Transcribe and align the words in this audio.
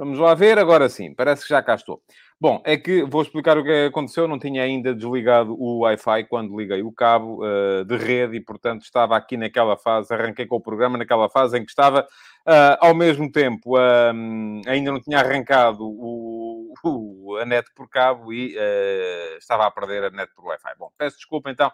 Vamos 0.00 0.18
lá 0.18 0.32
ver, 0.32 0.58
agora 0.58 0.88
sim, 0.88 1.12
parece 1.12 1.42
que 1.42 1.50
já 1.50 1.62
cá 1.62 1.74
estou. 1.74 2.00
Bom, 2.40 2.62
é 2.64 2.74
que 2.74 3.02
vou 3.02 3.20
explicar 3.20 3.58
o 3.58 3.62
que 3.62 3.84
aconteceu. 3.84 4.26
Não 4.26 4.38
tinha 4.38 4.62
ainda 4.62 4.94
desligado 4.94 5.54
o 5.60 5.80
Wi-Fi 5.80 6.24
quando 6.24 6.58
liguei 6.58 6.82
o 6.82 6.90
cabo 6.90 7.44
uh, 7.44 7.84
de 7.84 7.98
rede 7.98 8.38
e, 8.38 8.40
portanto, 8.40 8.80
estava 8.80 9.14
aqui 9.14 9.36
naquela 9.36 9.76
fase. 9.76 10.14
Arranquei 10.14 10.46
com 10.46 10.56
o 10.56 10.60
programa 10.60 10.96
naquela 10.96 11.28
fase 11.28 11.58
em 11.58 11.64
que 11.66 11.70
estava, 11.70 12.00
uh, 12.00 12.76
ao 12.80 12.94
mesmo 12.94 13.30
tempo, 13.30 13.76
uh, 13.76 14.62
ainda 14.66 14.90
não 14.90 15.02
tinha 15.02 15.18
arrancado 15.18 15.84
o, 15.84 16.72
o, 16.82 17.36
a 17.36 17.44
net 17.44 17.68
por 17.76 17.86
cabo 17.86 18.32
e 18.32 18.56
estava 19.38 19.66
a 19.66 19.70
perder 19.70 20.04
a 20.04 20.10
net 20.10 20.32
por 20.34 20.46
Wi-Fi. 20.46 20.70
Bom, 20.78 20.90
peço 20.96 21.18
desculpa 21.18 21.50
então 21.50 21.70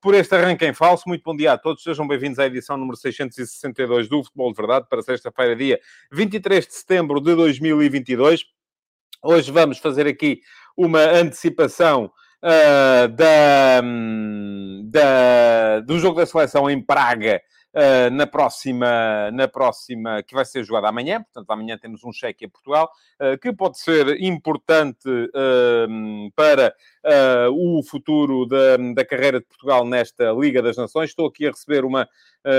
por 0.00 0.14
este 0.14 0.34
arranque 0.34 0.64
em 0.64 0.72
falso. 0.72 1.04
Muito 1.06 1.22
bom 1.22 1.36
dia 1.36 1.52
a 1.52 1.58
todos, 1.58 1.82
sejam 1.82 2.06
bem-vindos 2.06 2.38
à 2.38 2.46
edição 2.46 2.76
número 2.76 2.96
662 2.96 4.08
do 4.08 4.22
Futebol 4.22 4.52
de 4.52 4.56
Verdade 4.56 4.86
para 4.88 5.02
sexta-feira, 5.02 5.56
dia 5.56 5.80
23 6.12 6.66
de 6.66 6.74
setembro 6.74 7.20
de 7.20 7.34
2022. 7.34 8.44
Hoje 9.22 9.50
vamos 9.50 9.78
fazer 9.78 10.06
aqui 10.06 10.40
uma 10.76 11.00
antecipação 11.00 12.12
uh, 12.42 13.08
da, 13.08 13.80
hum, 13.82 14.82
da, 14.84 15.80
do 15.80 15.98
jogo 15.98 16.20
da 16.20 16.26
seleção 16.26 16.70
em 16.70 16.80
Praga 16.80 17.42
uh, 17.74 18.10
na, 18.10 18.26
próxima, 18.26 19.30
na 19.32 19.48
próxima, 19.48 20.22
que 20.22 20.34
vai 20.34 20.44
ser 20.44 20.64
jogada 20.64 20.88
amanhã. 20.88 21.22
Portanto, 21.22 21.50
amanhã 21.50 21.78
temos 21.78 22.04
um 22.04 22.12
cheque 22.12 22.44
a 22.44 22.48
Portugal, 22.48 22.90
uh, 23.20 23.38
que 23.38 23.52
pode 23.52 23.78
ser 23.78 24.20
importante 24.22 25.08
uh, 25.08 26.32
para 26.34 26.74
o 27.50 27.82
futuro 27.82 28.44
da, 28.46 28.76
da 28.94 29.04
carreira 29.04 29.40
de 29.40 29.46
Portugal 29.46 29.86
nesta 29.86 30.30
Liga 30.32 30.60
das 30.60 30.76
Nações. 30.76 31.10
Estou 31.10 31.26
aqui 31.26 31.46
a 31.46 31.50
receber 31.50 31.84
uma 31.84 32.06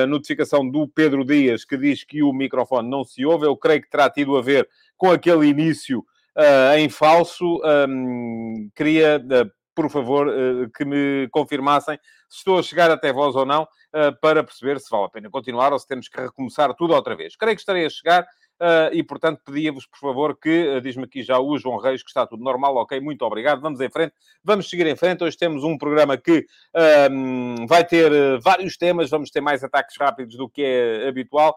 notificação 0.07 0.67
do 0.67 0.87
Pedro 0.87 1.23
Dias 1.23 1.63
que 1.63 1.77
diz 1.77 2.03
que 2.03 2.23
o 2.23 2.33
microfone 2.33 2.89
não 2.89 3.03
se 3.03 3.23
ouve. 3.23 3.45
Eu 3.45 3.55
creio 3.55 3.81
que 3.81 3.89
terá 3.89 4.09
tido 4.09 4.35
a 4.35 4.41
ver 4.41 4.67
com 4.97 5.11
aquele 5.11 5.47
início 5.47 6.03
Uh, 6.39 6.77
em 6.77 6.87
falso. 6.87 7.59
Um, 7.89 8.69
queria, 8.73 9.17
uh, 9.17 9.51
por 9.79 9.89
favor, 9.89 10.27
uh, 10.27 10.69
que 10.75 10.83
me 10.83 11.29
confirmassem 11.31 11.97
se 12.27 12.39
estou 12.39 12.59
a 12.59 12.63
chegar 12.63 12.91
até 12.91 13.13
vós 13.13 13.33
ou 13.33 13.45
não, 13.45 13.63
uh, 13.63 14.19
para 14.19 14.43
perceber 14.43 14.77
se 14.77 14.89
vale 14.89 15.05
a 15.05 15.09
pena 15.09 15.29
continuar 15.29 15.71
ou 15.71 15.79
se 15.79 15.87
temos 15.87 16.09
que 16.09 16.19
recomeçar 16.19 16.73
tudo 16.73 16.93
outra 16.93 17.15
vez. 17.15 17.37
Creio 17.37 17.55
que 17.55 17.61
estarei 17.61 17.85
a 17.85 17.89
chegar. 17.89 18.27
Uh, 18.61 18.91
e, 18.91 19.01
portanto, 19.01 19.39
pedia-vos, 19.45 19.85
por 19.85 19.97
favor, 19.97 20.37
que, 20.37 20.67
uh, 20.67 20.81
diz-me 20.81 21.05
aqui 21.05 21.23
já 21.23 21.39
o 21.39 21.57
João 21.57 21.77
Reis, 21.77 22.03
que 22.03 22.09
está 22.09 22.27
tudo 22.27 22.43
normal, 22.43 22.75
ok, 22.75 22.99
muito 22.99 23.21
obrigado, 23.21 23.61
vamos 23.61 23.79
em 23.79 23.89
frente, 23.89 24.13
vamos 24.43 24.69
seguir 24.69 24.85
em 24.85 24.97
frente, 24.97 25.23
hoje 25.23 25.37
temos 25.37 25.63
um 25.63 25.77
programa 25.77 26.17
que 26.17 26.39
uh, 26.75 27.67
vai 27.69 27.85
ter 27.85 28.11
vários 28.41 28.75
temas, 28.75 29.09
vamos 29.09 29.31
ter 29.31 29.39
mais 29.39 29.63
ataques 29.63 29.95
rápidos 29.97 30.35
do 30.35 30.49
que 30.49 30.61
é 30.61 31.07
habitual, 31.07 31.55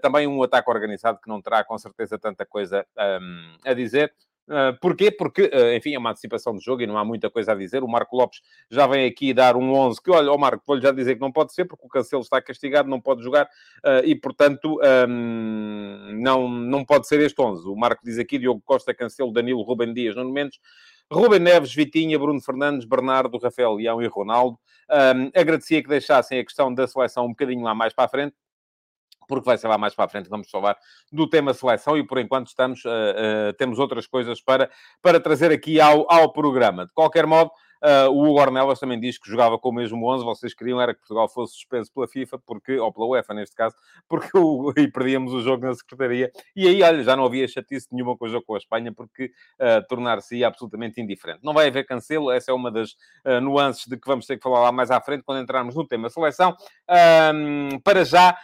também 0.00 0.28
um 0.28 0.40
ataque 0.40 0.70
organizado 0.70 1.18
que 1.20 1.28
não 1.28 1.42
terá, 1.42 1.64
com 1.64 1.76
certeza, 1.76 2.16
tanta 2.16 2.46
coisa 2.46 2.86
um, 3.20 3.56
a 3.64 3.74
dizer, 3.74 4.14
Uh, 4.48 4.78
porquê? 4.80 5.10
Porque, 5.10 5.42
uh, 5.42 5.74
enfim, 5.74 5.94
é 5.94 5.98
uma 5.98 6.10
antecipação 6.10 6.54
do 6.54 6.60
jogo 6.60 6.80
e 6.80 6.86
não 6.86 6.96
há 6.96 7.04
muita 7.04 7.28
coisa 7.28 7.52
a 7.52 7.54
dizer. 7.54 7.82
O 7.82 7.88
Marco 7.88 8.16
Lopes 8.16 8.40
já 8.70 8.86
vem 8.86 9.04
aqui 9.04 9.34
dar 9.34 9.56
um 9.56 9.72
11 9.72 10.00
que, 10.00 10.10
olha, 10.10 10.30
o 10.30 10.38
Marco, 10.38 10.62
vou-lhe 10.64 10.82
já 10.82 10.92
dizer 10.92 11.16
que 11.16 11.20
não 11.20 11.32
pode 11.32 11.52
ser 11.52 11.64
porque 11.64 11.84
o 11.84 11.88
Cancelo 11.88 12.22
está 12.22 12.40
castigado, 12.40 12.88
não 12.88 13.00
pode 13.00 13.22
jogar 13.22 13.46
uh, 13.46 14.04
e, 14.04 14.14
portanto, 14.14 14.78
um, 15.08 16.12
não, 16.20 16.48
não 16.48 16.84
pode 16.84 17.08
ser 17.08 17.20
este 17.20 17.40
11. 17.40 17.68
O 17.68 17.74
Marco 17.74 18.02
diz 18.04 18.18
aqui 18.18 18.38
Diogo 18.38 18.62
Costa, 18.64 18.94
Cancelo, 18.94 19.32
Danilo, 19.32 19.62
Rubem 19.62 19.92
Dias, 19.92 20.14
Nuno 20.14 20.32
Mendes, 20.32 20.60
Rubem 21.12 21.40
Neves, 21.40 21.74
Vitinha, 21.74 22.18
Bruno 22.18 22.40
Fernandes, 22.40 22.86
Bernardo, 22.86 23.38
Rafael 23.38 23.74
Leão 23.74 24.00
e 24.00 24.06
Ronaldo. 24.06 24.58
Um, 24.88 25.40
agradecia 25.40 25.82
que 25.82 25.88
deixassem 25.88 26.38
a 26.38 26.44
questão 26.44 26.72
da 26.72 26.86
seleção 26.86 27.26
um 27.26 27.30
bocadinho 27.30 27.64
lá 27.64 27.74
mais 27.74 27.92
para 27.92 28.04
a 28.04 28.08
frente 28.08 28.36
porque 29.26 29.44
vai 29.44 29.58
ser 29.58 29.68
lá 29.68 29.78
mais 29.78 29.94
para 29.94 30.04
a 30.04 30.08
frente, 30.08 30.28
vamos 30.28 30.50
falar 30.50 30.76
do 31.10 31.28
tema 31.28 31.54
seleção 31.54 31.96
e 31.96 32.06
por 32.06 32.18
enquanto 32.18 32.48
estamos, 32.48 32.84
uh, 32.84 32.88
uh, 32.88 33.52
temos 33.54 33.78
outras 33.78 34.06
coisas 34.06 34.40
para, 34.40 34.70
para 35.02 35.20
trazer 35.20 35.52
aqui 35.52 35.80
ao, 35.80 36.10
ao 36.10 36.32
programa. 36.32 36.86
De 36.86 36.92
qualquer 36.92 37.26
modo, 37.26 37.50
uh, 37.82 38.10
o 38.10 38.24
Hugo 38.24 38.40
Ornelas 38.40 38.78
também 38.78 38.98
diz 38.98 39.18
que 39.18 39.30
jogava 39.30 39.58
com 39.58 39.70
o 39.70 39.72
mesmo 39.72 40.06
11, 40.06 40.24
vocês 40.24 40.54
queriam 40.54 40.80
era 40.80 40.94
que 40.94 41.00
Portugal 41.00 41.28
fosse 41.28 41.54
suspenso 41.54 41.92
pela 41.92 42.06
FIFA, 42.06 42.38
porque, 42.46 42.78
ou 42.78 42.92
pela 42.92 43.06
UEFA 43.06 43.34
neste 43.34 43.54
caso, 43.54 43.74
porque 44.08 44.30
o, 44.36 44.72
e 44.76 44.88
perdíamos 44.88 45.32
o 45.32 45.42
jogo 45.42 45.66
na 45.66 45.74
Secretaria, 45.74 46.30
e 46.54 46.66
aí, 46.66 46.82
olha, 46.82 47.02
já 47.02 47.16
não 47.16 47.24
havia 47.24 47.46
chatice 47.48 47.88
nenhuma 47.92 48.16
com 48.16 48.26
o 48.26 48.28
jogo 48.28 48.44
com 48.46 48.54
a 48.54 48.58
Espanha, 48.58 48.92
porque 48.92 49.32
tornar-se 49.88 50.44
absolutamente 50.44 51.00
indiferente. 51.00 51.40
Não 51.42 51.52
vai 51.52 51.68
haver 51.68 51.84
cancelo, 51.86 52.30
essa 52.30 52.50
é 52.50 52.54
uma 52.54 52.70
das 52.70 52.96
nuances 53.42 53.86
de 53.86 53.96
que 53.96 54.06
vamos 54.06 54.26
ter 54.26 54.36
que 54.36 54.42
falar 54.42 54.60
lá 54.60 54.72
mais 54.72 54.90
à 54.90 55.00
frente, 55.00 55.22
quando 55.24 55.42
entrarmos 55.42 55.74
no 55.74 55.86
tema 55.86 56.08
seleção. 56.08 56.54
para 57.82 58.04
já, 58.04 58.36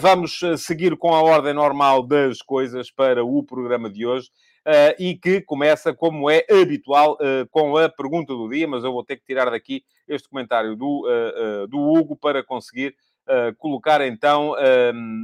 vamos 0.00 0.42
ah, 0.42 0.56
seguir 0.56 0.96
com 0.96 1.14
a 1.14 1.22
ordem 1.22 1.52
normal 1.52 2.02
das 2.02 2.40
coisas 2.42 2.90
para 2.90 3.24
o 3.24 3.42
programa 3.42 3.90
de 3.90 4.06
hoje. 4.06 4.30
Uh, 4.66 4.92
e 4.98 5.14
que 5.14 5.40
começa, 5.40 5.94
como 5.94 6.28
é 6.28 6.44
habitual, 6.50 7.16
com 7.50 7.74
a 7.78 7.88
pergunta 7.88 8.34
do 8.34 8.50
dia, 8.50 8.68
mas 8.68 8.84
eu 8.84 8.92
vou 8.92 9.02
ter 9.02 9.16
que 9.16 9.24
tirar 9.24 9.50
daqui 9.50 9.82
este 10.06 10.28
comentário 10.28 10.76
do, 10.76 11.06
do 11.70 11.78
Hugo 11.78 12.14
para 12.14 12.44
conseguir 12.44 12.94
colocar 13.56 14.02
então 14.02 14.54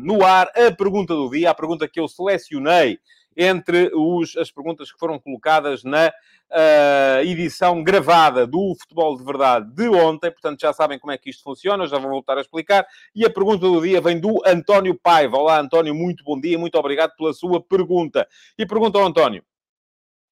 no 0.03 0.25
ar 0.25 0.51
a 0.57 0.73
pergunta 0.75 1.15
do 1.15 1.29
dia, 1.29 1.51
a 1.51 1.55
pergunta 1.55 1.87
que 1.87 2.01
eu 2.01 2.09
selecionei 2.09 2.99
entre 3.37 3.91
os, 3.95 4.37
as 4.37 4.51
perguntas 4.51 4.91
que 4.93 4.99
foram 4.99 5.19
colocadas 5.19 5.85
na 5.85 6.09
uh, 6.09 7.21
edição 7.25 7.83
gravada 7.83 8.47
do 8.47 8.75
Futebol 8.81 9.17
de 9.17 9.25
Verdade 9.25 9.71
de 9.73 9.89
ontem. 9.89 10.31
Portanto, 10.31 10.61
já 10.61 10.73
sabem 10.73 10.99
como 10.99 11.13
é 11.13 11.19
que 11.19 11.31
isto 11.31 11.43
funciona, 11.43 11.87
já 11.87 11.99
vou 11.99 12.11
voltar 12.11 12.39
a 12.39 12.41
explicar. 12.41 12.87
E 13.15 13.25
a 13.25 13.31
pergunta 13.31 13.67
do 13.67 13.81
dia 13.81 14.01
vem 14.01 14.19
do 14.19 14.41
António 14.47 14.95
Paiva. 14.95 15.37
Olá, 15.37 15.61
António, 15.61 15.95
muito 15.95 16.23
bom 16.25 16.41
dia, 16.41 16.59
muito 16.59 16.77
obrigado 16.77 17.15
pela 17.17 17.33
sua 17.33 17.63
pergunta. 17.63 18.27
E 18.59 18.67
pergunta 18.67 18.99
ao 18.99 19.07
António. 19.07 19.45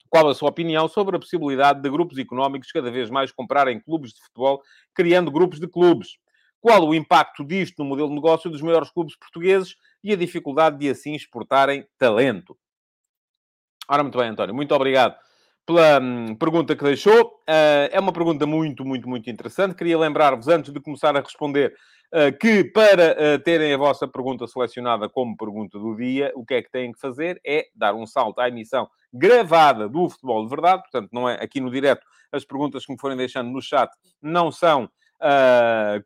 Qual 0.08 0.28
a 0.28 0.34
sua 0.34 0.50
opinião 0.50 0.88
sobre 0.88 1.16
a 1.16 1.19
possibilidade 1.19 1.80
de 1.80 1.88
grupos 1.88 2.19
económicos 2.19 2.70
cada 2.70 2.90
vez 2.90 3.08
mais 3.08 3.32
comprarem 3.32 3.80
clubes 3.80 4.12
de 4.12 4.20
futebol, 4.20 4.60
criando 4.94 5.30
grupos 5.30 5.58
de 5.58 5.66
clubes? 5.66 6.19
Qual 6.60 6.86
o 6.86 6.94
impacto 6.94 7.44
disto 7.44 7.82
no 7.82 7.88
modelo 7.88 8.08
de 8.08 8.14
negócio 8.14 8.48
dos 8.50 8.60
maiores 8.60 8.90
clubes 8.90 9.16
portugueses 9.16 9.74
e 10.04 10.12
a 10.12 10.16
dificuldade 10.16 10.78
de 10.78 10.88
assim 10.90 11.14
exportarem 11.14 11.84
talento? 11.98 12.56
Ora, 13.92 14.03
muito 14.03 14.16
bem, 14.16 14.30
António, 14.30 14.54
muito 14.54 14.75
obrigado 14.75 15.14
pela 15.66 16.00
hum, 16.00 16.34
pergunta 16.36 16.75
que 16.75 16.82
deixou. 16.82 17.26
Uh, 17.47 17.92
é 17.92 18.00
uma 18.00 18.10
pergunta 18.10 18.47
muito, 18.47 18.86
muito, 18.86 19.06
muito 19.06 19.28
interessante. 19.28 19.75
Queria 19.75 19.98
lembrar-vos, 19.98 20.48
antes 20.48 20.72
de 20.72 20.80
começar 20.80 21.14
a 21.14 21.20
responder, 21.20 21.75
uh, 22.10 22.34
que 22.38 22.64
para 22.64 23.12
uh, 23.12 23.38
terem 23.44 23.75
a 23.75 23.76
vossa 23.76 24.08
pergunta 24.08 24.47
selecionada 24.47 25.10
como 25.10 25.36
pergunta 25.36 25.78
do 25.78 25.94
dia, 25.94 26.32
o 26.34 26.42
que 26.42 26.54
é 26.54 26.62
que 26.62 26.70
têm 26.70 26.91
que 26.91 26.98
fazer 26.98 27.38
é 27.44 27.66
dar 27.76 27.94
um 27.94 28.06
salto 28.06 28.41
à 28.41 28.48
emissão 28.48 28.88
gravada 29.12 29.86
do 29.91 30.08
Futebol 30.08 30.42
de 30.42 30.48
Verdade. 30.48 30.81
Portanto, 30.84 31.10
não 31.12 31.28
é 31.28 31.34
aqui 31.34 31.60
no 31.60 31.70
direto, 31.70 32.00
as 32.32 32.47
perguntas 32.47 32.86
que 32.86 32.92
me 32.92 32.98
forem 32.98 33.19
deixando 33.19 33.50
no 33.50 33.60
chat 33.60 33.92
não 34.22 34.50
são 34.50 34.88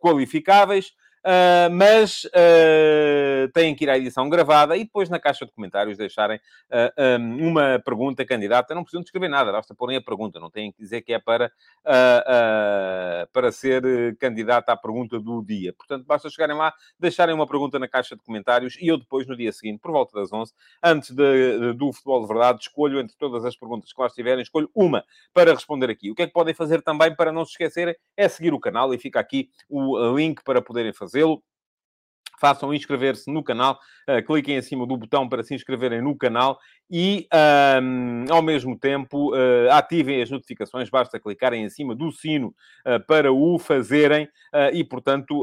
qualificáveis. 0.00 0.92
Uh, 1.26 1.68
mas 1.72 2.22
uh, 2.26 3.50
têm 3.52 3.74
que 3.74 3.82
ir 3.82 3.90
à 3.90 3.98
edição 3.98 4.28
gravada 4.28 4.76
e 4.76 4.84
depois 4.84 5.08
na 5.08 5.18
caixa 5.18 5.44
de 5.44 5.50
comentários 5.50 5.98
deixarem 5.98 6.36
uh, 6.36 6.92
ah, 6.96 7.18
um, 7.18 7.48
uma 7.48 7.82
pergunta 7.84 8.24
candidata. 8.24 8.72
Não 8.76 8.84
precisam 8.84 9.02
escrever 9.02 9.28
nada, 9.28 9.50
basta 9.50 9.74
porem 9.74 9.96
a 9.96 10.00
pergunta, 10.00 10.38
não 10.38 10.48
têm 10.48 10.70
que 10.70 10.78
dizer 10.78 11.02
que 11.02 11.12
é 11.12 11.18
para, 11.18 11.50
para 13.32 13.50
ser 13.50 14.16
candidata 14.18 14.72
à 14.72 14.76
pergunta 14.76 15.18
do 15.18 15.42
dia. 15.42 15.72
Portanto, 15.72 16.04
basta 16.06 16.30
chegarem 16.30 16.56
lá, 16.56 16.72
deixarem 16.96 17.34
uma 17.34 17.46
pergunta 17.46 17.76
na 17.76 17.88
caixa 17.88 18.14
de 18.14 18.22
comentários 18.22 18.76
e 18.80 18.86
eu 18.86 18.96
depois, 18.96 19.26
no 19.26 19.36
dia 19.36 19.50
seguinte, 19.50 19.80
por 19.80 19.90
volta 19.90 20.20
das 20.20 20.32
11, 20.32 20.52
antes 20.80 21.10
de, 21.10 21.58
de, 21.58 21.72
do 21.72 21.92
Futebol 21.92 22.20
de 22.20 22.28
Verdade, 22.28 22.60
escolho 22.62 23.00
entre 23.00 23.16
todas 23.16 23.44
as 23.44 23.56
perguntas 23.56 23.92
que 23.92 24.00
lá 24.00 24.06
estiverem, 24.06 24.42
escolho 24.42 24.70
uma 24.72 25.04
para 25.34 25.52
responder 25.52 25.90
aqui. 25.90 26.08
O 26.08 26.14
que 26.14 26.22
é 26.22 26.26
que 26.28 26.32
podem 26.32 26.54
fazer 26.54 26.82
também 26.82 27.14
para 27.16 27.32
não 27.32 27.44
se 27.44 27.52
esquecerem 27.52 27.96
é 28.16 28.28
seguir 28.28 28.54
o 28.54 28.60
canal 28.60 28.94
e 28.94 28.98
fica 28.98 29.18
aqui 29.18 29.50
o 29.68 30.14
link 30.14 30.44
para 30.44 30.62
poderem 30.62 30.92
fazer 30.92 31.15
fazê-lo. 31.16 31.42
façam 32.38 32.74
inscrever-se 32.74 33.30
no 33.32 33.42
canal, 33.42 33.78
uh, 34.08 34.22
cliquem 34.26 34.56
em 34.56 34.62
cima 34.62 34.86
do 34.86 34.94
botão 34.96 35.26
para 35.26 35.42
se 35.42 35.54
inscreverem 35.54 36.02
no 36.02 36.14
canal 36.14 36.58
e, 36.90 37.26
um, 37.82 38.26
ao 38.30 38.42
mesmo 38.42 38.78
tempo, 38.78 39.34
uh, 39.34 39.72
ativem 39.72 40.20
as 40.20 40.30
notificações. 40.30 40.90
Basta 40.90 41.18
clicarem 41.18 41.64
em 41.64 41.70
cima 41.70 41.94
do 41.94 42.12
sino 42.12 42.48
uh, 42.48 43.04
para 43.06 43.32
o 43.32 43.58
fazerem 43.58 44.28
e, 44.72 44.84
portanto, 44.84 45.42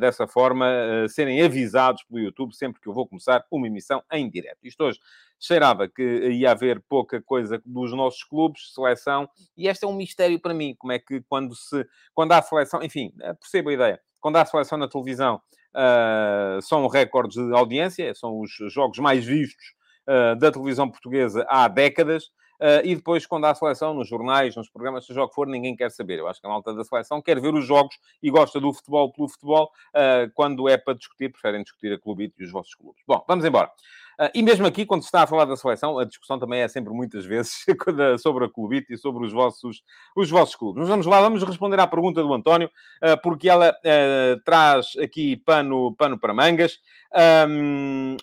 dessa 0.00 0.26
forma, 0.26 0.66
serem 1.08 1.42
avisados 1.42 2.02
pelo 2.04 2.20
YouTube 2.20 2.54
sempre 2.54 2.80
que 2.80 2.88
eu 2.88 2.92
vou 2.92 3.06
começar 3.06 3.44
uma 3.50 3.66
emissão 3.66 4.02
em 4.12 4.28
direto. 4.30 4.58
Isto 4.62 4.84
hoje 4.84 5.00
cheirava 5.38 5.88
que 5.88 6.02
ia 6.02 6.52
haver 6.52 6.82
pouca 6.88 7.20
coisa 7.20 7.60
dos 7.66 7.92
nossos 7.92 8.24
clubes, 8.24 8.72
seleção, 8.72 9.28
e 9.56 9.68
este 9.68 9.84
é 9.84 9.88
um 9.88 9.94
mistério 9.94 10.40
para 10.40 10.54
mim, 10.54 10.74
como 10.78 10.92
é 10.92 10.98
que 10.98 11.22
quando 11.28 11.54
se 11.54 11.86
quando 12.14 12.32
há 12.32 12.40
seleção, 12.40 12.82
enfim, 12.82 13.12
percebo 13.38 13.68
a 13.68 13.74
ideia, 13.74 14.00
quando 14.26 14.38
há 14.38 14.44
seleção 14.44 14.76
na 14.76 14.88
televisão, 14.88 15.40
uh, 15.72 16.60
são 16.60 16.84
recordes 16.88 17.36
de 17.36 17.54
audiência, 17.54 18.12
são 18.12 18.40
os 18.40 18.50
jogos 18.72 18.98
mais 18.98 19.24
vistos 19.24 19.64
uh, 20.04 20.34
da 20.34 20.50
televisão 20.50 20.90
portuguesa 20.90 21.46
há 21.48 21.68
décadas. 21.68 22.24
Uh, 22.60 22.82
e 22.82 22.96
depois, 22.96 23.24
quando 23.24 23.44
há 23.44 23.54
seleção, 23.54 23.94
nos 23.94 24.08
jornais, 24.08 24.56
nos 24.56 24.68
programas, 24.68 25.06
seja 25.06 25.22
o 25.22 25.28
que 25.28 25.34
for, 25.36 25.46
ninguém 25.46 25.76
quer 25.76 25.92
saber. 25.92 26.18
Eu 26.18 26.26
acho 26.26 26.40
que 26.40 26.46
a 26.48 26.50
malta 26.50 26.74
da 26.74 26.82
seleção 26.82 27.22
quer 27.22 27.40
ver 27.40 27.54
os 27.54 27.64
jogos 27.64 27.94
e 28.20 28.28
gosta 28.28 28.58
do 28.58 28.72
futebol 28.72 29.12
pelo 29.12 29.28
futebol. 29.28 29.70
Uh, 29.94 30.28
quando 30.34 30.68
é 30.68 30.76
para 30.76 30.94
discutir, 30.94 31.30
preferem 31.30 31.62
discutir 31.62 31.92
a 31.92 31.98
clube 32.00 32.34
e 32.36 32.44
os 32.44 32.50
vossos 32.50 32.74
clubes. 32.74 33.00
Bom, 33.06 33.24
vamos 33.28 33.44
embora. 33.44 33.70
Uh, 34.18 34.30
e 34.34 34.42
mesmo 34.42 34.66
aqui, 34.66 34.86
quando 34.86 35.02
se 35.02 35.08
está 35.08 35.22
a 35.22 35.26
falar 35.26 35.44
da 35.44 35.56
seleção, 35.56 35.98
a 35.98 36.04
discussão 36.04 36.38
também 36.38 36.60
é 36.60 36.68
sempre 36.68 36.92
muitas 36.92 37.24
vezes 37.26 37.64
sobre 38.18 38.46
a 38.46 38.48
clubite 38.48 38.94
e 38.94 38.96
sobre 38.96 39.26
os 39.26 39.32
vossos, 39.32 39.82
os 40.16 40.30
vossos 40.30 40.56
clubes. 40.56 40.80
Mas 40.80 40.88
vamos 40.88 41.06
lá, 41.06 41.20
vamos 41.20 41.42
responder 41.42 41.78
à 41.78 41.86
pergunta 41.86 42.22
do 42.22 42.32
António, 42.32 42.70
uh, 43.02 43.20
porque 43.22 43.48
ela 43.48 43.70
uh, 43.70 44.40
traz 44.42 44.96
aqui 45.02 45.36
pano, 45.36 45.94
pano 45.96 46.18
para 46.18 46.32
mangas. 46.32 46.78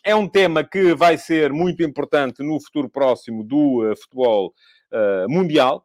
É 0.04 0.16
um 0.16 0.28
tema 0.28 0.64
que 0.64 0.94
vai 0.94 1.18
ser 1.18 1.52
muito 1.52 1.82
importante 1.82 2.44
no 2.44 2.62
futuro 2.62 2.88
próximo 2.88 3.44
do 3.44 3.96
futebol 3.96 4.54
mundial, 5.28 5.84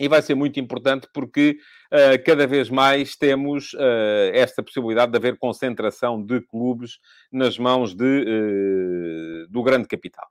e 0.00 0.08
vai 0.08 0.22
ser 0.22 0.34
muito 0.34 0.58
importante 0.58 1.06
porque 1.12 1.58
uh, 1.92 2.24
cada 2.24 2.46
vez 2.46 2.70
mais 2.70 3.14
temos 3.16 3.74
uh, 3.74 4.32
esta 4.32 4.62
possibilidade 4.62 5.12
de 5.12 5.18
haver 5.18 5.36
concentração 5.36 6.20
de 6.24 6.40
clubes 6.40 6.98
nas 7.30 7.58
mãos 7.58 7.94
de, 7.94 8.04
uh, 8.04 9.52
do 9.52 9.62
grande 9.62 9.86
capital. 9.86 10.26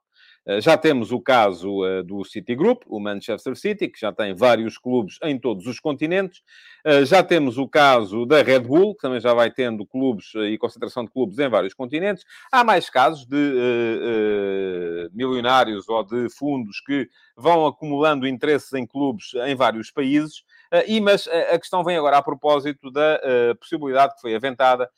Eh, 0.50 0.62
já 0.62 0.76
temos 0.76 1.12
o 1.12 1.22
caso 1.22 1.86
eh, 1.86 2.02
do 2.02 2.26
Citigroup, 2.26 2.82
o 2.88 3.00
Manchester 3.00 3.56
City, 3.56 3.88
que 3.88 4.00
já 4.00 4.12
tem 4.12 4.34
vários 4.34 4.80
clubes 4.80 5.20
em 5.24 5.38
todos 5.38 5.68
os 5.68 5.80
continentes. 5.80 6.42
Eh, 6.84 7.06
já 7.06 7.22
temos 7.22 7.60
o 7.60 7.68
caso 7.68 8.26
da 8.26 8.42
Red 8.42 8.62
Bull, 8.62 8.96
que 8.96 9.02
também 9.02 9.20
já 9.20 9.32
vai 9.32 9.52
tendo 9.52 9.86
clubes 9.86 10.34
e 10.34 10.58
concentração 10.58 11.06
de 11.06 11.12
clubes 11.12 11.38
em 11.38 11.48
vários 11.48 11.76
continentes. 11.76 12.26
Há 12.52 12.64
mais 12.64 12.90
casos 12.90 13.28
de 13.28 13.36
uh, 13.36 15.08
uh, 15.08 15.10
milionários 15.14 15.88
ou 15.88 16.04
de 16.04 16.28
fundos 16.32 16.82
que 16.82 17.08
vão 17.38 17.68
acumulando 17.68 18.28
interesses 18.28 18.74
em 18.74 18.88
clubes 18.88 19.34
em 19.46 19.54
vários 19.54 19.92
países. 19.92 20.40
Uh, 20.74 20.82
e, 20.88 21.00
mas 21.00 21.28
a 21.28 21.60
questão 21.60 21.84
vem 21.84 21.96
agora 21.96 22.18
a 22.18 22.24
propósito 22.24 22.90
da 22.90 23.20
possibilidade 23.60 24.16
que 24.16 24.22
foi 24.22 24.34
aventada 24.34 24.90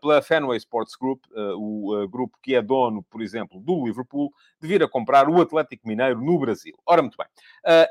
pela 0.00 0.20
Fenway 0.22 0.56
Sports 0.58 0.96
Group, 0.96 1.24
eh, 1.34 1.54
o 1.56 2.02
eh, 2.02 2.06
grupo 2.06 2.36
que 2.42 2.54
é 2.54 2.62
dono, 2.62 3.02
por 3.04 3.22
exemplo, 3.22 3.60
do 3.60 3.86
Liverpool, 3.86 4.32
de 4.60 4.68
vir 4.68 4.82
a 4.82 4.88
comprar 4.88 5.28
o 5.28 5.40
Atlético 5.40 5.88
Mineiro 5.88 6.20
no 6.20 6.38
Brasil. 6.38 6.74
Ora, 6.86 7.02
muito 7.02 7.16
bem. 7.16 7.26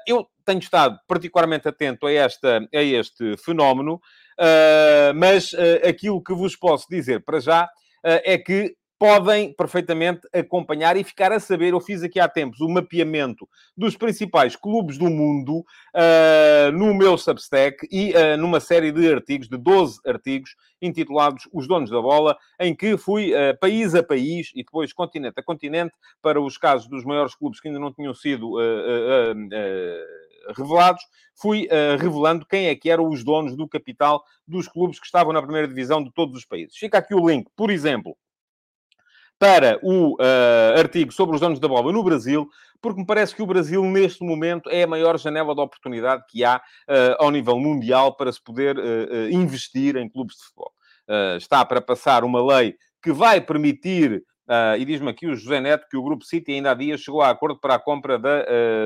eu 0.08 0.28
tenho 0.46 0.60
estado 0.60 1.00
particularmente 1.08 1.68
atento 1.68 2.06
a, 2.06 2.12
esta, 2.12 2.60
a 2.74 2.82
este 2.82 3.38
fenómeno, 3.38 4.02
mas 5.16 5.54
aquilo 5.88 6.22
que 6.24 6.34
vos 6.34 6.56
posso 6.56 6.88
dizer 6.90 7.24
para 7.24 7.40
já 7.40 7.70
é 8.04 8.38
que 8.38 8.76
podem 9.02 9.52
perfeitamente 9.52 10.22
acompanhar 10.32 10.96
e 10.96 11.04
ficar 11.04 11.32
a 11.32 11.40
saber. 11.40 11.74
Eu 11.74 11.82
fiz 11.82 12.04
aqui 12.04 12.20
há 12.20 12.30
tempos 12.30 12.62
o 12.62 12.68
um 12.68 12.72
mapeamento 12.72 13.50
dos 13.76 13.98
principais 13.98 14.56
clubes 14.56 14.96
do 14.96 15.10
mundo 15.10 15.62
uh, 15.62 16.72
no 16.72 16.94
meu 16.94 17.18
Substack 17.18 17.88
e 17.92 18.12
uh, 18.12 18.38
numa 18.38 18.60
série 18.60 18.92
de 18.92 19.12
artigos, 19.12 19.50
de 19.50 19.58
12 19.58 20.02
artigos, 20.06 20.56
intitulados 20.80 21.50
Os 21.52 21.68
Donos 21.68 21.90
da 21.90 22.00
Bola, 22.00 22.38
em 22.60 22.76
que 22.76 22.96
fui 22.96 23.34
uh, 23.34 23.58
país 23.60 23.96
a 23.96 24.04
país 24.04 24.52
e 24.54 24.64
depois 24.64 24.94
continente 24.94 25.40
a 25.40 25.44
continente 25.44 25.96
para 26.22 26.40
os 26.40 26.56
casos 26.56 26.88
dos 26.88 27.04
maiores 27.04 27.34
clubes 27.34 27.60
que 27.60 27.70
ainda 27.70 27.80
não 27.80 27.92
tinham 27.92 28.14
sido 28.14 28.54
revelados, 30.56 31.04
fui 31.34 31.66
uh, 31.66 31.98
revelando 32.00 32.46
quem 32.46 32.68
é 32.68 32.76
que 32.76 32.90
eram 32.90 33.10
os 33.10 33.24
donos 33.24 33.56
do 33.56 33.68
capital 33.68 34.24
dos 34.48 34.68
clubes 34.68 35.00
que 35.00 35.08
estavam 35.08 35.34
na 35.34 35.42
primeira 35.42 35.68
divisão 35.68 36.04
de 36.04 36.12
todos 36.14 36.38
os 36.38 36.46
países. 36.46 36.78
Fica 36.78 37.00
aqui 37.00 37.16
o 37.16 37.28
link, 37.28 37.48
por 37.56 37.72
exemplo, 37.72 38.16
para 39.42 39.80
o 39.82 40.14
uh, 40.14 40.78
artigo 40.78 41.12
sobre 41.12 41.34
os 41.34 41.42
donos 41.42 41.60
da 41.60 41.68
bola 41.68 41.92
no 41.92 42.04
Brasil, 42.04 42.48
porque 42.80 43.00
me 43.00 43.08
parece 43.08 43.36
que 43.36 43.42
o 43.42 43.48
Brasil, 43.48 43.84
neste 43.86 44.24
momento, 44.24 44.70
é 44.70 44.84
a 44.84 44.88
maior 44.88 45.18
janela 45.18 45.56
de 45.56 45.62
oportunidade 45.62 46.24
que 46.30 46.46
há 46.46 46.58
uh, 46.58 47.16
ao 47.18 47.32
nível 47.32 47.60
mundial 47.60 48.16
para 48.16 48.32
se 48.32 48.40
poder 48.40 48.78
uh, 48.78 49.32
investir 49.32 49.96
em 49.96 50.08
clubes 50.08 50.36
de 50.36 50.44
futebol. 50.44 50.72
está 51.38 51.66
para 51.66 51.82
passar 51.82 52.24
uma 52.24 52.40
lei 52.56 52.76
que 53.02 53.12
vai 53.12 53.42
permitir, 53.42 54.24
e 54.78 54.86
diz-me 54.86 55.10
aqui 55.10 55.26
o 55.26 55.36
José 55.36 55.60
Neto 55.60 55.88
que 55.90 55.98
o 55.98 56.04
Grupo 56.04 56.24
City 56.24 56.52
ainda 56.52 56.70
há 56.70 56.74
dias 56.76 57.02
chegou 57.02 57.24
a 57.24 57.32
acordo 57.32 57.60
para 57.60 57.76
a 57.76 57.80
compra 57.80 58.20
da 58.20 58.46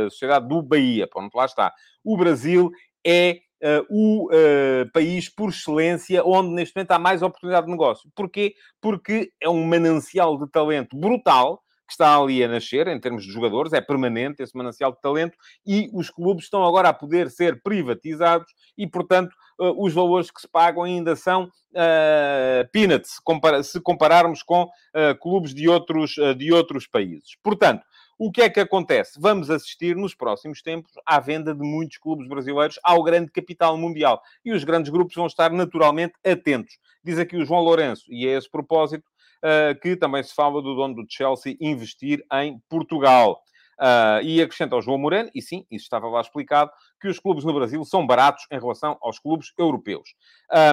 sociedade 0.09 0.47
do 0.47 0.61
Bahia. 0.61 1.05
Pronto, 1.05 1.35
lá 1.35 1.43
está. 1.43 1.73
O 2.01 2.15
Brasil 2.15 2.71
é 3.05 3.39
uh, 3.54 3.54
o 3.89 4.27
uh, 4.27 4.91
país 4.91 5.29
por 5.29 5.49
excelência 5.49 6.23
onde 6.23 6.49
neste 6.49 6.75
momento 6.75 6.91
há 6.91 6.99
mais 6.99 7.21
oportunidade 7.21 7.65
de 7.65 7.71
negócio. 7.71 8.09
Porquê? 8.15 8.53
Porque 8.81 9.31
é 9.41 9.49
um 9.49 9.65
manancial 9.65 10.37
de 10.37 10.49
talento 10.49 10.95
brutal 10.97 11.61
que 11.87 11.93
está 11.93 12.17
ali 12.17 12.43
a 12.43 12.47
nascer, 12.47 12.87
em 12.87 12.99
termos 12.99 13.23
de 13.23 13.31
jogadores, 13.31 13.71
é 13.71 13.79
permanente 13.79 14.41
esse 14.41 14.57
manancial 14.57 14.91
de 14.91 14.99
talento, 15.01 15.37
e 15.65 15.89
os 15.93 16.09
clubes 16.09 16.45
estão 16.45 16.65
agora 16.65 16.89
a 16.89 16.93
poder 16.93 17.29
ser 17.29 17.61
privatizados 17.61 18.51
e, 18.77 18.87
portanto, 18.87 19.33
uh, 19.59 19.83
os 19.83 19.93
valores 19.93 20.31
que 20.31 20.41
se 20.41 20.47
pagam 20.47 20.83
ainda 20.83 21.15
são 21.15 21.43
uh, 21.43 22.71
peanuts, 22.71 23.21
se 23.63 23.79
compararmos 23.79 24.41
com 24.41 24.63
uh, 24.63 25.19
clubes 25.21 25.53
de 25.53 25.69
outros, 25.69 26.15
de 26.37 26.51
outros 26.51 26.87
países. 26.87 27.37
Portanto, 27.43 27.85
o 28.17 28.31
que 28.31 28.41
é 28.41 28.49
que 28.49 28.59
acontece? 28.59 29.19
Vamos 29.19 29.49
assistir 29.49 29.95
nos 29.95 30.15
próximos 30.15 30.61
tempos 30.61 30.91
à 31.05 31.19
venda 31.19 31.53
de 31.53 31.61
muitos 31.61 31.97
clubes 31.97 32.27
brasileiros 32.27 32.79
ao 32.83 33.03
grande 33.03 33.31
capital 33.31 33.77
mundial. 33.77 34.21
E 34.43 34.53
os 34.53 34.63
grandes 34.63 34.89
grupos 34.89 35.15
vão 35.15 35.27
estar 35.27 35.51
naturalmente 35.51 36.13
atentos. 36.25 36.77
Diz 37.03 37.19
aqui 37.19 37.35
o 37.35 37.45
João 37.45 37.61
Lourenço, 37.61 38.05
e 38.09 38.25
é 38.25 38.37
esse 38.37 38.49
propósito 38.49 39.05
uh, 39.43 39.79
que 39.81 39.95
também 39.95 40.23
se 40.23 40.33
fala 40.33 40.61
do 40.61 40.75
dono 40.75 40.95
do 40.95 41.05
Chelsea 41.09 41.57
investir 41.59 42.23
em 42.33 42.59
Portugal. 42.69 43.41
Uh, 43.77 44.23
e 44.23 44.41
acrescenta 44.41 44.73
ao 44.73 44.81
João 44.81 44.97
Moreno, 44.97 45.29
e 45.35 45.41
sim, 45.41 45.65
isso 45.69 45.83
estava 45.83 46.07
lá 46.07 46.21
explicado, 46.21 46.71
que 47.01 47.09
os 47.09 47.19
clubes 47.19 47.43
no 47.43 47.53
Brasil 47.53 47.83
são 47.83 48.07
baratos 48.07 48.45
em 48.49 48.57
relação 48.57 48.97
aos 49.01 49.19
clubes 49.19 49.51
europeus. 49.57 50.15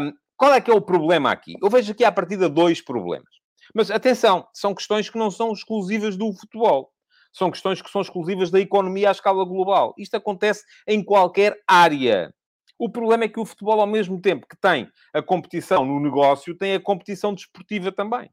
Um, 0.01 0.13
qual 0.37 0.55
é 0.55 0.61
que 0.61 0.71
é 0.71 0.75
o 0.75 0.81
problema 0.81 1.33
aqui? 1.33 1.57
Eu 1.61 1.69
vejo 1.69 1.91
aqui 1.91 2.05
à 2.05 2.13
partida 2.13 2.49
dois 2.49 2.81
problemas. 2.81 3.29
Mas 3.75 3.91
atenção, 3.91 4.47
são 4.55 4.73
questões 4.73 5.11
que 5.11 5.19
não 5.19 5.33
são 5.33 5.53
exclusivas 5.53 6.17
do 6.17 6.33
futebol 6.33 6.93
são 7.33 7.51
questões 7.51 7.81
que 7.81 7.91
são 7.91 8.01
exclusivas 8.01 8.51
da 8.51 8.61
economia 8.61 9.09
à 9.09 9.13
escala 9.13 9.45
global. 9.45 9.95
Isto 9.97 10.17
acontece 10.17 10.65
em 10.87 11.03
qualquer 11.03 11.59
área. 11.67 12.33
O 12.79 12.91
problema 12.91 13.25
é 13.25 13.29
que 13.29 13.41
o 13.41 13.45
futebol, 13.45 13.81
ao 13.81 13.87
mesmo 13.87 14.21
tempo 14.21 14.47
que 14.47 14.57
tem 14.57 14.91
a 15.15 15.23
competição 15.23 15.85
no 15.85 16.01
negócio, 16.01 16.57
tem 16.57 16.75
a 16.75 16.81
competição 16.81 17.33
desportiva 17.33 17.91
também. 17.91 18.31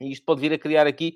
E 0.00 0.12
isto 0.12 0.24
pode 0.24 0.40
vir 0.40 0.52
a 0.52 0.58
criar 0.58 0.86
aqui. 0.86 1.14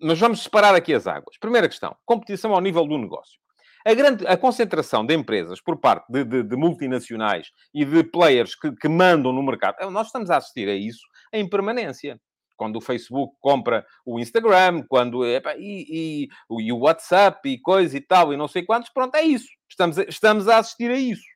Mas 0.00 0.18
vamos 0.18 0.42
separar 0.42 0.74
aqui 0.74 0.92
as 0.92 1.06
águas. 1.06 1.36
Primeira 1.38 1.68
questão: 1.68 1.96
competição 2.04 2.54
ao 2.54 2.60
nível 2.60 2.86
do 2.86 2.98
negócio. 2.98 3.38
A, 3.86 3.92
grande, 3.92 4.26
a 4.26 4.36
concentração 4.36 5.04
de 5.04 5.14
empresas 5.14 5.60
por 5.60 5.78
parte 5.78 6.10
de, 6.10 6.24
de, 6.24 6.42
de 6.42 6.56
multinacionais 6.56 7.50
e 7.72 7.84
de 7.84 8.02
players 8.02 8.54
que, 8.54 8.72
que 8.72 8.88
mandam 8.88 9.30
no 9.30 9.42
mercado, 9.42 9.90
nós 9.90 10.06
estamos 10.06 10.30
a 10.30 10.38
assistir 10.38 10.68
a 10.68 10.74
isso 10.74 11.06
em 11.32 11.46
permanência 11.46 12.18
quando 12.64 12.76
o 12.76 12.80
Facebook 12.80 13.36
compra 13.42 13.84
o 14.06 14.18
Instagram, 14.18 14.84
quando 14.88 15.22
epa, 15.22 15.54
e, 15.58 15.84
e, 15.90 16.62
e, 16.62 16.72
o 16.72 16.78
WhatsApp 16.78 17.46
e 17.46 17.60
coisa 17.60 17.94
e 17.94 18.00
tal, 18.00 18.32
e 18.32 18.38
não 18.38 18.48
sei 18.48 18.62
quantos, 18.62 18.88
pronto, 18.88 19.14
é 19.16 19.22
isso. 19.22 19.48
Estamos, 19.68 19.98
estamos 19.98 20.48
a 20.48 20.56
assistir 20.56 20.90
a 20.90 20.96
isso. 20.96 21.26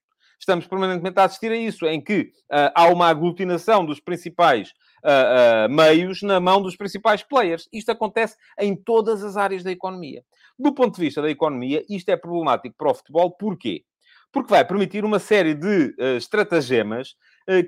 Estamos 0.40 0.66
permanentemente 0.66 1.20
a 1.20 1.24
assistir 1.24 1.52
a 1.52 1.56
isso, 1.56 1.84
em 1.84 2.00
que 2.00 2.32
uh, 2.50 2.72
há 2.74 2.86
uma 2.88 3.08
aglutinação 3.08 3.84
dos 3.84 4.00
principais 4.00 4.70
uh, 5.04 5.66
uh, 5.66 5.74
meios 5.74 6.22
na 6.22 6.40
mão 6.40 6.62
dos 6.62 6.76
principais 6.76 7.22
players. 7.22 7.68
Isto 7.70 7.92
acontece 7.92 8.34
em 8.58 8.74
todas 8.74 9.22
as 9.22 9.36
áreas 9.36 9.62
da 9.62 9.70
economia. 9.70 10.24
Do 10.58 10.72
ponto 10.72 10.94
de 10.94 11.02
vista 11.02 11.20
da 11.20 11.28
economia, 11.28 11.84
isto 11.90 12.08
é 12.08 12.16
problemático 12.16 12.74
para 12.78 12.90
o 12.90 12.94
futebol, 12.94 13.32
porquê? 13.32 13.84
Porque 14.32 14.48
vai 14.48 14.64
permitir 14.64 15.04
uma 15.04 15.18
série 15.18 15.54
de 15.54 15.94
estratagemas 16.16 17.16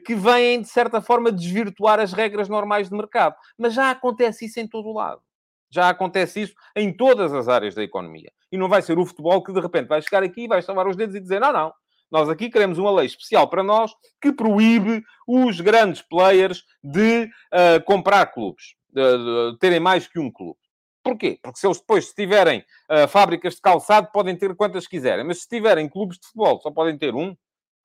que 0.04 0.14
vêm, 0.14 0.60
de 0.60 0.68
certa 0.68 1.00
forma, 1.00 1.32
desvirtuar 1.32 1.98
as 1.98 2.12
regras 2.12 2.48
normais 2.48 2.88
de 2.88 2.96
mercado. 2.96 3.34
Mas 3.56 3.74
já 3.74 3.90
acontece 3.90 4.46
isso 4.46 4.60
em 4.60 4.68
todo 4.68 4.88
o 4.88 4.92
lado. 4.92 5.22
Já 5.70 5.88
acontece 5.88 6.42
isso 6.42 6.54
em 6.74 6.92
todas 6.92 7.32
as 7.32 7.48
áreas 7.48 7.74
da 7.74 7.82
economia. 7.82 8.30
E 8.50 8.58
não 8.58 8.68
vai 8.68 8.82
ser 8.82 8.98
o 8.98 9.06
futebol 9.06 9.42
que, 9.42 9.52
de 9.52 9.60
repente, 9.60 9.86
vai 9.86 10.02
chegar 10.02 10.22
aqui, 10.22 10.48
vai 10.48 10.60
salvar 10.60 10.86
os 10.86 10.96
dedos 10.96 11.14
e 11.14 11.20
dizer: 11.20 11.40
não, 11.40 11.52
não, 11.52 11.72
Nós 12.10 12.28
aqui 12.28 12.50
queremos 12.50 12.76
uma 12.76 12.90
lei 12.90 13.06
especial 13.06 13.48
para 13.48 13.62
nós 13.62 13.92
que 14.20 14.32
proíbe 14.32 15.02
os 15.26 15.60
grandes 15.60 16.02
players 16.02 16.64
de 16.82 17.24
uh, 17.24 17.82
comprar 17.84 18.26
clubes, 18.26 18.74
de, 18.92 19.52
de 19.52 19.58
terem 19.58 19.78
mais 19.78 20.08
que 20.08 20.18
um 20.18 20.30
clube. 20.30 20.58
Porquê? 21.02 21.38
Porque 21.42 21.58
se 21.58 21.66
eles 21.66 21.78
depois, 21.78 22.08
se 22.08 22.14
tiverem 22.14 22.64
uh, 22.90 23.08
fábricas 23.08 23.54
de 23.54 23.60
calçado, 23.60 24.08
podem 24.12 24.36
ter 24.36 24.54
quantas 24.54 24.86
quiserem. 24.86 25.24
Mas 25.24 25.42
se 25.42 25.48
tiverem 25.48 25.88
clubes 25.88 26.18
de 26.18 26.26
futebol, 26.26 26.60
só 26.60 26.70
podem 26.70 26.98
ter 26.98 27.14
um. 27.14 27.34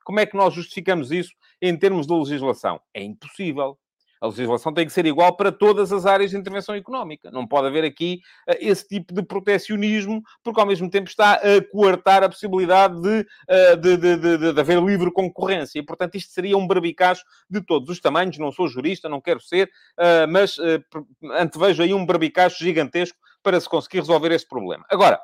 Como 0.05 0.19
é 0.19 0.25
que 0.25 0.37
nós 0.37 0.53
justificamos 0.53 1.11
isso 1.11 1.31
em 1.61 1.75
termos 1.75 2.05
de 2.05 2.13
legislação? 2.13 2.79
É 2.93 3.03
impossível. 3.03 3.77
A 4.21 4.27
legislação 4.27 4.73
tem 4.73 4.85
que 4.85 4.93
ser 4.93 5.05
igual 5.05 5.35
para 5.35 5.51
todas 5.51 5.91
as 5.91 6.05
áreas 6.05 6.31
de 6.31 6.37
intervenção 6.37 6.73
económica. 6.73 7.29
Não 7.31 7.45
pode 7.45 7.67
haver 7.67 7.83
aqui 7.83 8.21
uh, 8.49 8.55
esse 8.59 8.87
tipo 8.87 9.13
de 9.13 9.21
protecionismo, 9.21 10.21
porque 10.43 10.59
ao 10.59 10.65
mesmo 10.65 10.89
tempo 10.89 11.09
está 11.09 11.33
a 11.33 11.61
coartar 11.71 12.23
a 12.23 12.29
possibilidade 12.29 12.99
de, 13.01 13.19
uh, 13.19 13.77
de, 13.77 13.97
de, 13.97 14.53
de, 14.53 14.59
haver 14.59 14.81
livre 14.81 15.11
concorrência. 15.11 15.79
E, 15.79 15.83
portanto, 15.83 16.15
isto 16.15 16.31
seria 16.31 16.57
um 16.57 16.65
barbicacho 16.65 17.23
de 17.49 17.61
todos 17.61 17.89
os 17.89 17.99
tamanhos. 17.99 18.37
Não 18.37 18.51
sou 18.51 18.67
jurista, 18.67 19.09
não 19.09 19.19
quero 19.19 19.41
ser, 19.41 19.67
uh, 19.99 20.27
mas 20.29 20.57
antevejo 21.33 21.83
aí 21.83 21.93
um 21.93 22.05
barbicacho 22.05 22.63
gigantesco 22.63 23.17
para 23.43 23.59
se 23.59 23.67
conseguir 23.67 23.99
resolver 23.99 24.31
esse 24.31 24.47
problema. 24.47 24.85
Agora, 24.89 25.19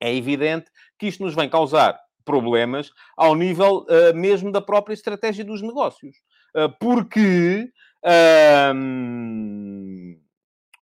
é 0.00 0.14
evidente 0.14 0.70
que 0.98 1.06
isto 1.06 1.22
nos 1.22 1.34
vem 1.34 1.48
causar 1.48 1.98
problemas 2.28 2.90
ao 3.16 3.34
nível 3.34 3.86
uh, 3.88 4.14
mesmo 4.14 4.52
da 4.52 4.60
própria 4.60 4.92
estratégia 4.92 5.42
dos 5.42 5.62
negócios. 5.62 6.14
Uh, 6.54 6.68
porque 6.78 7.70
um, 8.74 10.20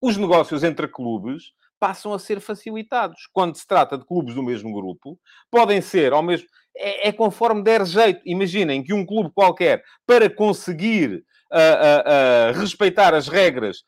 os 0.02 0.16
negócios 0.16 0.64
entre 0.64 0.88
clubes 0.88 1.52
passam 1.78 2.12
a 2.12 2.18
ser 2.18 2.40
facilitados. 2.40 3.28
Quando 3.32 3.56
se 3.56 3.64
trata 3.64 3.96
de 3.96 4.04
clubes 4.04 4.34
do 4.34 4.42
mesmo 4.42 4.74
grupo, 4.74 5.16
podem 5.48 5.80
ser 5.80 6.12
ao 6.12 6.24
mesmo. 6.24 6.48
É, 6.76 7.08
é 7.08 7.12
conforme 7.12 7.62
der 7.62 7.86
jeito. 7.86 8.20
Imaginem 8.26 8.82
que 8.82 8.92
um 8.92 9.06
clube 9.06 9.30
qualquer, 9.32 9.80
para 10.04 10.28
conseguir 10.28 11.24
uh, 11.52 12.56
uh, 12.56 12.60
respeitar 12.60 13.14
as 13.14 13.28
regras 13.28 13.84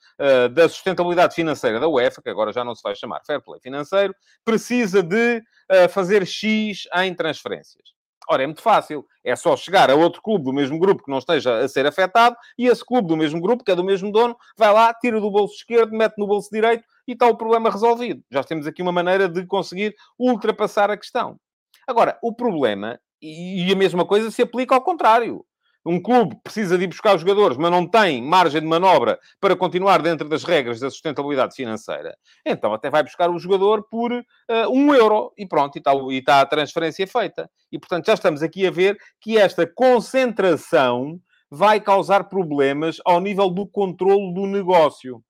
da 0.53 0.69
sustentabilidade 0.69 1.35
financeira 1.35 1.81
da 1.81 1.89
UEFA, 1.89 2.23
que 2.23 2.29
agora 2.29 2.53
já 2.53 2.65
não 2.65 2.75
se 2.75 2.83
vai 2.83 2.95
chamar 2.95 3.21
fair 3.27 3.41
play 3.43 3.61
financeiro, 3.61 4.15
precisa 4.45 5.03
de 5.03 5.43
fazer 5.89 6.27
X 6.27 6.89
em 6.97 7.15
transferências. 7.15 7.91
Ora, 8.31 8.45
é 8.45 8.47
muito 8.47 8.63
fácil. 8.63 9.05
É 9.25 9.35
só 9.35 9.57
chegar 9.57 9.91
a 9.91 9.95
outro 9.97 10.23
clube 10.23 10.45
do 10.45 10.53
mesmo 10.53 10.79
grupo 10.79 11.03
que 11.03 11.11
não 11.11 11.19
esteja 11.19 11.59
a 11.59 11.69
ser 11.69 11.85
afetado 11.85 12.37
e 12.57 12.69
esse 12.69 12.85
clube 12.85 13.09
do 13.09 13.17
mesmo 13.17 13.41
grupo, 13.41 13.65
que 13.65 13.73
é 13.73 13.75
do 13.75 13.83
mesmo 13.83 14.13
dono, 14.13 14.37
vai 14.57 14.73
lá, 14.73 14.95
tira 14.95 15.21
do 15.21 15.31
bolso 15.31 15.55
esquerdo, 15.55 15.97
mete 15.97 16.17
no 16.17 16.29
bolso 16.29 16.49
direito 16.49 16.85
e 17.09 17.13
está 17.13 17.27
o 17.27 17.37
problema 17.37 17.71
resolvido. 17.71 18.23
Já 18.31 18.45
temos 18.45 18.69
aqui 18.69 18.83
uma 18.83 18.93
maneira 18.93 19.29
de 19.29 19.45
conseguir 19.47 19.97
ultrapassar 20.17 20.91
a 20.91 20.97
questão. 20.97 21.41
Agora, 21.89 22.19
o 22.23 22.33
problema, 22.33 23.01
e 23.21 23.69
a 23.73 23.77
mesma 23.77 24.07
coisa 24.07 24.31
se 24.31 24.43
aplica 24.43 24.77
ao 24.77 24.81
contrário 24.81 25.45
um 25.85 26.01
clube 26.01 26.37
precisa 26.43 26.77
de 26.77 26.85
ir 26.85 26.89
buscar 26.89 27.15
os 27.15 27.23
jogadores, 27.23 27.57
mas 27.57 27.71
não 27.71 27.87
tem 27.87 28.23
margem 28.23 28.61
de 28.61 28.67
manobra 28.67 29.19
para 29.41 29.57
continuar 29.57 30.03
dentro 30.03 30.29
das 30.29 30.45
regras 30.45 30.79
da 30.81 30.91
sustentabilidade 30.91 31.55
financeira, 31.55 32.17
então 32.45 32.73
até 32.75 32.91
vai 32.91 33.03
buscar 33.03 33.31
o 33.31 33.39
jogador 33.39 33.87
por 33.89 34.13
uh, 34.13 34.25
um 34.71 34.95
euro 34.95 35.33
e 35.37 35.47
pronto, 35.47 35.77
e 35.77 35.79
está, 35.79 35.95
e 35.95 36.19
está 36.19 36.41
a 36.41 36.47
transferência 36.47 37.07
feita. 37.07 37.51
E 37.73 37.79
portanto 37.79 38.07
já 38.07 38.15
estamos 38.15 38.43
aqui 38.43 38.67
a 38.67 38.71
ver 38.71 38.99
que 39.21 39.39
esta 39.39 39.67
concentração 39.67 41.21
vai 41.51 41.81
causar 41.81 42.29
problemas 42.29 42.99
ao 43.05 43.21
nível 43.21 43.51
do 43.51 43.67
controle 43.67 44.33
do 44.33 44.47
negócio. 44.47 45.23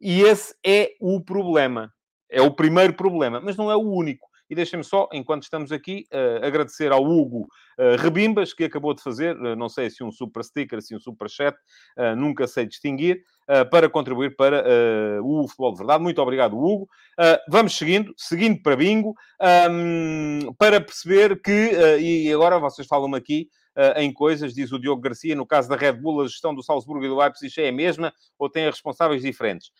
E 0.00 0.22
esse 0.22 0.54
é 0.64 0.92
o 1.00 1.20
problema. 1.20 1.92
É 2.30 2.40
o 2.40 2.54
primeiro 2.54 2.94
problema, 2.94 3.40
mas 3.40 3.56
não 3.56 3.70
é 3.70 3.76
o 3.76 3.80
único. 3.80 4.29
E 4.50 4.54
deixem-me 4.56 4.82
só, 4.82 5.08
enquanto 5.12 5.44
estamos 5.44 5.70
aqui, 5.70 6.08
uh, 6.12 6.44
agradecer 6.44 6.90
ao 6.90 7.04
Hugo 7.04 7.46
uh, 7.78 7.96
Rebimbas, 7.96 8.52
que 8.52 8.64
acabou 8.64 8.92
de 8.92 9.00
fazer, 9.00 9.36
uh, 9.36 9.54
não 9.54 9.68
sei 9.68 9.88
se 9.88 10.02
um 10.02 10.10
super 10.10 10.42
sticker, 10.42 10.82
se 10.82 10.92
um 10.92 10.98
super 10.98 11.30
chat, 11.30 11.56
nunca 12.16 12.48
sei 12.48 12.66
distinguir, 12.66 13.22
para 13.70 13.88
contribuir 13.88 14.34
para 14.34 14.64
o 15.22 15.46
Futebol 15.46 15.72
de 15.72 15.78
Verdade. 15.78 16.02
Muito 16.02 16.20
obrigado, 16.20 16.58
Hugo. 16.58 16.88
vamos 17.48 17.76
seguindo, 17.76 18.12
seguindo 18.16 18.60
para 18.62 18.76
bingo, 18.76 19.14
um, 19.70 20.52
para 20.58 20.80
perceber 20.80 21.40
que, 21.40 21.98
e 22.00 22.32
agora 22.32 22.58
vocês 22.58 22.86
falam-me 22.88 23.16
aqui, 23.16 23.48
em 23.96 24.12
coisas, 24.12 24.54
diz 24.54 24.72
o 24.72 24.78
Diogo 24.78 25.02
Garcia, 25.02 25.36
no 25.36 25.46
caso 25.46 25.68
da 25.68 25.76
Red 25.76 25.92
Bull, 25.94 26.22
a 26.22 26.26
gestão 26.26 26.54
do 26.54 26.62
Salzburgo 26.62 27.04
e 27.04 27.08
do 27.08 27.16
Leipzig 27.16 27.60
é 27.60 27.68
a 27.68 27.72
mesma 27.72 28.12
ou 28.38 28.48
tem 28.48 28.66
responsáveis 28.66 29.22
diferentes? 29.22 29.70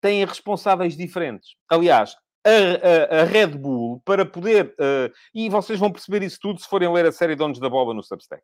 Têm 0.00 0.24
responsáveis 0.24 0.96
diferentes. 0.96 1.56
Aliás, 1.68 2.16
a, 2.44 3.18
a, 3.18 3.20
a, 3.20 3.24
Red 3.24 3.48
Bull 3.48 4.00
para 4.04 4.24
poder. 4.24 4.74
Uh, 4.78 5.12
e 5.34 5.48
vocês 5.48 5.78
vão 5.78 5.92
perceber 5.92 6.22
isso 6.22 6.38
tudo 6.40 6.60
se 6.60 6.68
forem 6.68 6.92
ler 6.92 7.06
a 7.06 7.12
série 7.12 7.36
Donos 7.36 7.58
da 7.58 7.68
Bola 7.68 7.94
no 7.94 8.02
Substack. 8.02 8.42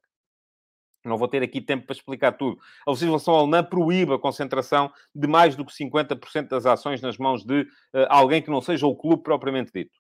Não 1.04 1.16
vou 1.16 1.28
ter 1.28 1.42
aqui 1.42 1.60
tempo 1.60 1.86
para 1.86 1.94
explicar 1.94 2.32
tudo. 2.32 2.58
A 2.86 2.90
legislação 2.90 3.34
alemã 3.34 3.62
proíbe 3.62 4.12
a 4.12 4.18
concentração 4.18 4.92
de 5.14 5.28
mais 5.28 5.54
do 5.54 5.64
que 5.64 5.72
50% 5.72 6.48
das 6.48 6.66
ações 6.66 7.00
nas 7.00 7.16
mãos 7.16 7.44
de 7.44 7.62
uh, 7.62 8.06
alguém 8.08 8.42
que 8.42 8.50
não 8.50 8.60
seja 8.60 8.86
o 8.86 8.96
clube 8.96 9.22
propriamente 9.22 9.70
dito. 9.72 9.96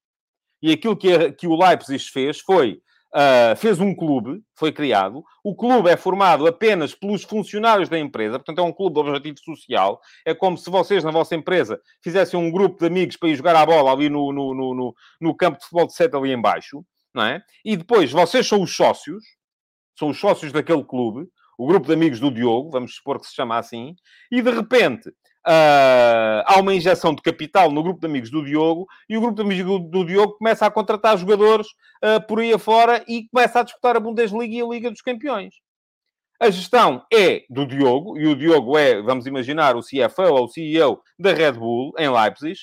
E 0.60 0.72
aquilo 0.72 0.96
que, 0.96 1.12
a, 1.12 1.32
que 1.32 1.46
o 1.46 1.56
Leipzig 1.56 2.02
fez 2.10 2.40
foi 2.40 2.80
uh, 3.16 3.56
fez 3.56 3.80
um 3.80 3.94
clube, 3.94 4.42
foi 4.54 4.70
criado. 4.70 5.24
O 5.42 5.54
clube 5.56 5.88
é 5.88 5.96
formado 5.96 6.46
apenas 6.46 6.94
pelos 6.94 7.24
funcionários 7.24 7.88
da 7.88 7.98
empresa, 7.98 8.38
portanto, 8.38 8.58
é 8.58 8.62
um 8.62 8.72
clube 8.72 8.94
de 8.94 9.08
objetivo 9.08 9.38
social. 9.38 10.00
É 10.24 10.34
como 10.34 10.58
se 10.58 10.68
vocês, 10.68 11.02
na 11.02 11.10
vossa 11.10 11.34
empresa, 11.34 11.80
fizessem 12.02 12.38
um 12.38 12.50
grupo 12.50 12.78
de 12.78 12.86
amigos 12.86 13.16
para 13.16 13.30
ir 13.30 13.36
jogar 13.36 13.56
a 13.56 13.64
bola 13.64 13.92
ali 13.92 14.08
no, 14.10 14.32
no, 14.32 14.54
no, 14.54 14.94
no 15.20 15.34
campo 15.34 15.58
de 15.58 15.64
futebol 15.64 15.86
de 15.86 15.94
sete 15.94 16.14
ali 16.14 16.32
embaixo, 16.32 16.84
não 17.14 17.24
é? 17.24 17.42
E 17.64 17.76
depois, 17.76 18.12
vocês 18.12 18.46
são 18.46 18.62
os 18.62 18.76
sócios, 18.76 19.24
são 19.98 20.10
os 20.10 20.20
sócios 20.20 20.52
daquele 20.52 20.84
clube, 20.84 21.26
o 21.58 21.66
grupo 21.66 21.86
de 21.86 21.94
amigos 21.94 22.20
do 22.20 22.30
Diogo, 22.30 22.70
vamos 22.70 22.96
supor 22.96 23.18
que 23.18 23.26
se 23.26 23.34
chama 23.34 23.56
assim, 23.56 23.96
e 24.30 24.42
de 24.42 24.50
repente 24.50 25.10
Uh, 25.46 26.42
há 26.44 26.58
uma 26.58 26.74
injeção 26.74 27.14
de 27.14 27.22
capital 27.22 27.70
no 27.70 27.80
grupo 27.80 28.00
de 28.00 28.06
amigos 28.06 28.30
do 28.30 28.44
Diogo 28.44 28.86
e 29.08 29.16
o 29.16 29.20
grupo 29.20 29.36
de 29.36 29.42
amigos 29.42 29.88
do, 29.88 30.04
Diogo 30.04 30.38
começa 30.38 30.66
a 30.66 30.70
contratar 30.70 31.16
jogadores 31.16 31.68
uh, 32.02 32.20
por 32.26 32.40
aí 32.40 32.52
afora 32.52 33.04
e 33.06 33.28
começa 33.28 33.60
a 33.60 33.62
disputar 33.62 33.96
a 33.96 34.00
Bundesliga 34.00 34.54
e 34.56 34.60
a 34.60 34.66
Liga 34.66 34.90
dos 34.90 35.00
Campeões. 35.00 35.54
A 36.40 36.50
gestão 36.50 37.02
é 37.12 37.44
do 37.48 37.64
Diogo, 37.64 38.18
e 38.18 38.26
o 38.26 38.34
Diogo 38.34 38.76
é, 38.76 39.00
vamos 39.00 39.26
imaginar, 39.26 39.76
o 39.76 39.80
CFO 39.80 40.32
ou 40.32 40.44
o 40.44 40.48
CEO 40.48 41.00
da 41.18 41.32
Red 41.32 41.52
Bull, 41.52 41.92
em 41.96 42.10
Leipzig, 42.10 42.58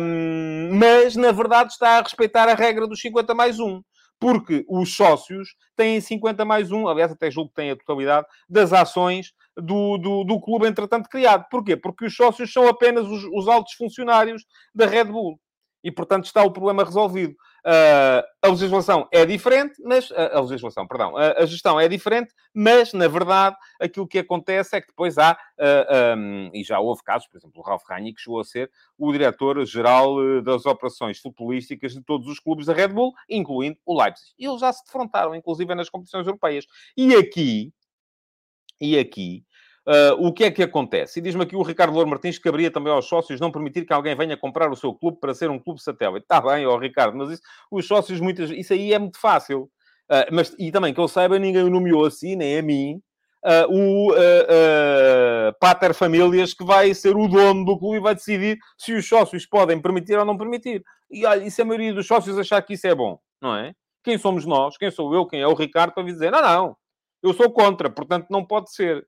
um, 0.00 0.70
mas, 0.78 1.16
na 1.16 1.32
verdade, 1.32 1.72
está 1.72 1.98
a 1.98 2.02
respeitar 2.02 2.48
a 2.48 2.54
regra 2.54 2.86
dos 2.86 3.00
50 3.00 3.34
mais 3.34 3.58
1 3.58 3.82
porque 4.20 4.66
os 4.68 4.94
sócios 4.94 5.56
têm 5.74 5.98
50 5.98 6.44
mais 6.44 6.70
1, 6.70 6.86
aliás, 6.86 7.10
até 7.10 7.30
julgo 7.30 7.48
que 7.48 7.56
têm 7.56 7.70
a 7.70 7.76
totalidade 7.76 8.26
das 8.46 8.70
ações 8.70 9.32
do, 9.56 9.96
do, 9.96 10.24
do 10.24 10.38
clube, 10.38 10.66
entretanto, 10.66 11.08
criado. 11.08 11.46
Porquê? 11.50 11.74
Porque 11.74 12.04
os 12.04 12.14
sócios 12.14 12.52
são 12.52 12.68
apenas 12.68 13.06
os, 13.06 13.24
os 13.32 13.48
altos 13.48 13.72
funcionários 13.72 14.44
da 14.74 14.86
Red 14.86 15.06
Bull. 15.06 15.40
E, 15.82 15.90
portanto, 15.90 16.26
está 16.26 16.44
o 16.44 16.52
problema 16.52 16.84
resolvido. 16.84 17.34
Uh, 17.64 18.22
a 18.42 18.48
legislação 18.48 19.08
é 19.12 19.24
diferente, 19.26 19.74
mas... 19.84 20.10
Uh, 20.10 20.30
a 20.32 20.40
legislação, 20.40 20.86
perdão. 20.86 21.16
A, 21.16 21.42
a, 21.42 21.46
gestão 21.46 21.78
é 21.78 21.88
diferente, 21.88 22.32
mas, 22.54 22.92
na 22.92 23.06
verdade, 23.06 23.56
aquilo 23.78 24.06
que 24.06 24.18
acontece 24.18 24.76
é 24.76 24.80
que 24.80 24.88
depois 24.88 25.18
há... 25.18 25.38
Uh, 25.58 26.16
um, 26.18 26.50
e 26.54 26.64
já 26.64 26.80
houve 26.80 27.02
casos, 27.02 27.28
por 27.28 27.38
exemplo, 27.38 27.60
o 27.60 27.64
Ralf 27.64 27.82
que 27.84 28.20
chegou 28.20 28.40
a 28.40 28.44
ser 28.44 28.70
o 28.98 29.12
diretor-geral 29.12 30.42
das 30.42 30.64
operações 30.66 31.18
futebolísticas 31.18 31.92
de 31.92 32.02
todos 32.02 32.28
os 32.28 32.38
clubes 32.38 32.66
da 32.66 32.72
Red 32.72 32.88
Bull, 32.88 33.12
incluindo 33.28 33.78
o 33.84 34.00
Leipzig. 34.00 34.32
E 34.38 34.46
eles 34.46 34.60
já 34.60 34.72
se 34.72 34.84
defrontaram, 34.84 35.34
inclusive, 35.34 35.74
nas 35.74 35.90
competições 35.90 36.26
europeias. 36.26 36.66
E 36.96 37.14
aqui... 37.14 37.72
E 38.82 38.98
aqui 38.98 39.44
Uh, 39.86 40.12
o 40.18 40.32
que 40.32 40.44
é 40.44 40.50
que 40.50 40.62
acontece? 40.62 41.18
E 41.18 41.22
diz-me 41.22 41.42
aqui 41.42 41.56
o 41.56 41.62
Ricardo 41.62 41.94
Louro 41.94 42.08
Martins 42.08 42.36
que 42.36 42.44
caberia 42.44 42.70
também 42.70 42.92
aos 42.92 43.06
sócios 43.06 43.40
não 43.40 43.50
permitir 43.50 43.86
que 43.86 43.92
alguém 43.92 44.14
venha 44.14 44.36
comprar 44.36 44.70
o 44.70 44.76
seu 44.76 44.94
clube 44.94 45.18
para 45.18 45.34
ser 45.34 45.50
um 45.50 45.58
clube 45.58 45.82
satélite. 45.82 46.24
Está 46.24 46.40
bem, 46.40 46.66
ó 46.66 46.76
Ricardo, 46.76 47.16
mas 47.16 47.30
isso, 47.30 47.42
os 47.70 47.86
sócios, 47.86 48.20
muitas, 48.20 48.50
isso 48.50 48.72
aí 48.72 48.92
é 48.92 48.98
muito 48.98 49.18
fácil. 49.18 49.70
Uh, 50.10 50.28
mas, 50.32 50.54
e 50.58 50.70
também 50.70 50.92
que 50.92 51.00
eu 51.00 51.08
saiba, 51.08 51.38
ninguém 51.38 51.62
o 51.62 51.70
nomeou 51.70 52.04
assim, 52.04 52.36
nem 52.36 52.58
a 52.58 52.62
mim, 52.62 53.00
uh, 53.44 53.72
o 53.72 54.12
uh, 54.12 55.52
Pater 55.58 55.94
Famílias 55.94 56.52
que 56.52 56.64
vai 56.64 56.92
ser 56.92 57.16
o 57.16 57.26
dono 57.26 57.64
do 57.64 57.78
clube 57.78 57.96
e 57.96 58.00
vai 58.00 58.14
decidir 58.14 58.58
se 58.76 58.92
os 58.92 59.08
sócios 59.08 59.46
podem 59.46 59.80
permitir 59.80 60.18
ou 60.18 60.24
não 60.24 60.36
permitir. 60.36 60.84
E 61.10 61.24
olha, 61.24 61.44
e 61.44 61.50
se 61.50 61.62
a 61.62 61.64
maioria 61.64 61.94
dos 61.94 62.06
sócios 62.06 62.38
achar 62.38 62.60
que 62.62 62.74
isso 62.74 62.86
é 62.86 62.94
bom, 62.94 63.18
não 63.40 63.56
é? 63.56 63.72
Quem 64.02 64.18
somos 64.18 64.44
nós? 64.44 64.76
Quem 64.76 64.90
sou 64.90 65.14
eu? 65.14 65.26
Quem 65.26 65.40
é 65.40 65.46
o 65.46 65.54
Ricardo 65.54 65.92
para 65.92 66.02
dizer, 66.02 66.30
não, 66.30 66.42
não, 66.42 66.76
eu 67.22 67.32
sou 67.32 67.50
contra, 67.50 67.90
portanto 67.90 68.26
não 68.30 68.44
pode 68.44 68.72
ser 68.72 69.06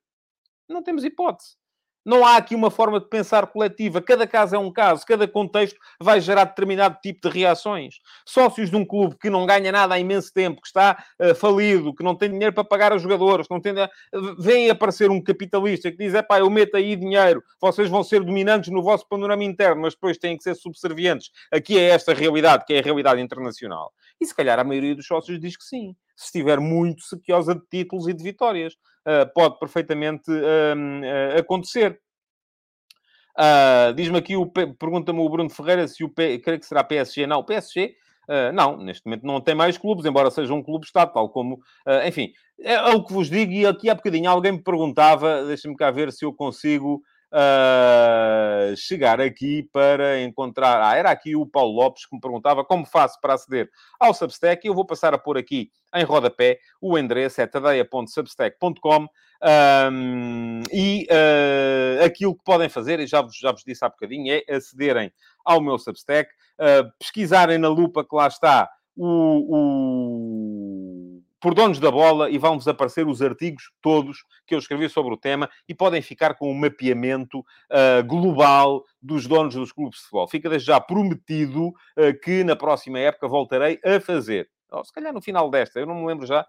não 0.73 0.83
temos 0.83 1.05
hipótese. 1.05 1.57
Não 2.05 2.27
há 2.27 2.37
aqui 2.37 2.55
uma 2.55 2.71
forma 2.71 2.99
de 2.99 3.09
pensar 3.09 3.47
coletiva. 3.47 4.03
Cada 4.03 4.27
caso 4.27 4.57
é 4.57 4.59
um 4.59 4.73
caso, 4.73 5.07
cada 5.07 5.29
contexto 5.29 5.79
vai 6.01 6.21
gerar 6.21 6.45
determinado 6.45 6.99
tipo 7.01 7.29
de 7.29 7.33
reações. 7.33 8.01
Sócios 8.27 8.71
de 8.71 8.77
um 8.77 8.85
clube 8.85 9.17
que 9.21 9.31
não 9.31 9.47
ganha 9.47 9.71
nada 9.71 9.95
há 9.95 9.99
imenso 10.01 10.33
tempo, 10.33 10.61
que 10.61 10.67
está 10.67 11.03
uh, 11.21 11.35
falido, 11.35 11.95
que 11.95 12.03
não 12.03 12.17
tem 12.17 12.31
dinheiro 12.31 12.53
para 12.53 12.65
pagar 12.65 12.93
os 12.93 13.03
jogadores, 13.03 13.47
que 13.47 13.55
não 13.55 13.61
tem... 13.61 13.73
Uh, 13.73 14.35
vem 14.37 14.69
aparecer 14.69 15.11
um 15.11 15.23
capitalista 15.23 15.91
que 15.93 15.97
diz: 15.97 16.15
é 16.15 16.23
pá, 16.23 16.41
eu 16.41 16.51
meto 16.51 16.77
aí 16.77 16.97
dinheiro, 16.97 17.43
vocês 17.61 17.89
vão 17.89 18.03
ser 18.03 18.25
dominantes 18.25 18.71
no 18.71 18.83
vosso 18.83 19.07
panorama 19.09 19.45
interno, 19.45 19.83
mas 19.83 19.95
depois 19.95 20.19
têm 20.19 20.37
que 20.37 20.43
ser 20.43 20.57
subservientes. 20.57 21.31
Aqui 21.53 21.79
é 21.79 21.91
esta 21.91 22.13
realidade, 22.13 22.65
que 22.65 22.75
é 22.75 22.81
a 22.81 22.83
realidade 22.83 23.21
internacional. 23.21 23.93
E 24.21 24.27
se 24.27 24.35
calhar 24.35 24.59
a 24.59 24.65
maioria 24.65 24.95
dos 24.95 25.07
sócios 25.07 25.39
diz 25.39 25.57
que 25.57 25.65
sim. 25.65 25.95
Se 26.17 26.27
estiver 26.27 26.61
muito 26.61 27.03
sequiosa 27.03 27.55
de 27.55 27.63
títulos 27.71 28.09
e 28.09 28.13
de 28.13 28.23
vitórias. 28.23 28.75
Uh, 29.07 29.27
pode 29.35 29.59
perfeitamente 29.59 30.31
uh, 30.31 31.39
acontecer. 31.39 32.01
Uh, 33.39 33.95
Diz-me 33.95 34.19
aqui, 34.19 34.35
pergunta-me 34.79 35.21
o 35.21 35.29
Bruno 35.29 35.51
Ferreira 35.51 35.89
se 35.89 36.05
o 36.05 36.09
P, 36.09 36.39
creio 36.39 36.61
que 36.61 36.67
será 36.67 36.85
PSG. 36.85 37.27
Não, 37.27 37.39
o 37.39 37.45
PSG, 37.45 37.95
uh, 38.29 38.53
não, 38.53 38.77
neste 38.77 39.07
momento 39.07 39.27
não 39.27 39.41
tem 39.41 39.55
mais 39.55 39.79
clubes, 39.79 40.05
embora 40.05 40.31
seja 40.31 40.53
um 40.53 40.63
clube 40.63 40.85
Estado, 40.85 41.13
tal 41.13 41.31
como, 41.31 41.55
uh, 41.55 42.07
enfim, 42.07 42.33
é, 42.61 42.75
é, 42.75 42.91
o 42.91 43.05
que 43.05 43.13
vos 43.13 43.31
digo. 43.31 43.53
E 43.53 43.67
aqui 43.67 43.89
há 43.89 43.95
bocadinho 43.95 44.31
alguém 44.31 44.53
me 44.53 44.63
perguntava, 44.63 45.45
deixa-me 45.45 45.77
cá 45.77 45.91
ver 45.91 46.13
se 46.13 46.25
eu 46.25 46.33
consigo 46.33 47.03
uh, 47.33 48.77
chegar 48.77 49.21
aqui 49.21 49.69
para 49.73 50.21
encontrar. 50.21 50.83
Ah, 50.83 50.97
era 50.97 51.11
aqui 51.11 51.35
o 51.35 51.47
Paulo 51.47 51.75
Lopes 51.75 52.07
que 52.07 52.15
me 52.15 52.21
perguntava 52.21 52.65
como 52.65 52.87
faço 52.87 53.21
para 53.21 53.35
aceder 53.35 53.71
ao 53.99 54.13
Substack. 54.13 54.65
E 54.65 54.69
eu 54.69 54.75
vou 54.75 54.85
passar 54.85 55.15
a 55.15 55.19
pôr 55.19 55.39
aqui 55.39 55.71
em 55.95 56.05
rodapé 56.05 56.59
o 56.81 56.99
endereço 56.99 57.41
é 57.41 57.47
tadeia.substack.com. 57.47 59.09
Um, 59.45 60.61
e 60.73 61.07
uh, 61.11 62.05
aquilo 62.05 62.37
que 62.37 62.45
podem 62.45 62.69
fazer, 62.69 63.01
e 63.01 63.07
já 63.09 63.21
vos, 63.21 63.37
já 63.37 63.51
vos 63.51 63.65
disse 63.65 63.85
há 63.85 63.89
bocadinho, 63.89 64.33
é 64.33 64.55
acederem 64.55 65.13
ao 65.45 65.61
meu 65.61 65.79
Substack, 65.79 66.31
uh, 66.61 66.89
pesquisarem 66.99 67.59
na 67.59 67.69
lupa 67.69 68.05
que 68.05 68.15
lá 68.15 68.29
está 68.29 68.71
o, 68.97 69.07
o 69.07 70.32
por 71.43 71.55
donos 71.55 71.81
da 71.81 71.91
bola 71.91 72.31
e 72.31 72.39
vão-vos 72.39 72.69
aparecer 72.69 73.07
os 73.07 73.21
artigos 73.21 73.73
todos 73.83 74.19
que 74.47 74.55
eu 74.55 74.61
escrevi 74.61 74.89
sobre 74.89 75.13
o 75.13 75.17
tema 75.17 75.51
e 75.69 75.75
podem 75.75 76.01
ficar 76.01 76.35
com 76.35 76.49
um 76.49 76.55
mapeamento 76.55 77.41
uh, 77.41 78.07
global 78.07 78.85
dos 79.03 79.27
donos 79.27 79.57
dos 79.57 79.73
clubes 79.73 79.99
de 79.99 80.05
futebol. 80.05 80.29
Fica 80.29 80.49
desde 80.49 80.69
já 80.69 80.81
prometido 80.81 81.67
uh, 81.69 82.21
que 82.23 82.45
na 82.45 82.55
próxima 82.55 83.01
época 83.01 83.27
voltarei 83.27 83.81
a 83.85 84.01
fazer. 84.01 84.49
Ou 84.71 84.85
se 84.85 84.93
calhar 84.93 85.13
no 85.13 85.21
final 85.21 85.51
desta, 85.51 85.81
eu 85.81 85.87
não 85.87 85.97
me 85.97 86.07
lembro 86.07 86.25
já 86.25 86.47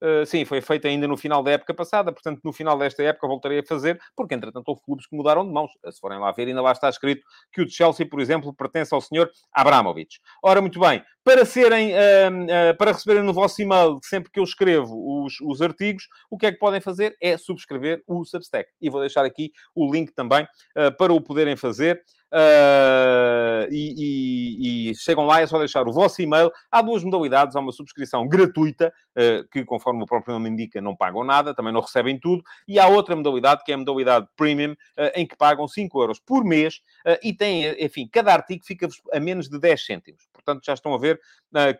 Uh, 0.00 0.24
sim, 0.24 0.44
foi 0.44 0.60
feito 0.60 0.86
ainda 0.86 1.08
no 1.08 1.16
final 1.16 1.42
da 1.42 1.50
época 1.50 1.74
passada, 1.74 2.12
portanto, 2.12 2.40
no 2.44 2.52
final 2.52 2.78
desta 2.78 3.02
época 3.02 3.26
voltarei 3.26 3.58
a 3.58 3.64
fazer, 3.64 4.00
porque 4.14 4.32
entretanto 4.32 4.68
houve 4.68 4.80
clubes 4.82 5.06
que 5.06 5.16
mudaram 5.16 5.44
de 5.44 5.52
mãos. 5.52 5.72
Se 5.90 5.98
forem 5.98 6.20
lá 6.20 6.30
ver, 6.30 6.46
ainda 6.46 6.62
lá 6.62 6.70
está 6.70 6.88
escrito 6.88 7.24
que 7.52 7.62
o 7.62 7.66
de 7.66 7.72
Chelsea, 7.72 8.08
por 8.08 8.20
exemplo, 8.20 8.54
pertence 8.54 8.94
ao 8.94 9.00
senhor 9.00 9.28
Abramovich. 9.52 10.20
Ora, 10.42 10.60
muito 10.60 10.78
bem, 10.78 11.02
para 11.28 11.44
serem, 11.44 11.92
uh, 11.92 12.72
uh, 12.72 12.76
para 12.78 12.92
receberem 12.92 13.22
no 13.22 13.34
vosso 13.34 13.60
e-mail 13.60 13.98
sempre 14.02 14.32
que 14.32 14.40
eu 14.40 14.44
escrevo 14.44 15.22
os, 15.22 15.38
os 15.42 15.60
artigos, 15.60 16.08
o 16.30 16.38
que 16.38 16.46
é 16.46 16.52
que 16.52 16.58
podem 16.58 16.80
fazer 16.80 17.14
é 17.20 17.36
subscrever 17.36 18.02
o 18.06 18.24
Substack. 18.24 18.70
E 18.80 18.88
vou 18.88 19.02
deixar 19.02 19.26
aqui 19.26 19.52
o 19.74 19.92
link 19.92 20.10
também 20.12 20.48
para 20.96 21.12
o 21.12 21.20
poderem 21.20 21.54
fazer. 21.54 22.02
Uh, 22.30 23.64
e, 23.70 23.94
e, 23.96 24.90
e, 24.90 24.94
chegam 24.94 25.24
lá, 25.24 25.40
é 25.40 25.46
só 25.46 25.58
deixar 25.58 25.88
o 25.88 25.92
vosso 25.92 26.20
e-mail. 26.20 26.50
Há 26.70 26.82
duas 26.82 27.02
modalidades: 27.02 27.56
há 27.56 27.60
uma 27.60 27.72
subscrição 27.72 28.28
gratuita, 28.28 28.92
uh, 29.16 29.48
que 29.50 29.64
conforme 29.64 30.02
o 30.02 30.06
próprio 30.06 30.34
nome 30.34 30.50
indica, 30.50 30.80
não 30.80 30.94
pagam 30.94 31.24
nada, 31.24 31.54
também 31.54 31.72
não 31.72 31.80
recebem 31.80 32.18
tudo, 32.20 32.42
e 32.66 32.78
há 32.78 32.86
outra 32.86 33.16
modalidade, 33.16 33.62
que 33.64 33.72
é 33.72 33.74
a 33.74 33.78
modalidade 33.78 34.26
premium, 34.36 34.72
uh, 34.72 35.10
em 35.14 35.26
que 35.26 35.36
pagam 35.36 35.66
5 35.66 36.00
euros 36.00 36.20
por 36.20 36.44
mês 36.44 36.80
e 37.22 37.32
têm, 37.32 37.74
enfim, 37.82 38.06
cada 38.10 38.32
artigo 38.32 38.64
fica 38.64 38.86
a 39.12 39.20
menos 39.20 39.48
de 39.48 39.58
10 39.58 39.86
cêntimos. 39.86 40.28
Portanto, 40.32 40.62
já 40.64 40.74
estão 40.74 40.94
a 40.94 40.98
ver 40.98 41.17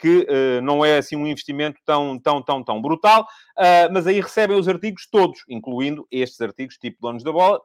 que 0.01 0.27
não 0.63 0.85
é 0.85 0.99
assim 0.99 1.15
um 1.17 1.27
investimento 1.27 1.79
tão, 1.85 2.19
tão, 2.19 2.43
tão, 2.43 2.65
tão 2.65 2.81
brutal, 2.81 3.27
mas 3.93 4.07
aí 4.07 4.21
recebem 4.21 4.59
os 4.59 4.69
artigos 4.69 5.07
todos, 5.11 5.41
incluindo 5.49 6.07
estes 6.11 6.41
artigos 6.41 6.77
tipo 6.79 6.97
Donos 7.01 7.23
da 7.23 7.33
Bola, 7.33 7.61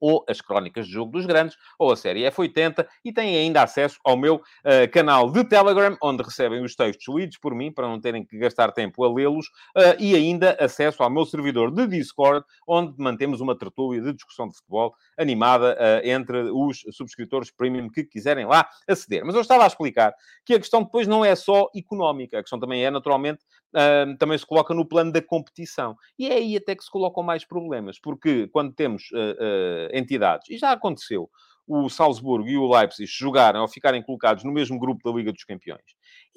ou 0.00 0.24
as 0.28 0.40
Crónicas 0.40 0.86
de 0.86 0.92
Jogo 0.92 1.12
dos 1.12 1.26
Grandes, 1.26 1.56
ou 1.78 1.92
a 1.92 1.96
série 1.96 2.22
F80, 2.22 2.86
e 3.04 3.12
têm 3.12 3.36
ainda 3.36 3.62
acesso 3.62 3.98
ao 4.04 4.16
meu 4.16 4.36
uh, 4.36 4.90
canal 4.92 5.30
de 5.30 5.44
Telegram, 5.44 5.96
onde 6.02 6.22
recebem 6.22 6.62
os 6.64 6.74
textos 6.74 7.14
lidos 7.14 7.36
por 7.38 7.54
mim, 7.54 7.70
para 7.70 7.86
não 7.86 8.00
terem 8.00 8.24
que 8.24 8.38
gastar 8.38 8.72
tempo 8.72 9.04
a 9.04 9.12
lê-los, 9.12 9.46
uh, 9.76 9.96
e 9.98 10.14
ainda 10.14 10.56
acesso 10.58 11.02
ao 11.02 11.10
meu 11.10 11.24
servidor 11.24 11.70
de 11.70 11.86
Discord, 11.86 12.44
onde 12.66 12.94
mantemos 12.98 13.40
uma 13.40 13.56
tertúlia 13.56 14.00
de 14.00 14.12
discussão 14.12 14.48
de 14.48 14.56
futebol 14.56 14.94
animada 15.18 15.74
uh, 15.74 16.08
entre 16.08 16.50
os 16.50 16.84
subscritores 16.92 17.50
premium 17.50 17.88
que 17.88 18.04
quiserem 18.04 18.46
lá 18.46 18.66
aceder. 18.88 19.24
Mas 19.24 19.34
eu 19.34 19.40
estava 19.40 19.64
a 19.64 19.66
explicar 19.66 20.14
que 20.44 20.54
a 20.54 20.58
questão 20.58 20.82
depois 20.82 21.06
não 21.06 21.24
é 21.24 21.34
só 21.34 21.68
económica, 21.76 22.38
a 22.38 22.42
questão 22.42 22.58
também 22.58 22.84
é, 22.84 22.90
naturalmente, 22.90 23.44
Uh, 23.72 24.16
também 24.18 24.36
se 24.36 24.44
coloca 24.44 24.74
no 24.74 24.84
plano 24.84 25.12
da 25.12 25.22
competição. 25.22 25.96
E 26.18 26.28
é 26.28 26.34
aí 26.34 26.56
até 26.56 26.74
que 26.74 26.82
se 26.82 26.90
colocam 26.90 27.22
mais 27.22 27.44
problemas, 27.44 28.00
porque 28.00 28.48
quando 28.48 28.72
temos 28.72 29.10
uh, 29.12 29.16
uh, 29.16 29.96
entidades, 29.96 30.50
e 30.50 30.58
já 30.58 30.72
aconteceu, 30.72 31.30
o 31.70 31.88
Salzburgo 31.88 32.48
e 32.48 32.56
o 32.56 32.68
Leipzig 32.68 33.08
jogarem 33.08 33.60
ou 33.60 33.68
ficarem 33.68 34.02
colocados 34.02 34.42
no 34.42 34.50
mesmo 34.50 34.76
grupo 34.76 35.08
da 35.08 35.16
Liga 35.16 35.32
dos 35.32 35.44
Campeões. 35.44 35.84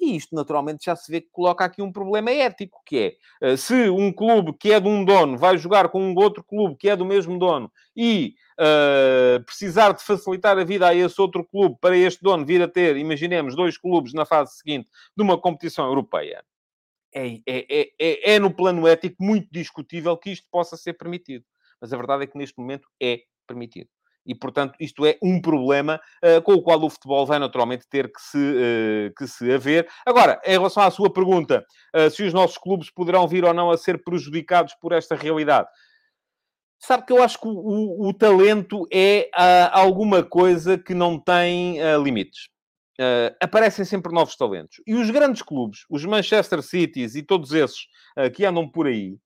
E 0.00 0.14
isto, 0.14 0.32
naturalmente, 0.32 0.84
já 0.84 0.94
se 0.94 1.10
vê 1.10 1.20
que 1.20 1.28
coloca 1.32 1.64
aqui 1.64 1.82
um 1.82 1.90
problema 1.90 2.30
ético, 2.30 2.80
que 2.86 3.16
é, 3.42 3.56
se 3.56 3.88
um 3.88 4.12
clube 4.12 4.52
que 4.52 4.72
é 4.72 4.78
de 4.78 4.86
um 4.86 5.04
dono 5.04 5.36
vai 5.36 5.58
jogar 5.58 5.88
com 5.88 6.00
um 6.00 6.14
outro 6.14 6.44
clube 6.44 6.76
que 6.76 6.88
é 6.88 6.94
do 6.94 7.04
mesmo 7.04 7.36
dono 7.36 7.70
e 7.96 8.34
uh, 8.60 9.42
precisar 9.44 9.92
de 9.92 10.04
facilitar 10.04 10.56
a 10.56 10.64
vida 10.64 10.86
a 10.86 10.94
esse 10.94 11.20
outro 11.20 11.44
clube 11.44 11.76
para 11.80 11.96
este 11.96 12.22
dono 12.22 12.46
vir 12.46 12.62
a 12.62 12.68
ter, 12.68 12.96
imaginemos, 12.96 13.56
dois 13.56 13.76
clubes 13.76 14.12
na 14.12 14.24
fase 14.24 14.56
seguinte 14.56 14.88
de 15.16 15.22
uma 15.22 15.36
competição 15.36 15.86
europeia, 15.86 16.44
é, 17.14 17.40
é, 17.46 17.90
é, 18.00 18.34
é, 18.34 18.38
no 18.38 18.52
plano 18.52 18.86
ético 18.88 19.16
muito 19.20 19.48
discutível 19.50 20.16
que 20.16 20.30
isto 20.30 20.46
possa 20.50 20.76
ser 20.76 20.94
permitido. 20.94 21.44
Mas 21.80 21.92
a 21.92 21.96
verdade 21.96 22.24
é 22.24 22.26
que 22.26 22.36
neste 22.36 22.58
momento 22.58 22.88
é 23.00 23.20
permitido. 23.46 23.88
E, 24.26 24.34
portanto, 24.34 24.74
isto 24.80 25.04
é 25.04 25.18
um 25.22 25.40
problema 25.40 26.00
uh, 26.24 26.40
com 26.42 26.54
o 26.54 26.62
qual 26.62 26.82
o 26.82 26.88
futebol 26.88 27.26
vai 27.26 27.38
naturalmente 27.38 27.86
ter 27.88 28.10
que 28.10 28.20
se, 28.20 28.38
uh, 28.38 29.14
que 29.16 29.26
se 29.26 29.52
haver. 29.52 29.86
Agora, 30.06 30.40
em 30.44 30.52
relação 30.52 30.82
à 30.82 30.90
sua 30.90 31.12
pergunta, 31.12 31.64
uh, 31.94 32.10
se 32.10 32.22
os 32.22 32.32
nossos 32.32 32.56
clubes 32.56 32.90
poderão 32.90 33.28
vir 33.28 33.44
ou 33.44 33.52
não 33.52 33.70
a 33.70 33.76
ser 33.76 34.02
prejudicados 34.02 34.74
por 34.80 34.92
esta 34.92 35.14
realidade, 35.14 35.68
sabe 36.78 37.04
que 37.04 37.12
eu 37.12 37.22
acho 37.22 37.38
que 37.38 37.46
o, 37.46 37.50
o, 37.50 38.08
o 38.08 38.14
talento 38.14 38.86
é 38.90 39.30
alguma 39.72 40.22
coisa 40.22 40.78
que 40.78 40.94
não 40.94 41.18
tem 41.18 41.78
limites. 42.02 42.53
Uh, 43.00 43.34
aparecem 43.40 43.84
sempre 43.84 44.12
novos 44.12 44.36
talentos. 44.36 44.80
E 44.86 44.94
os 44.94 45.10
grandes 45.10 45.42
clubes, 45.42 45.84
os 45.90 46.04
Manchester 46.04 46.62
Cities 46.62 47.16
e 47.16 47.22
todos 47.22 47.52
esses 47.52 47.88
uh, 48.16 48.30
que 48.30 48.44
andam 48.44 48.68
por 48.68 48.86
aí, 48.86 49.18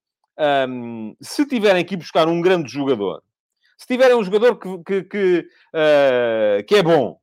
um, 0.67 1.15
se 1.21 1.45
tiverem 1.45 1.85
que 1.85 1.93
ir 1.93 1.97
buscar 1.97 2.27
um 2.27 2.41
grande 2.41 2.71
jogador, 2.71 3.21
se 3.77 3.85
tiverem 3.85 4.15
um 4.15 4.23
jogador 4.23 4.57
que, 4.57 4.83
que, 4.83 5.03
que, 5.03 5.47
uh, 5.73 6.63
que 6.65 6.75
é 6.75 6.83
bom 6.83 7.19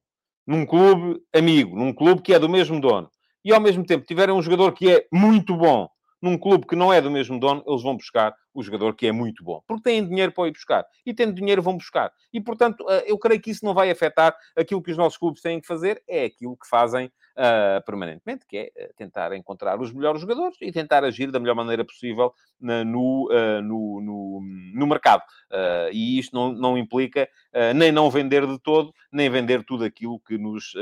num 0.46 0.64
clube 0.64 1.20
amigo, 1.34 1.76
num 1.76 1.92
clube 1.92 2.22
que 2.22 2.32
é 2.32 2.38
do 2.38 2.48
mesmo 2.48 2.80
dono, 2.80 3.10
e 3.44 3.52
ao 3.52 3.60
mesmo 3.60 3.84
tempo 3.84 4.06
tiverem 4.06 4.34
um 4.34 4.42
jogador 4.42 4.72
que 4.72 4.90
é 4.90 5.06
muito 5.12 5.56
bom 5.56 5.88
num 6.20 6.38
clube 6.38 6.66
que 6.66 6.76
não 6.76 6.92
é 6.92 7.00
do 7.00 7.10
mesmo 7.10 7.38
dono, 7.38 7.62
eles 7.66 7.82
vão 7.82 7.96
buscar 7.96 8.34
o 8.56 8.62
jogador 8.62 8.94
que 8.94 9.06
é 9.06 9.12
muito 9.12 9.44
bom. 9.44 9.62
Porque 9.66 9.82
têm 9.82 10.06
dinheiro 10.06 10.32
para 10.32 10.48
ir 10.48 10.52
buscar. 10.52 10.86
E 11.04 11.12
tendo 11.12 11.34
dinheiro, 11.34 11.62
vão 11.62 11.76
buscar. 11.76 12.10
E, 12.32 12.40
portanto, 12.40 12.86
eh, 12.88 13.04
eu 13.06 13.18
creio 13.18 13.40
que 13.40 13.50
isso 13.50 13.64
não 13.64 13.74
vai 13.74 13.90
afetar 13.90 14.34
aquilo 14.56 14.82
que 14.82 14.90
os 14.90 14.96
nossos 14.96 15.18
clubes 15.18 15.42
têm 15.42 15.60
que 15.60 15.66
fazer, 15.66 16.02
é 16.08 16.24
aquilo 16.24 16.56
que 16.56 16.66
fazem 16.66 17.06
uh, 17.06 17.84
permanentemente, 17.84 18.46
que 18.46 18.56
é 18.56 18.70
eh, 18.74 18.90
tentar 18.96 19.34
encontrar 19.34 19.78
os 19.78 19.92
melhores 19.92 20.22
jogadores 20.22 20.56
e 20.62 20.72
tentar 20.72 21.04
agir 21.04 21.30
da 21.30 21.38
melhor 21.38 21.54
maneira 21.54 21.84
possível 21.84 22.32
na, 22.58 22.82
no, 22.82 23.28
uh, 23.30 23.60
no, 23.60 24.00
no, 24.00 24.40
no, 24.74 24.86
mercado. 24.86 25.22
Uh, 25.52 25.92
e 25.92 26.18
isto 26.18 26.34
não, 26.34 26.50
não 26.52 26.78
implica 26.78 27.28
nem 27.74 27.90
não 27.90 28.10
vender 28.10 28.46
de 28.46 28.58
todo, 28.58 28.92
nem 29.10 29.30
vender 29.30 29.64
tudo 29.64 29.84
aquilo 29.84 30.20
que, 30.20 30.36
nos, 30.36 30.74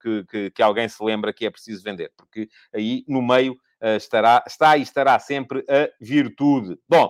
que, 0.00 0.24
que, 0.30 0.50
que 0.50 0.62
alguém 0.62 0.88
se 0.88 1.02
lembra 1.02 1.32
que 1.32 1.44
é 1.44 1.50
preciso 1.50 1.82
vender. 1.82 2.12
Porque 2.16 2.48
aí, 2.72 3.04
no 3.08 3.20
meio, 3.20 3.58
estará, 3.96 4.42
está 4.46 4.76
e 4.76 4.82
estará 4.82 5.18
sempre 5.18 5.64
a 5.68 5.88
virtude. 6.00 6.78
Bom, 6.88 7.06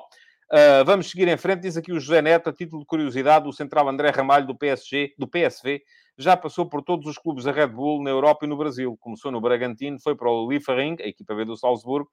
uh, 0.53 0.85
vamos 0.85 1.11
seguir 1.11 1.29
em 1.29 1.37
frente. 1.37 1.63
Diz 1.63 1.77
aqui 1.77 1.93
o 1.93 2.01
José 2.01 2.23
Neto, 2.23 2.51
a 2.51 2.53
título 2.53 2.81
de 2.81 2.87
curiosidade, 2.87 3.49
o 3.49 3.53
central 3.53 3.89
André 3.89 4.11
Ramalho 4.11 4.47
do 4.47 4.55
PSG, 4.55 5.15
do 5.19 5.27
PSV, 5.27 5.83
já 6.19 6.37
passou 6.37 6.67
por 6.67 6.83
todos 6.83 7.07
os 7.07 7.17
clubes 7.17 7.45
da 7.45 7.53
Red 7.53 7.69
Bull 7.69 8.03
na 8.03 8.11
Europa 8.11 8.45
e 8.45 8.49
no 8.49 8.57
Brasil. 8.57 8.97
Começou 9.01 9.33
no 9.33 9.41
Bragantino, 9.41 9.99
foi 9.99 10.15
para 10.15 10.31
o 10.31 10.51
Liefering, 10.51 10.97
a 11.01 11.07
equipa 11.07 11.35
B 11.35 11.47
do 11.47 11.57
Salzburgo, 11.57 12.11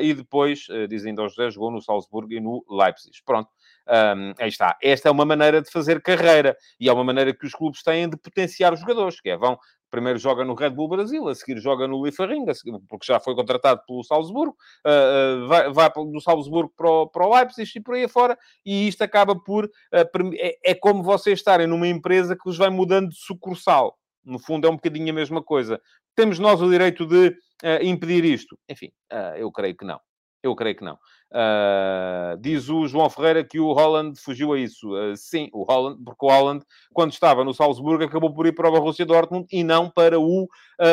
e 0.00 0.14
depois, 0.14 0.60
dizendo 0.88 1.20
ao 1.20 1.28
José, 1.28 1.50
jogou 1.50 1.70
no 1.70 1.82
Salzburgo 1.82 2.32
e 2.32 2.40
no 2.40 2.64
Leipzig. 2.70 3.14
Pronto. 3.26 3.50
Um, 3.86 4.32
aí 4.38 4.48
está. 4.48 4.76
Esta 4.80 5.08
é 5.08 5.12
uma 5.12 5.24
maneira 5.24 5.60
de 5.60 5.70
fazer 5.70 6.00
carreira 6.00 6.56
e 6.78 6.88
é 6.88 6.92
uma 6.92 7.04
maneira 7.04 7.34
que 7.34 7.44
os 7.44 7.52
clubes 7.52 7.82
têm 7.82 8.08
de 8.08 8.16
potenciar 8.16 8.72
os 8.72 8.80
jogadores, 8.80 9.20
que 9.20 9.30
é, 9.30 9.36
vão, 9.36 9.58
primeiro 9.92 10.18
joga 10.18 10.42
no 10.42 10.54
Red 10.54 10.70
Bull 10.70 10.88
Brasil, 10.88 11.28
a 11.28 11.34
seguir 11.34 11.60
joga 11.60 11.86
no 11.86 12.02
Liefering, 12.02 12.46
porque 12.88 13.06
já 13.06 13.20
foi 13.20 13.34
contratado 13.34 13.82
pelo 13.86 14.02
Salzburgo, 14.02 14.56
uh, 14.86 15.44
uh, 15.44 15.46
vai, 15.46 15.70
vai 15.70 15.90
do 15.92 16.20
Salzburgo 16.20 16.72
para 16.74 16.90
o, 16.90 17.06
para 17.06 17.26
o 17.26 17.36
Leipzig 17.36 17.70
e 17.76 17.80
por 17.80 17.94
aí 17.94 18.04
afora, 18.04 18.36
e 18.64 18.88
isto 18.88 19.02
acaba 19.02 19.38
por... 19.38 19.66
Uh, 19.66 20.34
é, 20.34 20.70
é 20.70 20.74
como 20.74 21.02
vocês 21.02 21.38
estarem 21.38 21.66
numa 21.66 21.86
empresa 21.86 22.34
que 22.34 22.48
os 22.48 22.56
vai 22.56 22.70
mudando 22.70 23.10
de 23.10 23.16
sucursal. 23.16 23.98
No 24.24 24.38
fundo, 24.38 24.66
é 24.66 24.70
um 24.70 24.76
bocadinho 24.76 25.10
a 25.10 25.14
mesma 25.14 25.42
coisa. 25.42 25.78
Temos 26.16 26.38
nós 26.38 26.62
o 26.62 26.70
direito 26.70 27.04
de 27.06 27.36
impedir 27.82 28.24
isto? 28.24 28.56
Enfim, 28.68 28.92
eu 29.36 29.50
creio 29.50 29.76
que 29.76 29.84
não. 29.84 29.98
Eu 30.42 30.54
creio 30.54 30.76
que 30.76 30.84
não. 30.84 30.96
Uh, 31.32 32.36
diz 32.38 32.68
o 32.68 32.86
João 32.86 33.08
Ferreira 33.08 33.42
que 33.42 33.58
o 33.58 33.72
Holland 33.72 34.20
fugiu 34.20 34.52
a 34.52 34.58
isso. 34.58 34.94
Uh, 34.94 35.16
sim, 35.16 35.48
o 35.52 35.64
Holland, 35.64 35.98
porque 36.04 36.26
o 36.26 36.28
Holland, 36.28 36.62
quando 36.92 37.12
estava 37.12 37.42
no 37.42 37.54
Salzburgo, 37.54 38.04
acabou 38.04 38.34
por 38.34 38.46
ir 38.46 38.52
para 38.52 38.68
o 38.68 38.72
Borussia 38.72 39.06
Dortmund 39.06 39.46
e 39.50 39.64
não 39.64 39.88
para 39.88 40.20
o 40.20 40.44
uh, 40.44 40.48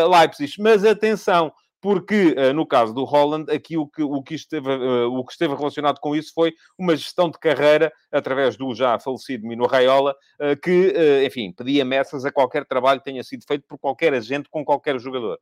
Leipzig. 0.10 0.54
Mas 0.58 0.86
atenção, 0.86 1.52
porque 1.82 2.36
no 2.54 2.66
caso 2.66 2.94
do 2.94 3.06
Holland, 3.06 3.50
aqui 3.50 3.78
o 3.78 3.88
que, 3.88 4.04
o, 4.04 4.22
que 4.22 4.36
esteve, 4.36 4.70
o 4.70 5.24
que 5.24 5.32
esteve 5.32 5.56
relacionado 5.56 5.98
com 6.02 6.14
isso 6.14 6.34
foi 6.34 6.54
uma 6.78 6.94
gestão 6.94 7.30
de 7.30 7.40
carreira 7.40 7.90
através 8.12 8.58
do 8.58 8.76
já 8.76 9.00
falecido 9.00 9.48
Mino 9.48 9.66
Raiola, 9.66 10.14
que, 10.62 10.94
enfim, 11.26 11.54
pedia 11.54 11.86
meças 11.86 12.26
a 12.26 12.34
qualquer 12.34 12.66
trabalho 12.66 13.00
que 13.00 13.06
tenha 13.06 13.24
sido 13.24 13.46
feito 13.48 13.64
por 13.66 13.80
qualquer 13.80 14.14
agente 14.14 14.50
com 14.50 14.66
qualquer 14.66 15.00
jogador. 15.00 15.40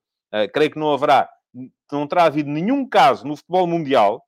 creio 0.53 0.69
que 0.69 0.77
não 0.77 0.93
haverá 0.93 1.27
não 1.91 2.05
terá 2.05 2.25
havido 2.25 2.51
nenhum 2.51 2.87
caso 2.87 3.27
no 3.27 3.35
futebol 3.35 3.65
mundial 3.65 4.23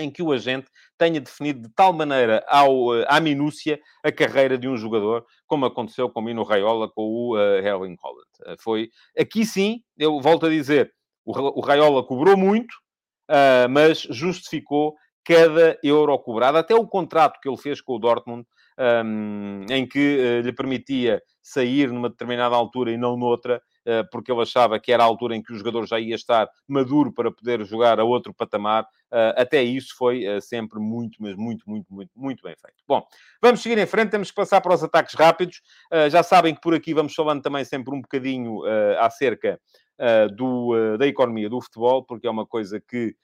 em 0.00 0.10
que 0.10 0.22
o 0.22 0.32
agente 0.32 0.68
tenha 0.98 1.20
definido 1.20 1.68
de 1.68 1.74
tal 1.74 1.92
maneira 1.92 2.44
ao, 2.48 2.96
eh, 2.96 3.04
à 3.08 3.20
minúcia 3.20 3.78
a 4.02 4.10
carreira 4.10 4.58
de 4.58 4.68
um 4.68 4.76
jogador, 4.76 5.24
como 5.46 5.66
aconteceu 5.66 6.08
com 6.08 6.20
o 6.20 6.22
Mino 6.22 6.42
Raiola, 6.42 6.88
com 6.88 7.02
o 7.02 7.36
uh, 7.36 7.58
Erling 7.58 7.96
Holland. 8.00 8.28
Uh, 8.42 8.56
foi, 8.60 8.90
aqui 9.18 9.44
sim, 9.44 9.82
eu 9.98 10.20
volto 10.20 10.46
a 10.46 10.48
dizer, 10.48 10.92
o, 11.24 11.58
o 11.58 11.60
Raiola 11.60 12.04
cobrou 12.04 12.36
muito, 12.36 12.72
uh, 13.30 13.68
mas 13.68 14.00
justificou 14.00 14.94
cada 15.24 15.78
euro 15.82 16.18
cobrado, 16.18 16.58
até 16.58 16.74
o 16.74 16.86
contrato 16.86 17.38
que 17.40 17.48
ele 17.48 17.56
fez 17.58 17.80
com 17.80 17.94
o 17.94 17.98
Dortmund, 17.98 18.46
um, 19.04 19.66
em 19.70 19.86
que 19.86 20.18
uh, 20.18 20.40
lhe 20.40 20.52
permitia 20.52 21.22
sair 21.42 21.92
numa 21.92 22.08
determinada 22.08 22.56
altura 22.56 22.92
e 22.92 22.96
não 22.96 23.16
noutra, 23.16 23.60
porque 24.10 24.30
ele 24.32 24.42
achava 24.42 24.78
que 24.78 24.92
era 24.92 25.02
a 25.02 25.06
altura 25.06 25.36
em 25.36 25.42
que 25.42 25.52
o 25.52 25.56
jogador 25.56 25.86
já 25.86 25.98
ia 25.98 26.14
estar 26.14 26.48
maduro 26.66 27.12
para 27.12 27.30
poder 27.30 27.64
jogar 27.64 28.00
a 28.00 28.04
outro 28.04 28.32
patamar. 28.32 28.84
Uh, 29.12 29.34
até 29.36 29.62
isso 29.62 29.94
foi 29.96 30.24
sempre 30.40 30.78
muito, 30.78 31.20
mas 31.20 31.34
muito, 31.34 31.68
muito, 31.68 31.92
muito, 31.92 32.10
muito 32.14 32.42
bem 32.42 32.54
feito. 32.54 32.76
Bom, 32.86 33.04
vamos 33.42 33.60
seguir 33.60 33.78
em 33.78 33.86
frente, 33.86 34.10
temos 34.10 34.30
que 34.30 34.36
passar 34.36 34.60
para 34.60 34.74
os 34.74 34.82
ataques 34.82 35.14
rápidos. 35.14 35.60
já 36.10 36.22
sabem 36.22 36.54
que 36.54 36.60
por 36.60 36.74
aqui 36.74 36.94
vamos 36.94 37.14
falando 37.14 37.42
também 37.42 37.64
sempre 37.64 37.94
um 37.94 38.00
bocadinho 38.00 38.62
acerca 38.98 39.60
do, 40.36 40.96
da 40.96 41.06
economia 41.06 41.50
do 41.50 41.60
futebol, 41.60 42.04
porque 42.04 42.26
é 42.26 42.30
uma 42.30 42.46
coisa 42.46 42.80
que 42.80 43.14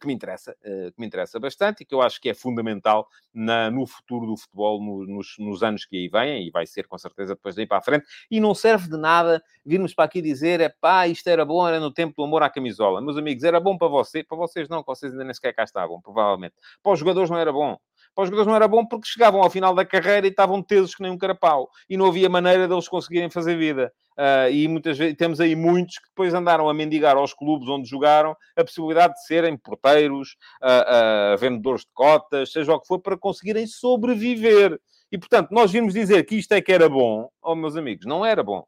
que 0.00 0.06
me 0.06 0.12
interessa, 0.12 0.52
uh, 0.52 0.92
que 0.92 1.00
me 1.00 1.06
interessa 1.06 1.38
bastante 1.38 1.82
e 1.82 1.86
que 1.86 1.94
eu 1.94 2.02
acho 2.02 2.20
que 2.20 2.28
é 2.28 2.34
fundamental 2.34 3.08
na, 3.32 3.70
no 3.70 3.86
futuro 3.86 4.26
do 4.26 4.36
futebol 4.36 4.82
no, 4.82 5.06
nos, 5.06 5.36
nos, 5.38 5.62
anos 5.62 5.84
que 5.84 5.96
aí 5.96 6.08
vêm, 6.08 6.46
e 6.46 6.50
vai 6.50 6.66
ser 6.66 6.86
com 6.86 6.98
certeza 6.98 7.34
depois 7.34 7.54
daí 7.54 7.66
para 7.66 7.78
a 7.78 7.82
frente, 7.82 8.06
e 8.30 8.40
não 8.40 8.54
serve 8.54 8.88
de 8.88 8.96
nada 8.96 9.42
virmos 9.64 9.94
para 9.94 10.04
aqui 10.04 10.20
dizer, 10.20 10.60
é 10.60 10.68
pá, 10.68 11.06
isto 11.06 11.28
era 11.28 11.44
bom, 11.44 11.66
era 11.66 11.78
no 11.80 11.92
tempo 11.92 12.14
do 12.16 12.24
amor 12.24 12.42
à 12.42 12.50
camisola. 12.50 13.00
Meus 13.00 13.16
amigos, 13.16 13.44
era 13.44 13.60
bom 13.60 13.76
para 13.76 13.88
você, 13.88 14.24
para 14.24 14.36
vocês 14.36 14.68
não, 14.68 14.82
que 14.82 14.86
vocês 14.86 15.12
ainda 15.12 15.24
nem 15.24 15.34
sequer 15.34 15.54
cá 15.54 15.64
estavam, 15.64 16.00
provavelmente. 16.00 16.54
Para 16.82 16.92
os 16.92 16.98
jogadores 16.98 17.30
não 17.30 17.38
era 17.38 17.52
bom. 17.52 17.78
Para 18.14 18.22
os 18.22 18.28
jogadores 18.28 18.46
não 18.46 18.56
era 18.56 18.68
bom 18.68 18.84
porque 18.84 19.08
chegavam 19.08 19.42
ao 19.42 19.50
final 19.50 19.74
da 19.74 19.84
carreira 19.84 20.26
e 20.26 20.30
estavam 20.30 20.62
tesos 20.62 20.94
que 20.94 21.02
nem 21.02 21.12
um 21.12 21.18
carapau. 21.18 21.68
E 21.88 21.96
não 21.96 22.06
havia 22.06 22.28
maneira 22.28 22.66
deles 22.66 22.88
conseguirem 22.88 23.30
fazer 23.30 23.56
vida. 23.56 23.92
Uh, 24.18 24.50
e 24.50 24.68
muitas 24.68 24.98
vezes 24.98 25.16
temos 25.16 25.40
aí 25.40 25.56
muitos 25.56 25.96
que 25.96 26.08
depois 26.08 26.34
andaram 26.34 26.68
a 26.68 26.74
mendigar 26.74 27.16
aos 27.16 27.32
clubes 27.32 27.68
onde 27.68 27.88
jogaram 27.88 28.36
a 28.54 28.62
possibilidade 28.62 29.14
de 29.14 29.24
serem 29.24 29.56
porteiros, 29.56 30.36
uh, 30.62 31.34
uh, 31.34 31.38
vendedores 31.38 31.82
de 31.82 31.92
cotas, 31.94 32.52
seja 32.52 32.74
o 32.74 32.80
que 32.80 32.86
for, 32.86 32.98
para 32.98 33.16
conseguirem 33.16 33.66
sobreviver. 33.66 34.78
E 35.10 35.16
portanto, 35.16 35.50
nós 35.52 35.72
vimos 35.72 35.94
dizer 35.94 36.24
que 36.24 36.36
isto 36.36 36.52
é 36.52 36.60
que 36.60 36.72
era 36.72 36.88
bom, 36.88 37.30
oh 37.42 37.54
meus 37.54 37.76
amigos, 37.76 38.04
não 38.04 38.24
era 38.24 38.42
bom. 38.42 38.64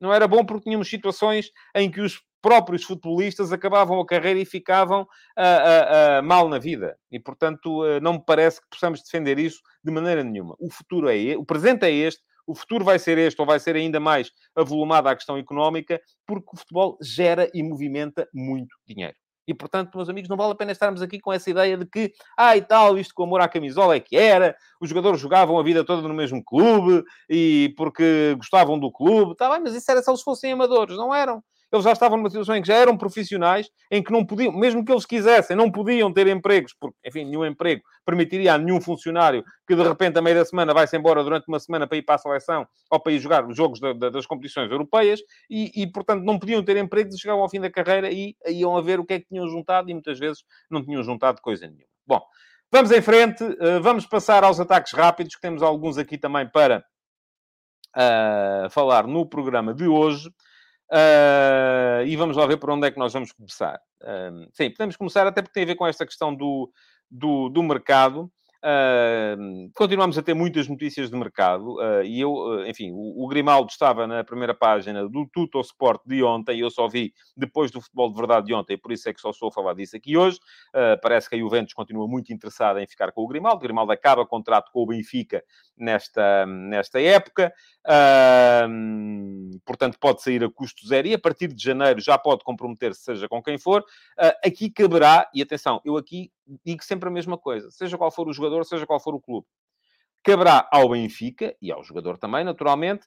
Não 0.00 0.12
era 0.12 0.26
bom 0.26 0.44
porque 0.44 0.64
tínhamos 0.64 0.90
situações 0.90 1.50
em 1.74 1.90
que 1.90 2.00
os 2.00 2.20
próprios 2.40 2.84
futebolistas 2.84 3.52
acabavam 3.52 4.00
a 4.00 4.06
carreira 4.06 4.38
e 4.38 4.44
ficavam 4.44 5.02
uh, 5.02 5.04
uh, 5.04 6.20
uh, 6.20 6.22
mal 6.22 6.48
na 6.48 6.58
vida. 6.58 6.96
E, 7.10 7.18
portanto, 7.18 7.82
não 8.00 8.14
me 8.14 8.22
parece 8.24 8.60
que 8.60 8.68
possamos 8.70 9.02
defender 9.02 9.38
isso 9.38 9.60
de 9.82 9.90
maneira 9.90 10.22
nenhuma. 10.22 10.54
O 10.58 10.70
futuro 10.70 11.08
é 11.08 11.36
o 11.36 11.44
presente 11.44 11.84
é 11.84 11.90
este, 11.90 12.22
o 12.46 12.54
futuro 12.54 12.84
vai 12.84 12.98
ser 12.98 13.18
este, 13.18 13.40
ou 13.40 13.46
vai 13.46 13.58
ser 13.58 13.74
ainda 13.74 13.98
mais 13.98 14.30
avolumado 14.54 15.08
à 15.08 15.16
questão 15.16 15.36
económica, 15.36 16.00
porque 16.26 16.50
o 16.52 16.56
futebol 16.56 16.96
gera 17.02 17.50
e 17.52 17.62
movimenta 17.62 18.28
muito 18.32 18.76
dinheiro. 18.86 19.16
E, 19.48 19.54
portanto, 19.54 19.94
meus 19.94 20.08
amigos, 20.08 20.28
não 20.28 20.36
vale 20.36 20.52
a 20.52 20.56
pena 20.56 20.72
estarmos 20.72 21.00
aqui 21.00 21.20
com 21.20 21.32
essa 21.32 21.48
ideia 21.48 21.76
de 21.76 21.86
que, 21.86 22.12
ah, 22.36 22.56
e 22.56 22.62
tal, 22.62 22.98
isto 22.98 23.14
com 23.14 23.22
amor 23.22 23.40
à 23.40 23.48
camisola 23.48 23.94
é 23.94 24.00
que 24.00 24.16
era, 24.16 24.56
os 24.80 24.88
jogadores 24.88 25.20
jogavam 25.20 25.58
a 25.58 25.62
vida 25.62 25.84
toda 25.84 26.06
no 26.06 26.14
mesmo 26.14 26.42
clube 26.42 27.04
e 27.30 27.72
porque 27.76 28.34
gostavam 28.36 28.78
do 28.78 28.90
clube, 28.90 29.36
tá 29.36 29.48
bem, 29.50 29.60
mas 29.60 29.74
isso 29.74 29.88
era 29.88 30.02
se 30.02 30.10
eles 30.10 30.22
fossem 30.22 30.52
amadores, 30.52 30.96
não 30.96 31.14
eram 31.14 31.42
eles 31.76 31.84
já 31.84 31.92
estavam 31.92 32.16
numa 32.18 32.28
situação 32.28 32.56
em 32.56 32.62
que 32.62 32.68
já 32.68 32.74
eram 32.74 32.96
profissionais, 32.96 33.68
em 33.90 34.02
que 34.02 34.12
não 34.12 34.24
podiam, 34.24 34.52
mesmo 34.52 34.84
que 34.84 34.92
eles 34.92 35.06
quisessem, 35.06 35.56
não 35.56 35.70
podiam 35.70 36.12
ter 36.12 36.26
empregos, 36.26 36.74
porque, 36.78 36.96
enfim, 37.04 37.24
nenhum 37.24 37.44
emprego 37.44 37.82
permitiria 38.04 38.54
a 38.54 38.58
nenhum 38.58 38.80
funcionário 38.80 39.44
que 39.66 39.74
de 39.74 39.82
repente, 39.82 40.18
a 40.18 40.22
meio 40.22 40.36
da 40.36 40.44
semana, 40.44 40.72
vai-se 40.72 40.96
embora 40.96 41.22
durante 41.22 41.46
uma 41.48 41.60
semana 41.60 41.86
para 41.86 41.98
ir 41.98 42.02
para 42.02 42.16
a 42.16 42.18
seleção 42.18 42.66
ou 42.90 43.00
para 43.00 43.12
ir 43.12 43.18
jogar 43.18 43.46
os 43.46 43.56
jogos 43.56 43.80
das 43.98 44.26
competições 44.26 44.70
europeias 44.70 45.20
e, 45.50 45.82
e, 45.82 45.86
portanto, 45.90 46.24
não 46.24 46.38
podiam 46.38 46.62
ter 46.64 46.76
empregos 46.76 47.14
e 47.14 47.20
chegavam 47.20 47.42
ao 47.42 47.48
fim 47.48 47.60
da 47.60 47.70
carreira 47.70 48.10
e 48.10 48.34
iam 48.48 48.76
a 48.76 48.80
ver 48.80 49.00
o 49.00 49.04
que 49.04 49.14
é 49.14 49.20
que 49.20 49.26
tinham 49.26 49.48
juntado 49.48 49.90
e 49.90 49.94
muitas 49.94 50.18
vezes 50.18 50.42
não 50.70 50.84
tinham 50.84 51.02
juntado 51.02 51.40
coisa 51.40 51.66
nenhuma. 51.66 51.84
Bom, 52.06 52.20
vamos 52.70 52.90
em 52.90 53.02
frente, 53.02 53.44
eh, 53.44 53.78
vamos 53.80 54.06
passar 54.06 54.44
aos 54.44 54.60
ataques 54.60 54.92
rápidos, 54.92 55.34
que 55.34 55.40
temos 55.40 55.62
alguns 55.62 55.98
aqui 55.98 56.16
também 56.16 56.48
para 56.48 56.84
uh, 57.96 58.70
falar 58.70 59.06
no 59.06 59.26
programa 59.26 59.74
de 59.74 59.88
hoje. 59.88 60.30
Uh, 60.90 62.06
e 62.06 62.14
vamos 62.16 62.36
lá 62.36 62.46
ver 62.46 62.58
por 62.58 62.70
onde 62.70 62.86
é 62.86 62.90
que 62.90 62.98
nós 62.98 63.12
vamos 63.12 63.32
começar. 63.32 63.80
Uh, 64.02 64.48
sim, 64.52 64.70
podemos 64.70 64.96
começar 64.96 65.26
até 65.26 65.42
porque 65.42 65.54
tem 65.54 65.64
a 65.64 65.66
ver 65.66 65.74
com 65.74 65.86
esta 65.86 66.06
questão 66.06 66.34
do, 66.34 66.70
do, 67.10 67.48
do 67.48 67.62
mercado. 67.62 68.30
Continuamos 69.74 70.18
a 70.18 70.22
ter 70.22 70.34
muitas 70.34 70.66
notícias 70.66 71.08
de 71.08 71.16
mercado 71.16 71.76
uh, 71.76 72.02
e 72.02 72.20
eu, 72.20 72.32
uh, 72.32 72.66
enfim, 72.66 72.90
o, 72.92 73.24
o, 73.24 73.28
Grimaldo 73.28 73.70
estava 73.70 74.08
na 74.08 74.24
primeira 74.24 74.54
página 74.54 75.08
do 75.08 75.24
Tuto 75.32 75.60
Sport 75.60 76.00
de 76.04 76.20
ontem 76.24 76.56
e 76.56 76.60
eu 76.60 76.70
só 76.70 76.88
vi 76.88 77.12
depois 77.36 77.70
do 77.70 77.80
futebol 77.80 78.10
de 78.10 78.16
verdade 78.16 78.46
de 78.46 78.54
ontem, 78.54 78.76
por 78.76 78.90
isso 78.90 79.08
é 79.08 79.12
que 79.12 79.20
só 79.20 79.30
estou 79.30 79.50
a 79.50 79.52
falar 79.52 79.74
disso 79.74 79.96
aqui 79.96 80.16
hoje. 80.16 80.40
parece 81.00 81.28
que 81.28 81.36
a 81.36 81.38
Juventus 81.38 81.74
continua 81.74 82.08
muito 82.08 82.32
interessada 82.32 82.82
em 82.82 82.86
ficar 82.88 83.12
com 83.12 83.22
o 83.22 83.28
Grimaldo. 83.28 83.58
O 83.58 83.60
Grimaldo 83.60 83.92
acaba 83.92 84.26
contrato 84.26 84.72
com 84.72 84.82
o 84.82 84.86
Benfica 84.86 85.44
nesta, 85.76 86.44
nesta 86.46 87.00
época, 87.00 87.52
portanto 89.64 89.96
pode 90.00 90.22
sair 90.22 90.42
a 90.42 90.50
custo 90.50 90.86
zero 90.88 91.06
e 91.06 91.14
a 91.14 91.18
partir 91.18 91.52
de 91.52 91.62
janeiro 91.62 92.00
já 92.00 92.18
pode 92.18 92.42
comprometer-se, 92.42 93.02
seja 93.02 93.28
com 93.28 93.40
quem 93.40 93.58
for. 93.58 93.84
aqui 94.44 94.70
caberá, 94.70 95.28
e 95.32 95.40
atenção, 95.40 95.80
eu 95.84 95.96
aqui 95.96 96.30
digo 96.64 96.82
sempre 96.84 97.08
a 97.08 97.12
mesma 97.12 97.36
coisa, 97.36 97.70
seja 97.70 97.98
qual 97.98 98.10
for 98.10 98.28
o 98.28 98.32
jogador, 98.32 98.64
seja 98.64 98.86
qual 98.86 99.00
for 99.00 99.14
o 99.14 99.20
clube. 99.20 99.46
Caberá 100.22 100.68
ao 100.72 100.88
Benfica, 100.88 101.54
e 101.60 101.70
ao 101.70 101.84
jogador 101.84 102.18
também, 102.18 102.44
naturalmente, 102.44 103.06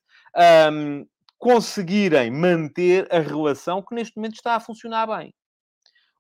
um, 0.71 1.05
conseguirem 1.37 2.31
manter 2.31 3.07
a 3.13 3.19
relação 3.19 3.81
que 3.81 3.95
neste 3.95 4.15
momento 4.17 4.35
está 4.35 4.55
a 4.55 4.59
funcionar 4.59 5.07
bem. 5.07 5.33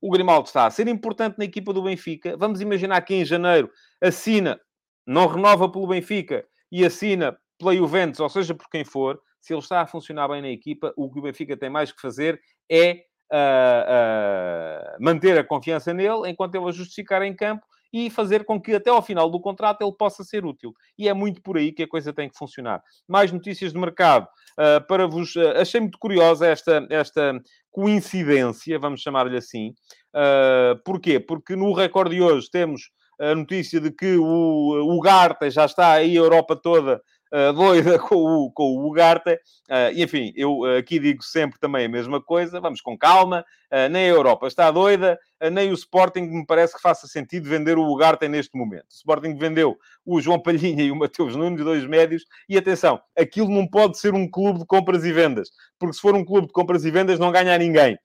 O 0.01 0.09
Grimaldo 0.09 0.47
está 0.47 0.65
a 0.65 0.71
ser 0.71 0.87
importante 0.87 1.37
na 1.37 1.45
equipa 1.45 1.73
do 1.73 1.83
Benfica. 1.83 2.37
Vamos 2.37 2.61
imaginar 2.61 3.01
que 3.01 3.13
em 3.13 3.25
janeiro 3.25 3.69
assina, 4.01 4.59
não 5.05 5.27
renova 5.27 5.69
pelo 5.69 5.87
Benfica 5.87 6.45
e 6.71 6.85
assina 6.85 7.37
pela 7.57 7.75
Juventus, 7.75 8.19
ou 8.21 8.29
seja, 8.29 8.55
por 8.55 8.69
quem 8.69 8.85
for. 8.85 9.21
Se 9.41 9.53
ele 9.53 9.61
está 9.61 9.81
a 9.81 9.87
funcionar 9.87 10.27
bem 10.29 10.41
na 10.41 10.49
equipa, 10.49 10.93
o 10.95 11.11
que 11.11 11.19
o 11.19 11.21
Benfica 11.21 11.57
tem 11.57 11.69
mais 11.69 11.91
que 11.91 12.01
fazer 12.01 12.41
é 12.69 13.05
uh, 13.31 15.03
manter 15.03 15.37
a 15.37 15.43
confiança 15.43 15.93
nele 15.93 16.29
enquanto 16.29 16.55
ele 16.55 16.67
a 16.67 16.71
justificar 16.71 17.21
em 17.21 17.35
campo 17.35 17.65
e 17.91 18.09
fazer 18.09 18.45
com 18.45 18.61
que 18.61 18.75
até 18.75 18.89
ao 18.89 19.01
final 19.01 19.29
do 19.29 19.39
contrato 19.39 19.81
ele 19.81 19.91
possa 19.91 20.23
ser 20.23 20.45
útil. 20.45 20.73
E 20.97 21.09
é 21.09 21.13
muito 21.13 21.41
por 21.41 21.57
aí 21.57 21.71
que 21.71 21.83
a 21.83 21.87
coisa 21.87 22.13
tem 22.13 22.29
que 22.29 22.37
funcionar. 22.37 22.81
Mais 23.07 23.31
notícias 23.31 23.73
de 23.73 23.79
mercado 23.79 24.25
uh, 24.25 24.85
para 24.87 25.07
vos. 25.07 25.35
Uh, 25.35 25.57
achei 25.57 25.81
muito 25.81 25.97
curiosa 25.97 26.47
esta, 26.47 26.85
esta 26.89 27.41
coincidência, 27.71 28.77
vamos 28.79 29.01
chamar-lhe 29.01 29.37
assim. 29.37 29.73
Uh, 30.13 30.77
porquê? 30.83 31.19
Porque 31.19 31.55
no 31.55 31.73
recorde 31.73 32.15
de 32.15 32.21
hoje 32.21 32.49
temos 32.51 32.91
a 33.19 33.35
notícia 33.35 33.81
de 33.81 33.91
que 33.91 34.15
o, 34.17 34.95
o 34.95 34.99
Garta 35.01 35.49
já 35.49 35.65
está 35.65 35.91
aí 35.91 36.17
a 36.17 36.21
Europa 36.21 36.55
toda 36.55 37.01
uh, 37.33 37.53
doida 37.53 37.97
com 37.99 38.15
o, 38.15 38.51
com 38.51 38.63
o 38.63 38.87
Ugarte. 38.87 39.33
Uh, 39.69 39.91
enfim, 39.95 40.33
eu 40.35 40.63
aqui 40.77 40.99
digo 40.99 41.23
sempre 41.23 41.59
também 41.59 41.85
a 41.85 41.89
mesma 41.89 42.21
coisa. 42.21 42.59
Vamos 42.59 42.81
com 42.81 42.97
calma. 42.97 43.45
nem 43.91 44.05
a 44.05 44.07
Europa 44.07 44.47
está 44.47 44.71
doida, 44.71 45.19
nem 45.51 45.69
o 45.69 45.73
Sporting 45.73 46.21
me 46.21 46.45
parece 46.45 46.75
que 46.75 46.81
faça 46.81 47.07
sentido 47.07 47.47
vender 47.47 47.77
o 47.77 47.85
Ugarte 47.85 48.27
neste 48.27 48.57
momento. 48.57 48.85
O 48.89 48.95
Sporting 48.95 49.37
vendeu 49.37 49.77
o 50.05 50.19
João 50.19 50.41
Palhinha 50.41 50.83
e 50.85 50.91
o 50.91 50.95
Mateus 50.95 51.35
Nunes, 51.35 51.63
dois 51.63 51.85
médios. 51.85 52.23
E, 52.47 52.57
atenção, 52.57 52.99
aquilo 53.17 53.49
não 53.49 53.67
pode 53.67 53.99
ser 53.99 54.13
um 54.13 54.29
clube 54.29 54.59
de 54.59 54.65
compras 54.65 55.03
e 55.03 55.11
vendas. 55.11 55.49
Porque 55.77 55.93
se 55.93 56.01
for 56.01 56.15
um 56.15 56.25
clube 56.25 56.47
de 56.47 56.53
compras 56.53 56.83
e 56.85 56.91
vendas, 56.91 57.19
não 57.19 57.31
ganha 57.31 57.57
ninguém. 57.57 57.97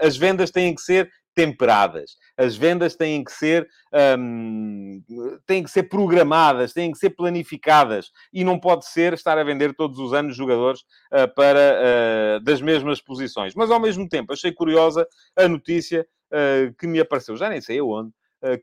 as 0.00 0.16
vendas 0.16 0.50
têm 0.50 0.74
que 0.74 0.80
ser 0.80 1.10
temperadas. 1.38 2.16
As 2.36 2.56
vendas 2.56 2.96
têm 2.96 3.22
que 3.22 3.30
ser, 3.30 3.68
um, 4.18 5.00
têm 5.46 5.62
que 5.62 5.70
ser 5.70 5.84
programadas, 5.84 6.72
têm 6.72 6.90
que 6.90 6.98
ser 6.98 7.10
planificadas 7.10 8.10
e 8.32 8.42
não 8.42 8.58
pode 8.58 8.86
ser 8.86 9.12
estar 9.12 9.38
a 9.38 9.44
vender 9.44 9.72
todos 9.72 10.00
os 10.00 10.12
anos 10.12 10.34
jogadores 10.34 10.80
uh, 11.12 11.32
para 11.36 12.40
uh, 12.40 12.40
das 12.42 12.60
mesmas 12.60 13.00
posições. 13.00 13.54
Mas 13.54 13.70
ao 13.70 13.78
mesmo 13.78 14.08
tempo 14.08 14.32
achei 14.32 14.50
curiosa 14.50 15.06
a 15.36 15.46
notícia 15.46 16.04
uh, 16.32 16.74
que 16.74 16.88
me 16.88 16.98
apareceu, 16.98 17.36
já 17.36 17.48
nem 17.48 17.60
sei 17.60 17.78
aonde, 17.78 18.10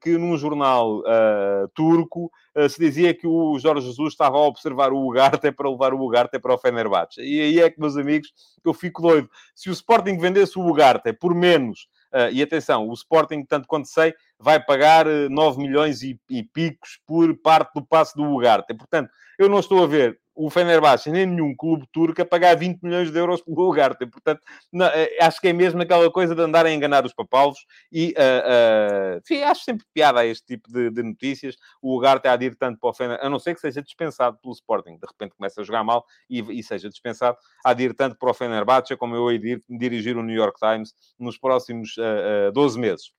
que 0.01 0.17
num 0.17 0.37
jornal 0.37 0.99
uh, 0.99 1.67
turco 1.73 2.31
uh, 2.55 2.69
se 2.69 2.79
dizia 2.79 3.13
que 3.13 3.27
o 3.27 3.59
Jorge 3.59 3.85
Jesus 3.85 4.13
estava 4.13 4.37
a 4.37 4.47
observar 4.47 4.93
o 4.93 5.05
Ugarte 5.05 5.51
para 5.51 5.69
levar 5.69 5.93
o 5.93 6.01
Ugarte 6.01 6.39
para 6.39 6.53
o 6.53 6.57
Fenerbahçe. 6.57 7.21
E 7.21 7.41
aí 7.41 7.59
é 7.59 7.69
que, 7.69 7.77
meus 7.77 7.97
amigos, 7.97 8.31
eu 8.63 8.73
fico 8.73 9.01
doido. 9.01 9.29
Se 9.53 9.69
o 9.69 9.73
Sporting 9.73 10.17
vendesse 10.17 10.57
o 10.57 10.65
Ugarte 10.65 11.11
por 11.11 11.35
menos 11.35 11.89
e 12.31 12.41
atenção, 12.41 12.87
o 12.87 12.93
Sporting, 12.93 13.43
tanto 13.43 13.67
quanto 13.67 13.87
sei, 13.87 14.13
vai 14.39 14.63
pagar 14.63 15.05
9 15.05 15.61
milhões 15.61 16.01
e, 16.01 16.19
e 16.29 16.43
picos 16.43 16.99
por 17.05 17.35
parte 17.37 17.73
do 17.73 17.85
passe 17.85 18.15
do 18.15 18.23
Ugarte. 18.23 18.73
Portanto, 18.73 19.09
eu 19.37 19.49
não 19.49 19.59
estou 19.59 19.83
a 19.83 19.87
ver 19.87 20.19
o 20.35 20.49
Fenerbahçe 20.49 21.09
nem 21.09 21.25
nenhum 21.25 21.55
clube 21.55 21.87
turco 21.91 22.21
a 22.21 22.25
pagar 22.25 22.55
20 22.55 22.81
milhões 22.83 23.09
de 23.09 23.17
euros 23.17 23.41
pelo 23.41 23.69
Ugarte. 23.69 24.05
Portanto, 24.05 24.41
não, 24.71 24.85
eh, 24.87 25.17
acho 25.21 25.39
que 25.39 25.47
é 25.47 25.53
mesmo 25.53 25.81
aquela 25.81 26.11
coisa 26.11 26.35
de 26.35 26.41
andar 26.41 26.65
a 26.65 26.71
enganar 26.71 27.05
os 27.05 27.13
papalvos 27.13 27.65
e, 27.91 28.13
uh, 28.17 29.15
uh, 29.15 29.17
enfim, 29.19 29.41
acho 29.43 29.63
sempre 29.63 29.85
piada 29.93 30.19
a 30.19 30.25
este 30.25 30.45
tipo 30.45 30.69
de, 30.71 30.89
de 30.91 31.01
notícias. 31.01 31.55
O 31.81 31.95
Ugarte 31.95 32.27
há 32.27 32.35
de 32.35 32.47
ir 32.47 32.55
tanto 32.55 32.79
para 32.79 32.89
o 32.89 32.93
Fenerbahçe, 32.93 33.25
a 33.25 33.29
não 33.29 33.39
ser 33.39 33.55
que 33.55 33.61
seja 33.61 33.81
dispensado 33.81 34.37
pelo 34.41 34.53
Sporting. 34.53 34.97
De 34.97 35.07
repente 35.07 35.35
começa 35.35 35.61
a 35.61 35.63
jogar 35.63 35.83
mal 35.83 36.05
e, 36.29 36.59
e 36.59 36.61
seja 36.61 36.89
dispensado. 36.89 37.37
Há 37.63 37.73
de 37.73 37.83
ir 37.83 37.93
tanto 37.93 38.17
para 38.17 38.29
o 38.29 38.33
Fenerbahçe 38.33 38.97
como 38.97 39.15
eu 39.15 39.31
hei 39.31 39.39
de 39.39 39.53
ir 39.53 39.63
dirigir 39.69 40.17
o 40.17 40.23
New 40.23 40.35
York 40.35 40.59
Times 40.59 40.93
nos 41.17 41.37
próximos 41.37 41.95
uh, 41.97 42.49
uh, 42.49 42.51
12 42.51 42.77
meses. 42.79 43.11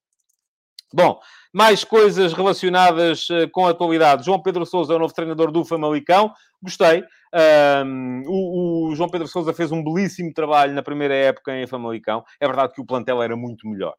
Bom, 0.93 1.19
mais 1.53 1.83
coisas 1.83 2.33
relacionadas 2.33 3.29
uh, 3.29 3.51
com 3.51 3.67
a 3.67 3.71
atualidade. 3.71 4.25
João 4.25 4.41
Pedro 4.41 4.65
Sousa 4.65 4.93
é 4.93 4.97
o 4.97 4.99
novo 4.99 5.13
treinador 5.13 5.51
do 5.51 5.65
Famalicão. 5.65 6.33
Gostei. 6.63 7.03
Um, 7.85 8.23
o, 8.27 8.91
o, 8.91 8.95
João 8.95 9.09
Pedro 9.09 9.27
Sousa 9.27 9.53
fez 9.53 9.73
um 9.73 9.83
belíssimo 9.83 10.33
trabalho 10.33 10.73
na 10.73 10.83
primeira 10.83 11.15
época 11.15 11.57
em 11.57 11.67
Famalicão. 11.67 12.25
É 12.41 12.47
verdade 12.47 12.73
que 12.73 12.81
o 12.81 12.87
plantel 12.87 13.21
era 13.21 13.37
muito 13.37 13.69
melhor. 13.69 13.95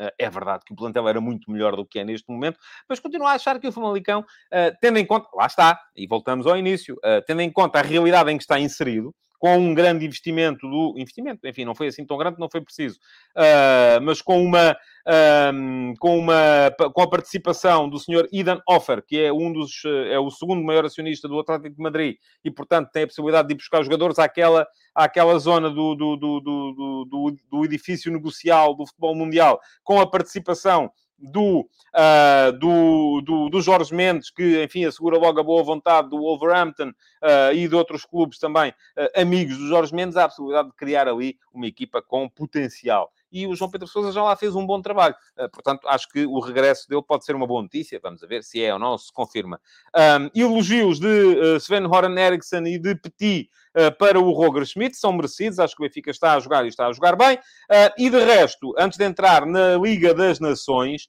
Uh, 0.00 0.10
é 0.16 0.30
verdade 0.30 0.64
que 0.64 0.72
o 0.72 0.76
plantel 0.76 1.08
era 1.08 1.20
muito 1.20 1.50
melhor 1.50 1.74
do 1.74 1.84
que 1.84 1.98
é 1.98 2.04
neste 2.04 2.30
momento, 2.30 2.58
mas 2.88 3.00
continuo 3.00 3.26
a 3.26 3.32
achar 3.32 3.58
que 3.58 3.66
o 3.66 3.72
Famalicão, 3.72 4.20
uh, 4.20 4.76
tendo 4.80 4.98
em 4.98 5.04
conta, 5.04 5.28
lá 5.34 5.46
está, 5.46 5.80
e 5.96 6.06
voltamos 6.06 6.46
ao 6.46 6.56
início, 6.56 6.96
tendo 7.26 7.42
em 7.42 7.50
conta 7.50 7.80
a 7.80 7.82
realidade 7.82 8.30
em 8.30 8.36
que 8.36 8.44
está 8.44 8.60
inserido, 8.60 9.12
com 9.42 9.58
um 9.58 9.74
grande 9.74 10.06
investimento 10.06 10.70
do 10.70 10.94
investimento, 10.96 11.44
enfim, 11.48 11.64
não 11.64 11.74
foi 11.74 11.88
assim 11.88 12.06
tão 12.06 12.16
grande, 12.16 12.38
não 12.38 12.48
foi 12.48 12.60
preciso, 12.60 13.00
uh, 13.36 14.00
mas 14.00 14.22
com 14.22 14.40
uma 14.40 14.76
um, 15.52 15.94
com 15.98 16.16
uma 16.16 16.70
com 16.94 17.02
a 17.02 17.10
participação 17.10 17.88
do 17.88 17.98
senhor 17.98 18.28
Idan 18.32 18.60
Offer, 18.68 19.02
que 19.04 19.18
é 19.18 19.32
um 19.32 19.52
dos 19.52 19.82
é 20.08 20.16
o 20.16 20.30
segundo 20.30 20.62
maior 20.62 20.84
acionista 20.84 21.26
do 21.26 21.40
Atlético 21.40 21.74
de 21.74 21.82
Madrid 21.82 22.18
e 22.44 22.52
portanto 22.52 22.90
tem 22.92 23.02
a 23.02 23.06
possibilidade 23.08 23.48
de 23.48 23.54
ir 23.54 23.56
buscar 23.56 23.82
jogadores 23.82 24.20
àquela 24.20 24.64
àquela 24.94 25.36
zona 25.40 25.68
do, 25.68 25.96
do, 25.96 26.16
do, 26.16 26.40
do, 26.40 27.04
do, 27.10 27.36
do 27.50 27.64
edifício 27.64 28.12
negocial 28.12 28.76
do 28.76 28.86
futebol 28.86 29.16
mundial, 29.16 29.60
com 29.82 30.00
a 30.00 30.06
participação 30.08 30.88
do, 31.22 31.60
uh, 31.60 32.52
do, 32.58 33.22
do, 33.22 33.48
do, 33.48 33.62
Jorge 33.62 33.94
Mendes, 33.94 34.30
que, 34.30 34.62
enfim, 34.62 34.84
assegura 34.84 35.16
logo 35.16 35.38
a 35.38 35.44
boa 35.44 35.62
vontade 35.62 36.10
do 36.10 36.18
Wolverhampton 36.18 36.88
uh, 36.88 37.54
e 37.54 37.68
de 37.68 37.74
outros 37.74 38.04
clubes 38.04 38.38
também, 38.38 38.70
uh, 38.70 39.20
amigos 39.20 39.56
do 39.56 39.68
Jorge 39.68 39.94
Mendes, 39.94 40.16
há 40.16 40.24
a 40.24 40.28
possibilidade 40.28 40.68
de 40.68 40.74
criar 40.74 41.08
ali 41.08 41.38
uma 41.54 41.66
equipa 41.66 42.02
com 42.02 42.28
potencial 42.28 43.10
e 43.32 43.46
o 43.46 43.54
João 43.54 43.70
Pedro 43.70 43.88
Sousa 43.88 44.12
já 44.12 44.22
lá 44.22 44.36
fez 44.36 44.54
um 44.54 44.66
bom 44.66 44.80
trabalho. 44.82 45.14
Uh, 45.38 45.48
portanto, 45.50 45.88
acho 45.88 46.08
que 46.08 46.26
o 46.26 46.38
regresso 46.38 46.88
dele 46.88 47.02
pode 47.02 47.24
ser 47.24 47.34
uma 47.34 47.46
boa 47.46 47.62
notícia. 47.62 47.98
Vamos 48.02 48.20
ver 48.20 48.44
se 48.44 48.62
é 48.62 48.72
ou 48.72 48.78
não, 48.78 48.98
se 48.98 49.12
confirma. 49.12 49.60
Um, 49.96 50.40
elogios 50.40 51.00
de 51.00 51.06
uh, 51.06 51.56
Sven 51.56 51.86
Horan 51.86 52.14
Eriksson 52.18 52.64
e 52.66 52.78
de 52.78 52.94
Petit 52.94 53.48
uh, 53.76 53.96
para 53.96 54.20
o 54.20 54.30
Roger 54.32 54.66
Schmidt 54.66 54.96
são 54.96 55.12
merecidos. 55.12 55.58
Acho 55.58 55.74
que 55.74 55.82
o 55.82 55.86
Benfica 55.86 56.10
está 56.10 56.34
a 56.34 56.40
jogar 56.40 56.64
e 56.64 56.68
está 56.68 56.86
a 56.86 56.92
jogar 56.92 57.16
bem. 57.16 57.38
e 57.98 58.10
de 58.10 58.18
resto, 58.18 58.74
antes 58.78 58.98
de 58.98 59.04
entrar 59.04 59.46
na 59.46 59.76
Liga 59.76 60.12
das 60.12 60.38
Nações, 60.38 61.08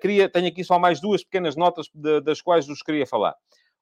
queria, 0.00 0.28
tenho 0.28 0.48
aqui 0.48 0.62
só 0.62 0.78
mais 0.78 1.00
duas 1.00 1.24
pequenas 1.24 1.56
notas 1.56 1.88
de, 1.92 2.20
das 2.20 2.40
quais 2.40 2.66
vos 2.66 2.82
queria 2.82 3.06
falar. 3.06 3.34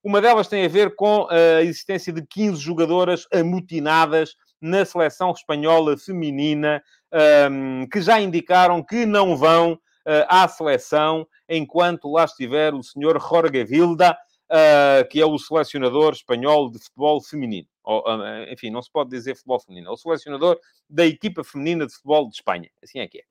Uma 0.02 0.20
delas 0.20 0.48
tem 0.48 0.64
a 0.64 0.68
ver 0.68 0.96
com 0.96 1.28
a 1.30 1.62
existência 1.62 2.12
de 2.12 2.26
15 2.26 2.60
jogadoras 2.60 3.24
amotinadas 3.32 4.34
na 4.60 4.84
seleção 4.84 5.30
espanhola 5.30 5.96
feminina, 5.96 6.82
um, 7.12 7.86
que 7.86 8.00
já 8.00 8.20
indicaram 8.20 8.82
que 8.82 9.04
não 9.06 9.36
vão 9.36 9.74
uh, 9.74 10.26
à 10.28 10.48
seleção 10.48 11.26
enquanto 11.48 12.10
lá 12.10 12.24
estiver 12.24 12.74
o 12.74 12.82
senhor 12.82 13.20
Jorge 13.20 13.64
Vilda, 13.64 14.16
uh, 14.50 15.08
que 15.08 15.20
é 15.20 15.26
o 15.26 15.38
selecionador 15.38 16.12
espanhol 16.12 16.70
de 16.70 16.78
futebol 16.78 17.22
feminino. 17.22 17.68
Ou, 17.84 18.00
uh, 18.00 18.50
enfim, 18.50 18.70
não 18.70 18.82
se 18.82 18.90
pode 18.90 19.10
dizer 19.10 19.34
futebol 19.34 19.60
feminino, 19.60 19.88
é 19.88 19.92
o 19.92 19.96
selecionador 19.96 20.58
da 20.88 21.04
equipa 21.06 21.44
feminina 21.44 21.86
de 21.86 21.92
futebol 21.92 22.28
de 22.28 22.36
Espanha. 22.36 22.70
Assim 22.82 23.00
é 23.00 23.08
que 23.08 23.18
é. 23.18 23.24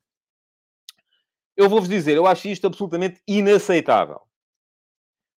Eu 1.55 1.69
vou-vos 1.69 1.89
dizer, 1.89 2.15
eu 2.15 2.25
acho 2.25 2.47
isto 2.47 2.67
absolutamente 2.67 3.21
inaceitável. 3.27 4.21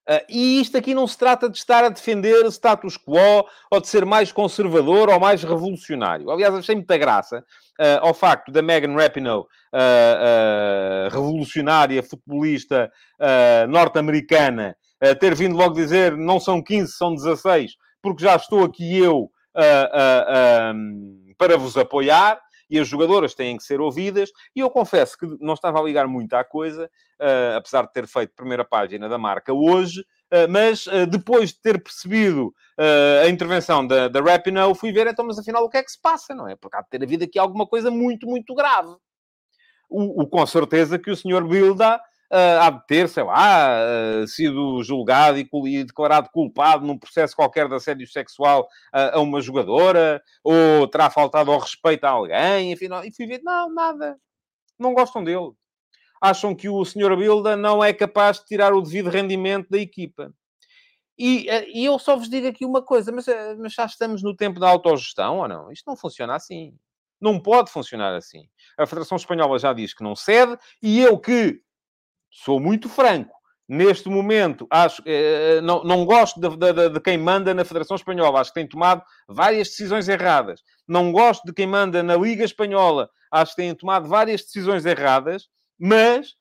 Uh, 0.10 0.20
e 0.28 0.60
isto 0.60 0.78
aqui 0.78 0.94
não 0.94 1.08
se 1.08 1.18
trata 1.18 1.50
de 1.50 1.58
estar 1.58 1.86
a 1.86 1.90
defender 1.90 2.46
status 2.48 2.98
quo 2.98 3.46
ou 3.72 3.80
de 3.80 3.88
ser 3.88 4.06
mais 4.06 4.34
conservador 4.34 5.10
ou 5.10 5.18
mais 5.18 5.44
revolucionário. 5.44 6.30
Aliás, 6.30 6.54
achei 6.54 6.76
muita 6.76 6.98
graça 6.98 7.40
uh, 7.40 8.06
ao 8.06 8.14
facto 8.14 8.52
da 8.52 8.62
Megan 8.62 8.96
Rapinoe, 8.96 9.44
uh, 9.44 11.10
revolucionária, 11.10 12.04
futebolista 12.04 12.92
norte-americana, 13.70 14.76
ter 15.20 15.34
vindo 15.34 15.56
logo 15.56 15.74
dizer 15.74 16.18
não 16.18 16.40
são 16.40 16.62
15, 16.62 16.92
são 16.92 17.16
16, 17.16 17.72
porque 18.02 18.24
já 18.24 18.36
estou 18.36 18.64
aqui 18.66 18.98
eu 18.98 19.32
um, 20.76 21.34
para 21.38 21.58
vos 21.58 21.78
apoiar 21.78 22.40
e 22.70 22.80
as 22.80 22.88
jogadoras 22.88 23.34
têm 23.34 23.58
que 23.58 23.64
ser 23.64 23.80
ouvidas. 23.82 24.32
E 24.56 24.60
eu 24.60 24.70
confesso 24.70 25.18
que 25.18 25.26
não 25.40 25.54
estava 25.54 25.80
a 25.80 25.84
ligar 25.84 26.08
muito 26.08 26.34
à 26.34 26.44
coisa, 26.44 26.90
uh, 27.20 27.58
apesar 27.58 27.84
de 27.84 27.94
ter 27.94 28.08
feito 28.08 28.34
primeira 28.36 28.64
página 28.64 29.08
da 29.08 29.18
marca 29.18 29.54
hoje, 29.54 30.02
uh, 30.02 30.50
mas 30.50 30.88
uh, 30.88 31.06
depois 31.08 31.52
de 31.52 31.62
ter 31.62 31.82
percebido 31.82 32.54
a 33.24 33.30
intervenção 33.30 33.86
da, 33.86 34.08
da 34.08 34.20
Rapinoe, 34.20 34.74
fui 34.74 34.92
ver, 34.92 35.06
então, 35.06 35.24
mas 35.24 35.38
afinal, 35.38 35.64
o 35.64 35.70
que 35.70 35.78
é 35.78 35.84
que 35.84 35.92
se 35.92 36.02
passa, 36.02 36.34
não 36.34 36.48
é? 36.48 36.56
Porque 36.56 36.76
há 36.76 36.82
de 36.82 36.90
ter 36.90 37.04
havido 37.04 37.24
aqui 37.24 37.38
alguma 37.38 37.68
coisa 37.68 37.92
muito, 37.92 38.26
muito 38.26 38.56
grave. 38.56 38.96
O, 39.88 40.24
o 40.24 40.28
com 40.28 40.44
certeza 40.48 40.98
que 40.98 41.12
o 41.12 41.16
senhor 41.16 41.48
Bilda 41.48 42.02
uh, 42.34 42.82
ter, 42.88 43.08
sei 43.08 43.24
lá, 43.24 43.78
uh, 44.24 44.28
sido 44.28 44.84
julgado 44.84 45.38
e, 45.38 45.48
e, 45.68 45.84
declarado 45.84 46.30
culpado 46.30 46.86
num 46.86 46.98
processo 46.98 47.36
qualquer 47.36 47.68
de 47.68 47.76
assédio 47.76 48.08
sexual 48.08 48.64
uh, 48.94 49.18
a 49.18 49.20
uma 49.20 49.40
jogadora, 49.40 50.22
ou 50.44 50.88
terá 50.88 51.10
faltado 51.10 51.52
ao 51.52 51.60
respeito 51.60 52.04
a 52.06 52.10
alguém, 52.10 52.72
enfim, 52.72 52.88
não, 52.88 53.04
e 53.04 53.14
fui 53.14 53.28
ver, 53.28 53.42
não, 53.44 53.72
nada. 53.72 54.18
Não 54.80 54.94
gostam 54.94 55.24
dele. 55.24 55.52
Acham 56.20 56.56
que 56.56 56.68
o 56.68 56.84
Sr. 56.84 57.16
Bilda 57.16 57.56
não 57.56 57.84
é 57.84 57.94
capaz 57.94 58.40
de 58.40 58.46
tirar 58.46 58.74
o 58.74 58.82
devido 58.82 59.10
rendimento 59.10 59.70
da 59.70 59.78
equipa. 59.78 60.34
E, 61.18 61.48
e, 61.74 61.86
eu 61.86 62.00
só 62.00 62.16
vos 62.16 62.28
digo 62.30 62.48
aqui 62.48 62.66
uma 62.66 62.82
coisa, 62.82 63.12
mas, 63.12 63.26
mas 63.60 63.74
já 63.74 63.86
estamos 63.86 64.24
no 64.24 64.36
tempo 64.36 64.60
da 64.60 64.68
autogestão 64.68 65.40
ou 65.40 65.48
não? 65.48 65.72
Isto 65.72 65.86
não 65.86 65.96
funciona 65.96 66.36
assim. 66.36 66.76
Não 67.22 67.40
pode 67.40 67.72
funcionar 67.72 68.16
assim. 68.16 68.48
A 68.78 68.86
Federação 68.86 69.16
Espanhola 69.16 69.60
já 69.60 69.74
diz 69.74 69.94
que 69.94 70.04
não 70.04 70.16
cede, 70.16 70.58
e 70.82 71.00
eu 71.00 71.20
que 71.20 71.62
sou 72.34 72.60
muito 72.60 72.90
franco. 72.90 73.34
Neste 73.70 74.10
momento, 74.10 74.68
acho, 74.70 75.02
eh, 75.06 75.62
não, 75.62 75.84
não 75.84 76.04
gosto 76.04 76.40
de, 76.40 76.50
de, 76.50 76.90
de, 76.90 77.00
quem 77.00 77.18
manda 77.18 77.54
na 77.54 77.64
Federação 77.64 77.96
Espanhola. 77.96 78.42
Acho 78.42 78.52
que 78.52 78.60
tem 78.60 78.68
tomado 78.68 79.02
várias 79.28 79.70
decisões 79.70 80.10
erradas. 80.10 80.62
Não 80.86 81.12
gosto 81.14 81.46
de 81.46 81.54
quem 81.54 81.66
manda 81.66 82.04
na 82.04 82.18
Liga 82.18 82.44
Espanhola. 82.44 83.10
Acho 83.32 83.56
que 83.56 83.62
têm 83.62 83.74
tomado 83.74 84.10
várias 84.10 84.42
decisões 84.42 84.86
erradas. 84.86 85.48
Mas 85.80 86.32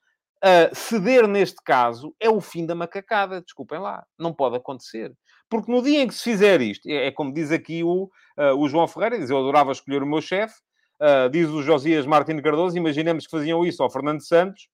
uh, 0.43 0.75
ceder 0.75 1.25
neste 1.27 1.63
caso 1.63 2.13
é 2.19 2.29
o 2.29 2.41
fim 2.41 2.65
da 2.65 2.75
macacada. 2.75 3.41
Desculpem 3.41 3.79
lá. 3.79 4.03
Não 4.19 4.33
pode 4.33 4.57
acontecer. 4.57 5.13
Porque 5.49 5.71
no 5.71 5.81
dia 5.81 6.01
em 6.01 6.07
que 6.07 6.13
se 6.13 6.23
fizer 6.23 6.59
isto, 6.61 6.87
é, 6.87 7.07
é 7.07 7.11
como 7.11 7.33
diz 7.33 7.51
aqui 7.51 7.83
o, 7.85 8.09
uh, 8.37 8.57
o 8.57 8.67
João 8.67 8.87
Ferreira, 8.87 9.17
diz, 9.17 9.29
eu 9.29 9.37
adorava 9.37 9.71
escolher 9.71 10.03
o 10.03 10.07
meu 10.07 10.21
chefe. 10.21 10.55
Uh, 11.01 11.29
diz 11.29 11.49
o 11.49 11.63
Josias 11.63 12.05
Martins 12.05 12.41
Cardoso, 12.41 12.77
imaginemos 12.77 13.25
que 13.25 13.31
faziam 13.31 13.65
isso 13.65 13.81
ao 13.81 13.89
Fernando 13.89 14.21
Santos 14.21 14.67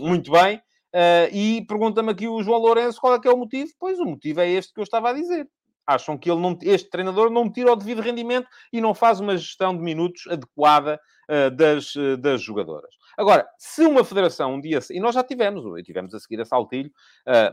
muito 0.00 0.30
bem. 0.30 0.60
Uh, 0.94 1.28
e 1.30 1.66
pergunta-me 1.66 2.10
aqui 2.10 2.26
o 2.26 2.42
João 2.42 2.58
Lourenço 2.58 2.98
qual 2.98 3.14
é 3.14 3.20
que 3.20 3.28
é 3.28 3.30
o 3.30 3.36
motivo. 3.36 3.70
Pois 3.78 3.98
o 3.98 4.04
motivo 4.06 4.40
é 4.40 4.48
este 4.48 4.72
que 4.72 4.80
eu 4.80 4.84
estava 4.84 5.10
a 5.10 5.12
dizer. 5.12 5.46
Acham 5.86 6.16
que 6.16 6.30
ele 6.30 6.40
não, 6.40 6.58
este 6.62 6.88
treinador 6.88 7.30
não 7.30 7.52
tira 7.52 7.72
o 7.72 7.76
devido 7.76 8.00
rendimento 8.00 8.48
e 8.72 8.80
não 8.80 8.94
faz 8.94 9.20
uma 9.20 9.36
gestão 9.36 9.76
de 9.76 9.82
minutos 9.82 10.26
adequada 10.26 10.98
uh, 11.30 11.50
das, 11.54 11.94
uh, 11.94 12.16
das 12.16 12.40
jogadoras. 12.40 12.94
Agora, 13.16 13.46
se 13.58 13.84
uma 13.84 14.04
federação 14.04 14.54
um 14.54 14.60
dia... 14.60 14.78
E 14.90 14.98
nós 14.98 15.14
já 15.14 15.22
tivemos, 15.22 15.64
tivemos 15.84 16.14
a 16.14 16.18
seguir 16.18 16.40
a 16.40 16.44
Saltilho, 16.44 16.90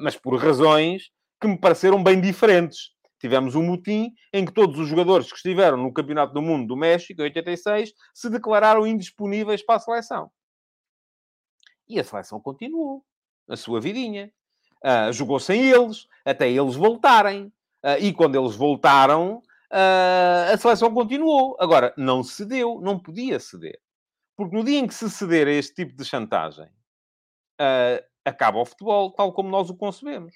mas 0.01 0.17
por 0.17 0.37
razões 0.37 1.09
que 1.39 1.47
me 1.47 1.57
pareceram 1.57 2.03
bem 2.03 2.19
diferentes. 2.19 2.92
Tivemos 3.23 3.55
um 3.55 3.63
motim 3.63 4.13
em 4.33 4.43
que 4.43 4.51
todos 4.51 4.77
os 4.77 4.89
jogadores 4.89 5.29
que 5.29 5.37
estiveram 5.37 5.77
no 5.77 5.93
Campeonato 5.93 6.33
do 6.33 6.41
Mundo 6.41 6.67
do 6.67 6.75
México, 6.75 7.21
em 7.21 7.23
86, 7.23 7.93
se 8.13 8.29
declararam 8.29 8.85
indisponíveis 8.85 9.65
para 9.65 9.75
a 9.75 9.79
seleção. 9.79 10.29
E 11.87 11.97
a 11.97 12.03
seleção 12.03 12.41
continuou 12.41 13.01
a 13.47 13.55
sua 13.55 13.79
vidinha. 13.79 14.29
Uh, 14.83 15.13
jogou 15.13 15.39
sem 15.39 15.71
eles, 15.71 16.05
até 16.25 16.49
eles 16.51 16.75
voltarem. 16.75 17.45
Uh, 17.81 17.97
e 18.01 18.11
quando 18.11 18.35
eles 18.35 18.57
voltaram, 18.57 19.37
uh, 19.71 20.53
a 20.53 20.57
seleção 20.57 20.93
continuou. 20.93 21.55
Agora, 21.61 21.93
não 21.95 22.25
cedeu, 22.25 22.81
não 22.81 22.99
podia 22.99 23.39
ceder. 23.39 23.79
Porque 24.35 24.53
no 24.53 24.65
dia 24.65 24.79
em 24.79 24.85
que 24.85 24.93
se 24.93 25.09
ceder 25.09 25.47
a 25.47 25.51
este 25.51 25.75
tipo 25.75 25.95
de 25.95 26.03
chantagem, 26.03 26.69
acaba 28.25 28.59
o 28.59 28.65
futebol 28.65 29.11
tal 29.11 29.31
como 29.31 29.49
nós 29.49 29.69
o 29.69 29.77
concebemos. 29.77 30.35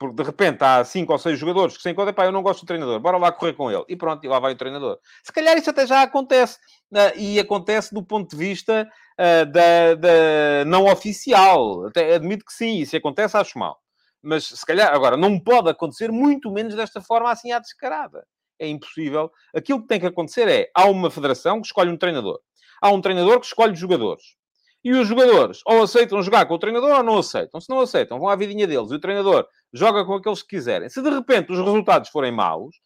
Porque 0.00 0.16
de 0.16 0.22
repente 0.22 0.64
há 0.64 0.82
cinco 0.82 1.12
ou 1.12 1.18
seis 1.18 1.38
jogadores 1.38 1.76
que 1.76 1.82
se 1.82 1.90
encontram, 1.90 2.14
pá, 2.14 2.24
eu 2.24 2.32
não 2.32 2.42
gosto 2.42 2.62
do 2.62 2.66
treinador, 2.66 2.98
bora 2.98 3.18
lá 3.18 3.30
correr 3.30 3.52
com 3.52 3.70
ele. 3.70 3.84
E 3.86 3.94
pronto, 3.94 4.24
e 4.24 4.28
lá 4.28 4.38
vai 4.38 4.54
o 4.54 4.56
treinador. 4.56 4.98
Se 5.22 5.30
calhar 5.30 5.58
isso 5.58 5.68
até 5.68 5.86
já 5.86 6.00
acontece. 6.00 6.56
Uh, 6.90 7.12
e 7.18 7.38
acontece 7.38 7.94
do 7.94 8.02
ponto 8.02 8.30
de 8.30 8.36
vista 8.36 8.90
uh, 9.18 9.44
da, 9.52 9.94
da, 9.96 10.64
não 10.64 10.86
oficial. 10.86 11.86
Até 11.86 12.14
admito 12.14 12.46
que 12.46 12.52
sim, 12.54 12.78
isso 12.78 12.96
acontece, 12.96 13.36
acho 13.36 13.58
mal. 13.58 13.78
Mas 14.22 14.46
se 14.46 14.64
calhar, 14.64 14.90
agora, 14.90 15.18
não 15.18 15.38
pode 15.38 15.68
acontecer 15.68 16.10
muito 16.10 16.50
menos 16.50 16.74
desta 16.74 17.02
forma 17.02 17.30
assim 17.30 17.52
à 17.52 17.58
descarada. 17.58 18.26
É 18.58 18.66
impossível. 18.66 19.30
Aquilo 19.54 19.82
que 19.82 19.88
tem 19.88 20.00
que 20.00 20.06
acontecer 20.06 20.48
é, 20.48 20.70
há 20.74 20.86
uma 20.86 21.10
federação 21.10 21.60
que 21.60 21.66
escolhe 21.66 21.90
um 21.90 21.98
treinador. 21.98 22.40
Há 22.80 22.90
um 22.90 23.02
treinador 23.02 23.38
que 23.38 23.46
escolhe 23.46 23.76
jogadores. 23.76 24.39
E 24.82 24.92
os 24.92 25.06
jogadores 25.06 25.60
ou 25.66 25.82
aceitam 25.82 26.22
jogar 26.22 26.46
com 26.46 26.54
o 26.54 26.58
treinador 26.58 26.90
ou 26.90 27.02
não 27.02 27.18
aceitam. 27.18 27.60
Se 27.60 27.68
não 27.68 27.80
aceitam, 27.80 28.18
vão 28.18 28.28
à 28.28 28.36
vidinha 28.36 28.66
deles. 28.66 28.90
E 28.90 28.94
o 28.94 29.00
treinador 29.00 29.46
joga 29.72 30.04
com 30.04 30.14
aqueles 30.14 30.42
que 30.42 30.56
quiserem. 30.56 30.88
Se 30.88 31.02
de 31.02 31.10
repente 31.10 31.52
os 31.52 31.58
resultados 31.58 32.08
forem 32.08 32.32
maus, 32.32 32.80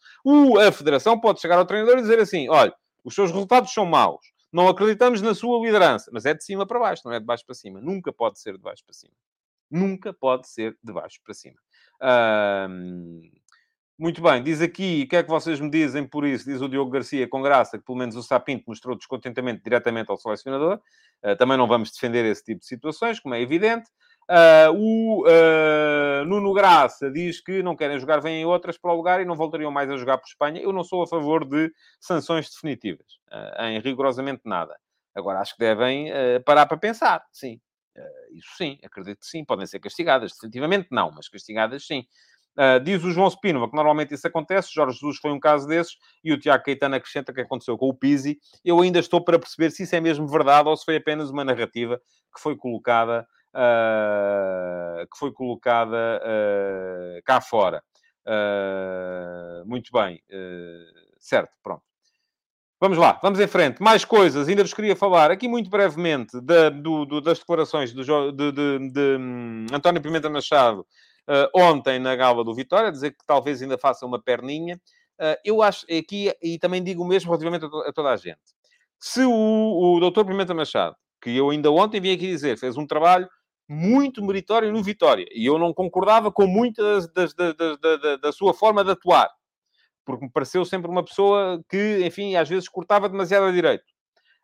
a 0.65 0.71
federação 0.71 1.19
pode 1.19 1.39
chegar 1.39 1.57
ao 1.57 1.65
treinador 1.65 1.97
e 1.97 2.01
dizer 2.01 2.19
assim: 2.19 2.49
olha, 2.49 2.73
os 3.03 3.15
seus 3.15 3.31
resultados 3.31 3.73
são 3.73 3.85
maus. 3.85 4.25
Não 4.51 4.67
acreditamos 4.67 5.21
na 5.21 5.33
sua 5.33 5.63
liderança. 5.65 6.09
Mas 6.13 6.25
é 6.25 6.33
de 6.33 6.43
cima 6.43 6.65
para 6.65 6.79
baixo, 6.79 7.01
não 7.05 7.13
é 7.13 7.19
de 7.19 7.25
baixo 7.25 7.45
para 7.45 7.55
cima. 7.55 7.79
Nunca 7.79 8.11
pode 8.11 8.39
ser 8.39 8.53
de 8.53 8.59
baixo 8.59 8.83
para 8.85 8.93
cima. 8.93 9.13
Nunca 9.71 10.13
pode 10.13 10.47
ser 10.47 10.77
de 10.83 10.93
baixo 10.93 11.19
para 11.23 11.33
cima. 11.33 11.57
Muito 13.97 14.21
bem, 14.21 14.43
diz 14.43 14.59
aqui, 14.59 15.03
o 15.05 15.09
que 15.09 15.15
é 15.15 15.23
que 15.23 15.29
vocês 15.29 15.57
me 15.57 15.69
dizem 15.69 16.05
por 16.05 16.25
isso? 16.25 16.43
Diz 16.43 16.61
o 16.61 16.67
Diogo 16.67 16.91
Garcia, 16.91 17.29
com 17.29 17.41
graça, 17.41 17.77
que 17.77 17.85
pelo 17.85 17.97
menos 17.97 18.17
o 18.17 18.21
Sapinto 18.21 18.65
mostrou 18.67 18.93
descontentamento 18.93 19.63
diretamente 19.63 20.11
ao 20.11 20.17
selecionador. 20.17 20.81
Uh, 21.25 21.35
também 21.35 21.57
não 21.57 21.67
vamos 21.67 21.91
defender 21.91 22.23
esse 22.25 22.43
tipo 22.43 22.59
de 22.59 22.67
situações, 22.67 23.19
como 23.19 23.33
é 23.33 23.41
evidente. 23.41 23.89
Uh, 24.29 24.71
o 24.73 25.23
uh, 25.23 26.25
Nuno 26.25 26.53
Graça 26.53 27.09
diz 27.09 27.41
que 27.41 27.63
não 27.63 27.75
querem 27.75 27.99
jogar, 27.99 28.19
vêm 28.19 28.45
outras 28.45 28.77
para 28.77 28.93
o 28.93 28.95
lugar 28.95 29.19
e 29.19 29.25
não 29.25 29.35
voltariam 29.35 29.71
mais 29.71 29.89
a 29.89 29.97
jogar 29.97 30.19
por 30.19 30.27
Espanha. 30.27 30.61
Eu 30.61 30.71
não 30.71 30.83
sou 30.83 31.01
a 31.01 31.07
favor 31.07 31.43
de 31.43 31.71
sanções 31.99 32.47
definitivas, 32.49 33.05
em 33.59 33.79
rigorosamente 33.79 34.41
nada. 34.45 34.75
Agora, 35.15 35.39
acho 35.39 35.53
que 35.53 35.59
devem 35.59 36.11
parar 36.45 36.65
para 36.65 36.77
pensar, 36.77 37.23
sim. 37.31 37.59
isso 38.33 38.49
sim, 38.57 38.77
acredito 38.83 39.19
que 39.19 39.27
sim. 39.27 39.45
Podem 39.45 39.65
ser 39.65 39.79
castigadas, 39.79 40.33
definitivamente 40.33 40.87
não, 40.91 41.11
mas 41.11 41.29
castigadas 41.29 41.85
sim. 41.85 42.05
Uh, 42.57 42.79
diz 42.79 43.03
o 43.03 43.11
João 43.11 43.29
Spinova 43.29 43.69
que 43.69 43.75
normalmente 43.75 44.13
isso 44.13 44.25
acontece, 44.25 44.73
Jorge 44.73 44.97
Jesus 44.97 45.17
foi 45.17 45.31
um 45.31 45.39
caso 45.39 45.67
desses, 45.67 45.97
e 46.23 46.31
o 46.31 46.39
Tiago 46.39 46.63
Caetano 46.63 46.95
acrescenta 46.95 47.33
que 47.33 47.41
aconteceu 47.41 47.77
com 47.77 47.89
o 47.89 47.93
Pizzi. 47.93 48.39
Eu 48.63 48.79
ainda 48.79 48.99
estou 48.99 49.23
para 49.23 49.37
perceber 49.37 49.71
se 49.71 49.83
isso 49.83 49.95
é 49.95 49.99
mesmo 49.99 50.27
verdade 50.27 50.69
ou 50.69 50.77
se 50.77 50.85
foi 50.85 50.95
apenas 50.95 51.29
uma 51.29 51.43
narrativa 51.43 51.99
que 52.33 52.41
foi 52.41 52.55
colocada, 52.55 53.27
uh, 53.53 55.05
que 55.11 55.17
foi 55.17 55.33
colocada 55.33 56.21
uh, 56.23 57.21
cá 57.25 57.41
fora. 57.41 57.83
muito 59.65 59.91
bem, 59.91 60.21
certo, 61.19 61.51
pronto. 61.61 61.83
Vamos 62.79 62.97
lá, 62.97 63.17
vamos 63.21 63.39
em 63.39 63.47
frente. 63.47 63.81
Mais 63.81 64.03
coisas, 64.03 64.47
ainda 64.47 64.61
vos 64.61 64.73
queria 64.73 64.95
falar 64.95 65.31
aqui 65.31 65.47
muito 65.47 65.69
brevemente 65.69 66.39
da, 66.41 66.69
do, 66.69 67.05
do, 67.05 67.21
das 67.21 67.39
declarações 67.39 67.93
do, 67.93 68.03
de, 68.31 68.51
de, 68.51 68.91
de 68.91 69.17
um, 69.17 69.65
António 69.73 70.01
Pimenta 70.01 70.29
Machado 70.29 70.85
uh, 71.29 71.49
ontem 71.53 71.99
na 71.99 72.15
gala 72.15 72.43
do 72.43 72.53
Vitória, 72.53 72.91
dizer 72.91 73.11
que 73.11 73.25
talvez 73.25 73.61
ainda 73.61 73.77
faça 73.77 74.05
uma 74.05 74.21
perninha. 74.21 74.79
Uh, 75.19 75.37
eu 75.43 75.61
acho 75.61 75.85
aqui, 75.85 76.33
e 76.41 76.59
também 76.59 76.83
digo 76.83 77.03
o 77.03 77.07
mesmo 77.07 77.29
relativamente 77.29 77.65
a, 77.65 77.69
to 77.69 77.77
a 77.81 77.93
toda 77.93 78.09
a 78.09 78.17
gente. 78.17 78.39
Se 78.99 79.23
o, 79.23 79.99
o 80.01 80.25
Pimenta 80.25 80.53
Machado, 80.53 80.95
que 81.21 81.35
eu 81.35 81.49
ainda 81.49 81.71
ontem 81.71 81.99
vim 81.99 82.13
aqui 82.13 82.27
dizer, 82.27 82.57
fez 82.57 82.77
um 82.77 82.87
trabalho 82.87 83.27
muito 83.67 84.23
meritório 84.23 84.71
no 84.71 84.83
Vitória, 84.83 85.25
e 85.31 85.45
eu 85.45 85.57
não 85.57 85.73
concordava 85.73 86.31
com 86.31 86.45
muitas 86.45 87.11
das, 87.11 87.33
das, 87.33 87.55
das, 87.55 87.79
da, 87.79 88.15
da 88.17 88.31
sua 88.31 88.53
forma 88.53 88.83
de 88.83 88.91
atuar, 88.91 89.29
porque 90.05 90.25
me 90.25 90.31
pareceu 90.31 90.63
sempre 90.63 90.89
uma 90.89 91.03
pessoa 91.03 91.63
que, 91.67 92.05
enfim, 92.05 92.35
às 92.35 92.47
vezes 92.47 92.69
cortava 92.69 93.09
demasiado 93.09 93.45
a 93.45 93.51
direito. 93.51 93.85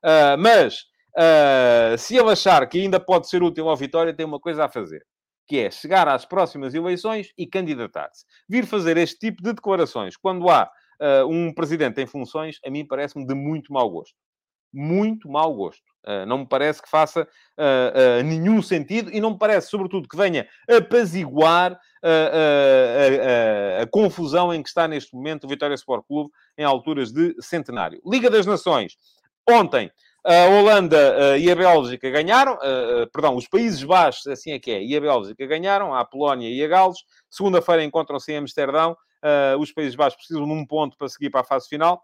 Uh, 0.04 0.38
mas, 0.40 0.86
uh, 1.16 1.96
se 2.00 2.18
ele 2.18 2.32
achar 2.32 2.68
que 2.68 2.82
ainda 2.82 3.00
pode 3.00 3.30
ser 3.30 3.44
útil 3.44 3.70
ao 3.70 3.78
Vitória, 3.78 4.14
tem 4.14 4.26
uma 4.26 4.40
coisa 4.40 4.66
a 4.66 4.70
fazer 4.70 5.06
que 5.52 5.60
é 5.60 5.70
chegar 5.70 6.08
às 6.08 6.24
próximas 6.24 6.74
eleições 6.74 7.34
e 7.38 7.46
candidatar-se. 7.46 8.24
Vir 8.48 8.66
fazer 8.66 8.96
este 8.96 9.20
tipo 9.20 9.44
de 9.44 9.52
declarações 9.52 10.16
quando 10.16 10.50
há 10.50 10.72
uh, 11.02 11.28
um 11.28 11.54
presidente 11.54 12.02
em 12.02 12.08
funções, 12.08 12.58
a 12.66 12.70
mim 12.70 12.88
parece-me 12.88 13.28
de 13.28 13.36
muito 13.36 13.74
mau 13.74 13.90
gosto. 13.90 14.16
Muito 14.74 15.30
mau 15.30 15.54
gosto. 15.54 15.84
Uh, 16.08 16.26
não 16.26 16.38
me 16.38 16.48
parece 16.48 16.82
que 16.82 16.90
faça 16.90 17.24
uh, 17.24 18.24
nenhum 18.24 18.62
sentido 18.62 19.12
e 19.12 19.20
não 19.20 19.32
me 19.32 19.38
parece, 19.38 19.68
sobretudo, 19.68 20.08
que 20.08 20.16
venha 20.16 20.48
apaziguar 20.70 21.78
a, 22.02 23.86
confusão 23.92 24.54
em 24.54 24.64
que 24.64 24.70
está 24.70 24.88
neste 24.88 25.14
momento 25.14 25.44
o 25.44 25.50
Vitória 25.50 25.76
Sport 25.76 26.06
Clube 26.08 26.32
em 26.58 26.64
alturas 26.64 27.12
de 27.12 27.36
centenário. 27.42 28.02
Liga 28.06 28.30
das 28.30 28.46
Nações. 28.46 28.96
Ontem, 29.50 29.92
a 30.24 30.46
Holanda 30.50 30.98
uh, 30.98 31.38
e 31.38 31.50
a 31.50 31.56
Bélgica 31.56 32.10
ganharam, 32.10 32.54
uh, 32.56 33.10
perdão, 33.12 33.36
os 33.36 33.48
Países 33.48 33.84
Baixos, 33.84 34.28
assim 34.28 34.52
é 34.52 34.60
que 34.60 34.70
é, 34.70 34.84
e 34.84 34.96
a 34.96 35.02
Bélgica 35.02 35.46
ganharam, 35.48 35.94
a 35.96 36.06
Polónia 36.06 36.48
e 36.48 36.64
a 36.64 36.68
Gales. 36.68 37.00
Segunda-feira 37.30 37.84
encontram-se 37.84 38.32
em 38.32 38.38
Amsterdão. 38.38 38.96
Uh, 39.24 39.58
os 39.60 39.72
Países 39.72 39.96
Baixos 39.96 40.18
precisam 40.18 40.46
de 40.46 40.52
um 40.52 40.66
ponto 40.66 40.96
para 40.96 41.10
seguir 41.10 41.30
para 41.30 41.42
a 41.42 41.44
fase 41.44 41.68
final. 41.68 42.02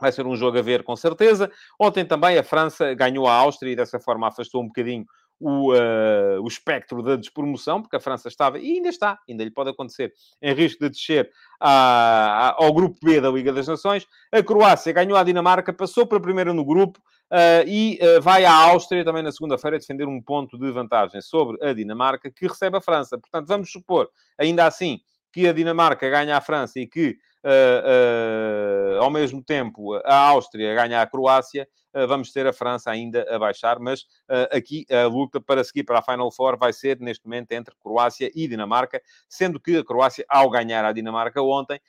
Vai 0.00 0.10
ser 0.10 0.26
um 0.26 0.34
jogo 0.34 0.58
a 0.58 0.62
ver, 0.62 0.82
com 0.82 0.96
certeza. 0.96 1.50
Ontem 1.78 2.04
também 2.04 2.38
a 2.38 2.42
França 2.42 2.94
ganhou 2.94 3.28
a 3.28 3.34
Áustria 3.34 3.72
e 3.72 3.76
dessa 3.76 4.00
forma 4.00 4.26
afastou 4.26 4.62
um 4.62 4.66
bocadinho 4.66 5.04
o, 5.40 5.72
uh, 5.72 6.42
o 6.42 6.46
espectro 6.46 7.02
da 7.02 7.16
despromoção, 7.16 7.80
porque 7.80 7.96
a 7.96 8.00
França 8.00 8.28
estava, 8.28 8.58
e 8.58 8.74
ainda 8.74 8.90
está, 8.90 9.18
ainda 9.28 9.42
lhe 9.42 9.50
pode 9.50 9.70
acontecer, 9.70 10.12
em 10.42 10.52
risco 10.52 10.84
de 10.84 10.90
descer 10.90 11.30
à, 11.58 12.48
à, 12.48 12.64
ao 12.64 12.72
grupo 12.72 12.98
B 13.02 13.20
da 13.20 13.30
Liga 13.30 13.52
das 13.52 13.66
Nações. 13.66 14.06
A 14.30 14.42
Croácia 14.42 14.92
ganhou 14.92 15.16
a 15.16 15.24
Dinamarca, 15.24 15.72
passou 15.72 16.06
para 16.06 16.18
a 16.18 16.20
primeira 16.20 16.52
no 16.52 16.64
grupo 16.64 17.00
uh, 17.30 17.66
e 17.66 17.98
uh, 18.02 18.20
vai 18.20 18.44
à 18.44 18.52
Áustria 18.52 19.02
também 19.02 19.22
na 19.22 19.32
segunda-feira 19.32 19.78
defender 19.78 20.06
um 20.06 20.20
ponto 20.20 20.58
de 20.58 20.70
vantagem 20.70 21.22
sobre 21.22 21.56
a 21.66 21.72
Dinamarca, 21.72 22.30
que 22.30 22.46
recebe 22.46 22.76
a 22.76 22.80
França. 22.80 23.16
Portanto, 23.16 23.46
vamos 23.48 23.72
supor, 23.72 24.10
ainda 24.38 24.66
assim, 24.66 25.00
que 25.32 25.48
a 25.48 25.52
Dinamarca 25.52 26.08
ganha 26.10 26.36
a 26.36 26.40
França 26.40 26.78
e 26.78 26.86
que 26.86 27.16
uh, 27.44 28.98
uh, 28.98 29.02
ao 29.02 29.10
mesmo 29.10 29.42
tempo 29.42 29.94
a 30.04 30.14
Áustria 30.14 30.74
ganha 30.74 31.02
a 31.02 31.06
Croácia, 31.06 31.68
uh, 31.94 32.06
vamos 32.06 32.32
ter 32.32 32.46
a 32.46 32.52
França 32.52 32.90
ainda 32.90 33.26
a 33.28 33.38
baixar, 33.38 33.78
mas 33.78 34.04
aqui 34.50 34.86
a 34.90 35.06
luta 35.06 35.40
para 35.40 35.64
seguir 35.64 35.84
para 35.84 35.98
a 35.98 36.02
Final 36.02 36.30
Four 36.30 36.56
vai 36.58 36.72
ser 36.72 36.98
neste 37.00 37.24
momento 37.24 37.52
entre 37.52 37.74
Croácia 37.82 38.30
e 38.34 38.46
Dinamarca, 38.46 39.00
sendo 39.28 39.58
que 39.58 39.76
a 39.76 39.84
Croácia, 39.84 40.24
ao 40.28 40.50
ganhar 40.50 40.84
a 40.84 40.92
Dinamarca 40.92 41.42
ontem, 41.42 41.80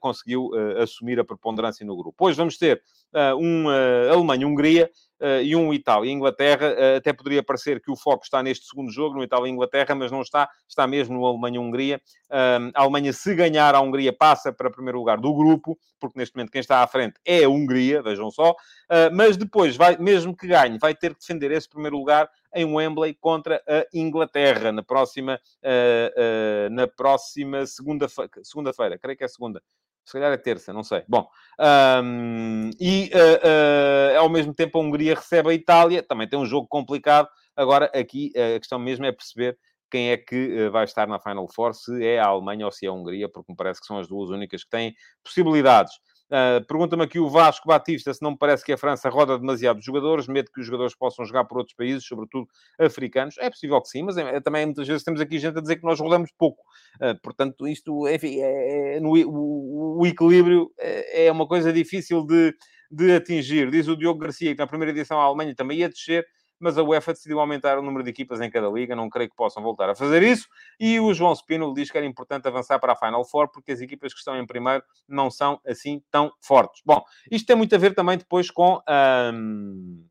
conseguiu 0.00 0.50
assumir 0.78 1.20
a 1.20 1.24
preponderância 1.24 1.86
no 1.86 1.96
grupo. 1.96 2.26
Hoje 2.26 2.36
vamos 2.36 2.58
ter 2.58 2.82
um 3.38 3.68
Alemanha-Hungria, 4.10 4.90
e 5.42 5.54
um 5.56 5.72
Itália 5.72 6.10
Inglaterra. 6.10 6.72
Uh, 6.72 6.96
até 6.96 7.12
poderia 7.12 7.42
parecer 7.42 7.80
que 7.80 7.90
o 7.90 7.96
foco 7.96 8.24
está 8.24 8.42
neste 8.42 8.66
segundo 8.66 8.90
jogo, 8.90 9.14
no 9.16 9.22
Itália 9.22 9.48
e 9.48 9.52
Inglaterra, 9.52 9.94
mas 9.94 10.10
não 10.10 10.20
está. 10.20 10.48
Está 10.68 10.86
mesmo 10.86 11.16
no 11.16 11.26
Alemanha-Hungria. 11.26 12.00
A 12.30 12.82
Alemanha, 12.82 13.12
se 13.12 13.34
ganhar 13.34 13.74
a 13.74 13.80
Hungria, 13.80 14.12
passa 14.12 14.52
para 14.52 14.70
primeiro 14.94 14.98
lugar 14.98 15.20
do 15.20 15.34
grupo, 15.34 15.78
porque 15.98 16.18
neste 16.18 16.36
momento 16.36 16.50
quem 16.50 16.60
está 16.60 16.82
à 16.82 16.86
frente 16.86 17.18
é 17.24 17.44
a 17.44 17.48
Hungria, 17.48 18.02
vejam 18.02 18.30
só. 18.30 18.54
mas 19.12 19.36
depois, 19.36 19.76
vai, 19.76 19.96
mesmo 19.96 20.36
que 20.36 20.46
ganhe, 20.46 20.78
vai 20.78 20.94
ter 20.94 21.14
que 21.14 21.20
defender 21.20 21.50
esse 21.50 21.68
primeiro 21.68 21.96
lugar 21.96 22.30
em 22.54 22.64
Wembley 22.64 23.14
contra 23.14 23.62
a 23.68 23.86
Inglaterra 23.92 24.70
na 24.70 24.82
próxima, 24.82 25.40
na 26.70 26.86
próxima 26.86 27.66
segunda-feira, 27.66 28.30
segunda-feira, 28.42 28.98
creio 28.98 29.18
que 29.18 29.24
é 29.24 29.28
segunda 29.28 29.62
se 30.04 30.12
calhar 30.12 30.30
é 30.30 30.36
terça, 30.36 30.70
não 30.70 30.82
sei. 30.82 31.02
Bom, 31.08 31.26
um, 32.04 32.68
e 32.78 33.10
uh, 33.14 34.18
uh, 34.18 34.20
ao 34.20 34.28
mesmo 34.28 34.52
tempo 34.52 34.78
a 34.78 34.82
Hungria 34.82 35.14
recebe 35.14 35.48
a 35.48 35.54
Itália, 35.54 36.02
também 36.02 36.28
tem 36.28 36.38
um 36.38 36.44
jogo 36.44 36.68
complicado, 36.68 37.26
Agora, 37.56 37.90
aqui, 37.94 38.32
a 38.36 38.58
questão 38.58 38.78
mesmo 38.78 39.06
é 39.06 39.12
perceber 39.12 39.56
quem 39.94 40.10
é 40.10 40.16
que 40.16 40.68
vai 40.70 40.82
estar 40.82 41.06
na 41.06 41.20
Final 41.20 41.46
Four, 41.54 41.72
se 41.72 42.04
é 42.04 42.18
a 42.18 42.26
Alemanha 42.26 42.66
ou 42.66 42.72
se 42.72 42.84
é 42.84 42.88
a 42.88 42.92
Hungria, 42.92 43.28
porque 43.28 43.52
me 43.52 43.56
parece 43.56 43.80
que 43.80 43.86
são 43.86 43.96
as 43.96 44.08
duas 44.08 44.28
únicas 44.28 44.64
que 44.64 44.70
têm 44.70 44.92
possibilidades. 45.22 45.94
Uh, 46.24 46.66
Pergunta-me 46.66 47.04
aqui 47.04 47.20
o 47.20 47.30
Vasco 47.30 47.68
Batista 47.68 48.12
se 48.12 48.20
não 48.20 48.32
me 48.32 48.36
parece 48.36 48.64
que 48.64 48.72
a 48.72 48.76
França 48.76 49.08
roda 49.08 49.38
demasiados 49.38 49.84
jogadores, 49.84 50.26
medo 50.26 50.50
que 50.52 50.58
os 50.58 50.66
jogadores 50.66 50.96
possam 50.96 51.24
jogar 51.24 51.44
por 51.44 51.58
outros 51.58 51.76
países, 51.76 52.04
sobretudo 52.04 52.48
africanos. 52.76 53.36
É 53.38 53.48
possível 53.48 53.80
que 53.80 53.88
sim, 53.88 54.02
mas 54.02 54.16
é, 54.16 54.22
é, 54.36 54.40
também 54.40 54.66
muitas 54.66 54.88
vezes 54.88 55.04
temos 55.04 55.20
aqui 55.20 55.38
gente 55.38 55.58
a 55.58 55.60
dizer 55.60 55.76
que 55.76 55.84
nós 55.84 56.00
rodamos 56.00 56.32
pouco. 56.36 56.60
Uh, 56.96 57.14
portanto, 57.22 57.68
isto, 57.68 58.08
enfim, 58.08 58.40
é, 58.40 58.96
é, 58.96 59.00
no, 59.00 59.10
o, 59.10 60.00
o, 60.00 60.06
equilíbrio 60.08 60.72
é, 60.76 61.26
é 61.26 61.30
uma 61.30 61.46
coisa 61.46 61.72
difícil 61.72 62.26
de, 62.26 62.52
de 62.90 63.14
atingir. 63.14 63.70
Diz 63.70 63.86
o 63.86 63.96
Diogo 63.96 64.18
Garcia 64.18 64.54
que 64.54 64.58
na 64.58 64.66
primeira 64.66 64.90
edição 64.90 65.20
a 65.20 65.22
Alemanha 65.22 65.54
também 65.54 65.78
ia 65.78 65.88
descer, 65.88 66.26
mas 66.58 66.78
a 66.78 66.82
UEFA 66.82 67.12
decidiu 67.12 67.40
aumentar 67.40 67.78
o 67.78 67.82
número 67.82 68.04
de 68.04 68.10
equipas 68.10 68.40
em 68.40 68.50
cada 68.50 68.68
liga, 68.68 68.96
não 68.96 69.08
creio 69.08 69.28
que 69.28 69.36
possam 69.36 69.62
voltar 69.62 69.88
a 69.90 69.94
fazer 69.94 70.22
isso. 70.22 70.48
E 70.78 70.98
o 71.00 71.12
João 71.12 71.34
Spino 71.34 71.72
diz 71.74 71.90
que 71.90 71.96
era 71.96 72.06
importante 72.06 72.48
avançar 72.48 72.78
para 72.78 72.92
a 72.92 72.96
Final 72.96 73.24
Four, 73.24 73.48
porque 73.48 73.72
as 73.72 73.80
equipas 73.80 74.12
que 74.12 74.18
estão 74.18 74.36
em 74.36 74.46
primeiro 74.46 74.82
não 75.08 75.30
são 75.30 75.60
assim 75.66 76.02
tão 76.10 76.32
fortes. 76.40 76.82
Bom, 76.84 77.02
isto 77.30 77.46
tem 77.46 77.56
muito 77.56 77.74
a 77.74 77.78
ver 77.78 77.94
também 77.94 78.16
depois 78.16 78.50
com, 78.50 78.80
um, 79.34 80.06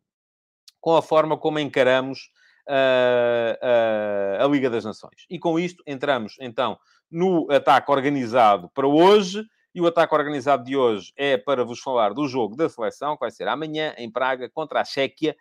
com 0.79 0.95
a 0.95 1.01
forma 1.01 1.37
como 1.37 1.59
encaramos 1.59 2.29
a, 2.67 4.39
a, 4.41 4.45
a 4.45 4.47
Liga 4.47 4.69
das 4.69 4.85
Nações. 4.85 5.25
E 5.29 5.39
com 5.39 5.59
isto 5.59 5.83
entramos 5.85 6.35
então 6.39 6.77
no 7.09 7.47
ataque 7.51 7.91
organizado 7.91 8.69
para 8.73 8.87
hoje. 8.87 9.45
E 9.75 9.81
o 9.81 9.87
ataque 9.87 10.13
organizado 10.13 10.63
de 10.63 10.77
hoje 10.77 11.11
é 11.15 11.35
para 11.35 11.65
vos 11.65 11.79
falar 11.79 12.13
do 12.13 12.27
jogo 12.27 12.55
da 12.55 12.69
seleção, 12.69 13.15
que 13.15 13.21
vai 13.21 13.31
ser 13.31 13.47
amanhã 13.47 13.95
em 13.97 14.11
Praga 14.11 14.47
contra 14.47 14.81
a 14.81 14.85
Chequia. 14.85 15.35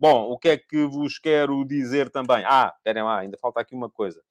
Bom, 0.00 0.30
o 0.30 0.38
que 0.38 0.50
é 0.50 0.56
que 0.56 0.86
vos 0.86 1.18
quero 1.18 1.64
dizer 1.64 2.08
também? 2.08 2.44
Ah, 2.46 2.72
esperem 2.76 3.02
lá, 3.02 3.18
ainda 3.18 3.36
falta 3.36 3.60
aqui 3.60 3.74
uma 3.74 3.90
coisa. 3.90 4.22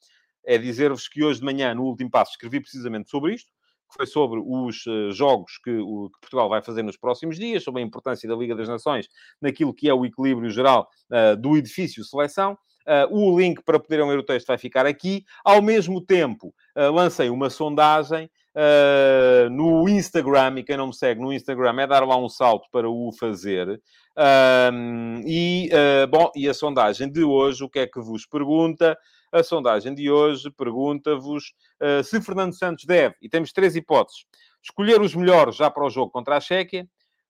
É 0.45 0.57
dizer-vos 0.57 1.09
que 1.09 1.23
hoje 1.23 1.39
de 1.39 1.45
manhã, 1.45 1.73
no 1.73 1.83
último 1.83 2.09
passo, 2.09 2.31
escrevi 2.31 2.61
precisamente 2.61 3.09
sobre 3.09 3.33
isto, 3.33 3.51
que 3.89 3.97
foi 3.97 4.05
sobre 4.05 4.39
os 4.39 4.85
uh, 4.85 5.11
jogos 5.11 5.57
que, 5.63 5.71
o, 5.71 6.09
que, 6.09 6.19
Portugal 6.21 6.47
vai 6.47 6.61
fazer 6.61 6.83
nos 6.83 6.95
próximos 6.95 7.37
dias, 7.37 7.63
sobre 7.63 7.81
a 7.81 7.85
importância 7.85 8.29
da 8.29 8.35
Liga 8.35 8.55
das 8.55 8.69
Nações 8.69 9.09
naquilo 9.41 9.73
que 9.73 9.89
é 9.89 9.93
o 9.93 10.05
equilíbrio 10.05 10.49
geral 10.49 10.87
uh, 11.11 11.35
do 11.35 11.57
edifício 11.57 12.03
seleção. 12.03 12.57
Uh, 12.87 13.13
o 13.13 13.37
link 13.37 13.61
para 13.63 13.79
poderem 13.79 14.07
ler 14.07 14.17
o 14.17 14.23
texto 14.23 14.47
vai 14.47 14.57
ficar 14.57 14.85
aqui. 14.85 15.25
Ao 15.43 15.61
mesmo 15.61 15.99
tempo, 15.99 16.53
lancei 16.93 17.29
uma 17.29 17.49
sondagem 17.49 18.29
uh, 18.57 19.49
no 19.49 19.87
Instagram, 19.87 20.59
e 20.59 20.63
quem 20.63 20.77
não 20.77 20.87
me 20.87 20.95
segue 20.95 21.21
no 21.21 21.31
Instagram 21.31 21.81
é 21.81 21.87
dar 21.87 22.05
lá 22.05 22.17
um 22.17 22.29
salto 22.29 22.67
para 22.71 22.89
o 22.89 23.11
fazer. 23.11 23.79
E, 25.25 25.69
uh, 25.71 26.07
bom, 26.07 26.31
e 26.35 26.49
a 26.49 26.53
sondagem 26.53 27.11
de 27.11 27.23
hoje, 27.23 27.63
o 27.63 27.69
que 27.69 27.79
é 27.79 27.87
que 27.87 27.99
vos 27.99 28.25
pergunta? 28.25 28.97
A 29.31 29.43
sondagem 29.43 29.93
de 29.93 30.09
hoje 30.09 30.49
pergunta-vos 30.49 31.53
uh, 31.81 32.03
se 32.03 32.21
Fernando 32.21 32.57
Santos 32.57 32.85
deve, 32.85 33.15
e 33.21 33.29
temos 33.29 33.51
três 33.51 33.75
hipóteses, 33.75 34.25
escolher 34.63 35.01
os 35.01 35.13
melhores 35.13 35.55
já 35.55 35.69
para 35.69 35.85
o 35.85 35.89
jogo 35.89 36.11
contra 36.11 36.37
a 36.37 36.39
Chequia, 36.39 36.87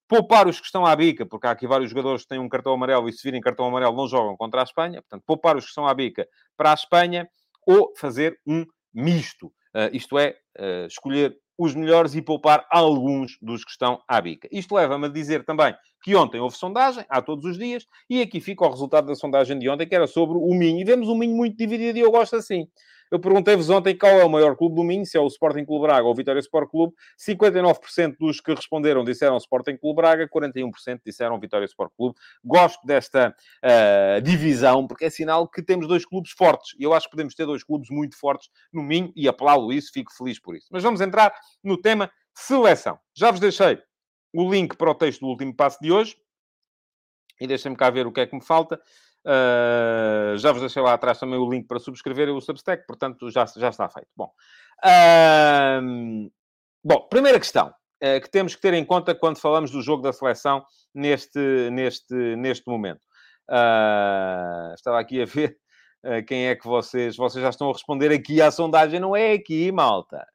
poupar 0.08 0.48
os 0.48 0.60
que 0.60 0.66
estão 0.66 0.86
à 0.86 0.96
bica, 0.96 1.26
porque 1.26 1.48
há 1.48 1.52
aqui 1.52 1.68
vários 1.68 1.90
jogadores 1.90 2.24
que 2.24 2.30
têm 2.30 2.40
um 2.40 2.50
cartão 2.50 2.74
amarelo 2.74 3.10
e 3.10 3.14
se 3.14 3.24
virem 3.24 3.42
cartão 3.42 3.66
amarelo 3.66 3.96
não 3.96 4.08
jogam 4.08 4.38
contra 4.38 4.62
a 4.62 4.64
Espanha, 4.64 5.02
portanto, 5.02 5.24
poupar 5.26 5.58
os 5.58 5.66
que 5.66 5.70
estão 5.70 5.88
à 5.88 5.94
bica 5.94 6.28
para 6.56 6.72
a 6.72 6.74
Espanha, 6.74 7.30
ou 7.68 7.94
fazer 7.98 8.40
um 8.48 8.66
misto. 8.94 9.48
Uh, 9.76 9.92
isto 9.92 10.18
é, 10.18 10.38
uh, 10.58 10.88
escolher 10.88 11.38
os 11.58 11.76
melhores 11.76 12.16
e 12.16 12.22
poupar 12.22 12.66
alguns 12.72 13.38
dos 13.42 13.66
que 13.66 13.72
estão 13.72 14.02
à 14.08 14.22
bica. 14.22 14.48
Isto 14.52 14.76
leva-me 14.76 15.08
a 15.08 15.10
dizer 15.10 15.44
também 15.44 15.76
que 16.08 16.16
ontem 16.16 16.40
houve 16.40 16.56
sondagem, 16.56 17.04
há 17.10 17.22
todos 17.22 17.44
os 17.44 17.58
dias, 17.58 17.86
e 18.10 18.22
aqui 18.22 18.40
fica 18.40 18.66
o 18.66 18.70
resultado 18.70 19.08
da 19.08 19.14
sondagem 19.14 19.60
de 19.60 19.68
ontem, 19.68 19.86
que 19.86 19.94
era 19.94 20.08
sobre 20.08 20.38
o 20.38 20.54
Minho. 20.54 20.80
E 20.80 20.86
vemos 20.86 21.10
o 21.10 21.16
Minho 21.16 21.36
muito 21.36 21.58
dividido 21.58 21.98
e 21.98 22.02
eu 22.02 22.10
gosto 22.10 22.38
assim. 22.38 22.66
Eu 23.12 23.20
perguntei-vos 23.20 23.70
ontem 23.70 23.94
qual 23.94 24.14
é 24.14 24.24
o 24.24 24.30
maior 24.30 24.56
clube 24.56 24.74
do 24.76 24.86
Minho, 24.86 25.06
se 25.06 25.18
é 25.18 25.20
o 25.20 25.28
Sporting 25.28 25.66
Clube 25.66 25.86
Braga 25.86 26.06
ou 26.06 26.14
o 26.14 26.16
Vitória 26.16 26.40
Sport 26.40 26.70
Clube. 26.70 26.96
59% 27.20 28.16
dos 28.18 28.40
que 28.40 28.54
responderam 28.54 29.04
disseram 29.04 29.36
Sporting 29.36 29.76
Clube 29.76 29.98
Braga, 29.98 30.30
41% 30.30 31.02
disseram 31.06 31.38
Vitória 31.42 31.66
Sport 31.66 31.92
Clube. 31.98 32.16
Gosto 32.42 32.88
desta 32.88 33.36
uh, 33.66 34.22
divisão, 34.22 34.88
porque 34.88 35.04
é 35.04 35.10
sinal 35.10 35.46
que 35.46 35.62
temos 35.62 35.90
dois 35.90 36.06
clubes 36.06 36.32
fortes. 36.32 36.74
E 36.80 36.84
eu 36.86 36.94
acho 36.94 37.08
que 37.08 37.12
podemos 37.12 37.36
ter 37.36 37.46
dois 37.46 37.66
clubes 37.66 37.90
muito 37.90 38.18
fortes 38.18 38.48
no 38.72 38.82
Minho 38.82 39.12
e 39.14 39.28
aplaudo 39.28 39.74
isso, 39.74 39.92
fico 39.92 40.14
feliz 40.16 40.40
por 40.40 40.56
isso. 40.56 40.68
Mas 40.72 40.84
vamos 40.84 41.02
entrar 41.02 41.34
no 41.62 41.78
tema 41.78 42.10
seleção. 42.34 42.98
Já 43.14 43.30
vos 43.30 43.42
deixei 43.42 43.78
o 44.38 44.52
link 44.52 44.78
para 44.78 44.92
o 44.92 44.94
texto 44.94 45.22
do 45.22 45.28
último 45.30 45.52
passo 45.56 45.80
de 45.82 45.92
hoje. 45.92 46.16
E 47.42 47.48
deixem-me 47.48 47.76
cá 47.76 47.90
ver 47.90 48.06
o 48.06 48.12
que 48.12 48.22
é 48.22 48.28
que 48.28 48.36
me 48.36 48.44
falta. 48.44 48.80
Uh, 49.26 50.38
já 50.38 50.52
vos 50.52 50.62
deixei 50.62 50.82
lá 50.82 50.94
atrás 50.94 51.20
também 51.20 51.40
o 51.40 51.50
link 51.50 51.68
para 51.68 51.80
subscrever 51.80 52.30
o 52.30 52.40
Substack, 52.40 52.86
portanto 52.86 53.32
já, 53.32 53.46
já 53.46 53.70
está 53.70 53.90
feito. 53.90 54.08
Bom, 54.16 54.32
uh, 54.86 56.32
bom 56.84 57.08
primeira 57.10 57.40
questão 57.40 57.70
uh, 57.70 58.22
que 58.22 58.30
temos 58.30 58.56
que 58.56 58.62
ter 58.62 58.76
em 58.76 58.86
conta 58.86 59.16
quando 59.16 59.40
falamos 59.40 59.72
do 59.72 59.82
jogo 59.82 60.04
da 60.04 60.14
seleção 60.14 60.64
neste, 60.94 61.40
neste, 61.72 62.14
neste 62.14 62.68
momento. 62.68 63.02
Ah, 63.50 64.74
estava 64.76 65.00
aqui 65.00 65.22
a 65.22 65.26
ver 65.26 65.58
quem 66.28 66.48
é 66.48 66.56
que 66.56 66.68
vocês... 66.68 67.16
Vocês 67.16 67.42
já 67.42 67.50
estão 67.50 67.70
a 67.70 67.74
responder 67.74 68.12
aqui 68.12 68.42
à 68.42 68.52
sondagem, 68.52 69.00
não 69.00 69.16
é 69.16 69.34
aqui, 69.34 69.72
malta 69.72 70.26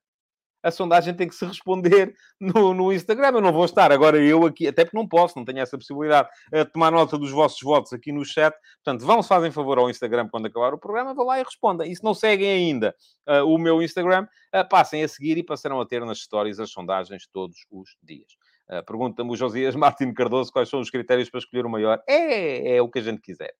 a 0.63 0.71
sondagem 0.71 1.15
tem 1.15 1.29
que 1.29 1.35
se 1.35 1.45
responder 1.45 2.15
no, 2.41 2.73
no, 2.73 2.93
Instagram. 2.93 3.29
Eu 3.29 3.41
não 3.41 3.53
vou 3.53 3.65
estar 3.65 3.91
agora 3.91 4.19
eu 4.19 4.47
aqui, 4.47 4.69
até 4.69 4.85
porque 4.85 4.97
não 4.97 5.07
posso, 5.07 5.37
não 5.37 5.45
tenho 5.45 5.59
essa 5.59 5.77
possibilidade, 5.77 6.29
a 6.53 6.65
tomar 6.65 6.91
nota 6.91 7.19
dos 7.19 7.31
vossos 7.31 7.61
votos 7.61 7.93
aqui 7.93 8.13
no 8.13 8.25
chat. 8.25 8.55
Portanto, 8.85 9.05
vão, 9.05 9.23
se 9.23 9.29
fazem 9.29 9.51
favor 9.51 9.79
ao 9.79 9.91
Instagram 9.91 10.29
quando 10.29 10.47
acabar 10.47 10.75
o 10.75 10.79
programa, 10.79 11.15
vão 11.15 11.27
lá 11.27 11.41
e 11.41 11.43
respondam. 11.43 11.87
E 11.87 11.95
se 11.95 12.05
não 12.05 12.15
seguem 12.15 12.51
ainda 12.51 12.95
uh, 13.29 13.45
o 13.45 13.59
meu 13.59 13.83
Instagram, 13.83 14.27
uh, 14.55 14.69
passem 14.69 15.03
a 15.03 15.09
seguir 15.09 15.37
e 15.39 15.43
passarão 15.43 15.81
a 15.81 15.87
ter 15.87 16.05
nas 16.05 16.19
stories 16.19 16.61
as 16.61 16.71
sondagens 16.71 17.27
todos 17.27 17.57
os 17.71 17.97
dias. 18.03 18.33
Uh, 18.71 18.85
Pergunta-me 18.85 19.31
o 19.31 19.37
Josias 19.37 19.75
Martins 19.75 20.15
Cardoso 20.15 20.53
quais 20.53 20.69
são 20.69 20.81
os 20.81 20.91
critérios 20.91 21.29
para 21.29 21.39
escolher 21.39 21.67
o 21.67 21.71
maior. 21.71 22.03
É, 22.09 22.77
é 22.77 22.83
o 22.83 22.89
que 22.89 23.01
a 23.01 23.03
gente 23.03 23.21
quiser. 23.21 23.55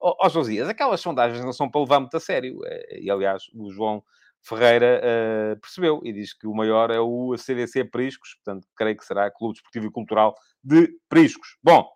Ó 0.00 0.10
oh, 0.10 0.26
oh, 0.26 0.28
Josias, 0.28 0.68
aquelas 0.68 1.00
sondagens 1.00 1.42
não 1.42 1.52
são 1.52 1.70
para 1.70 1.80
levar 1.80 2.00
muito 2.00 2.16
a 2.16 2.20
sério. 2.20 2.60
E, 2.90 3.10
aliás, 3.10 3.44
o 3.54 3.70
João 3.70 4.02
Ferreira 4.44 5.00
uh, 5.00 5.60
percebeu 5.60 6.00
e 6.04 6.12
diz 6.12 6.34
que 6.34 6.46
o 6.46 6.54
maior 6.54 6.90
é 6.90 7.00
o 7.00 7.34
CDC 7.36 7.84
Priscos, 7.84 8.34
portanto, 8.34 8.68
creio 8.76 8.96
que 8.96 9.04
será 9.04 9.30
Clube 9.30 9.54
Desportivo 9.54 9.86
e 9.86 9.90
Cultural 9.90 10.34
de 10.62 10.90
Priscos. 11.08 11.56
Bom, 11.62 11.88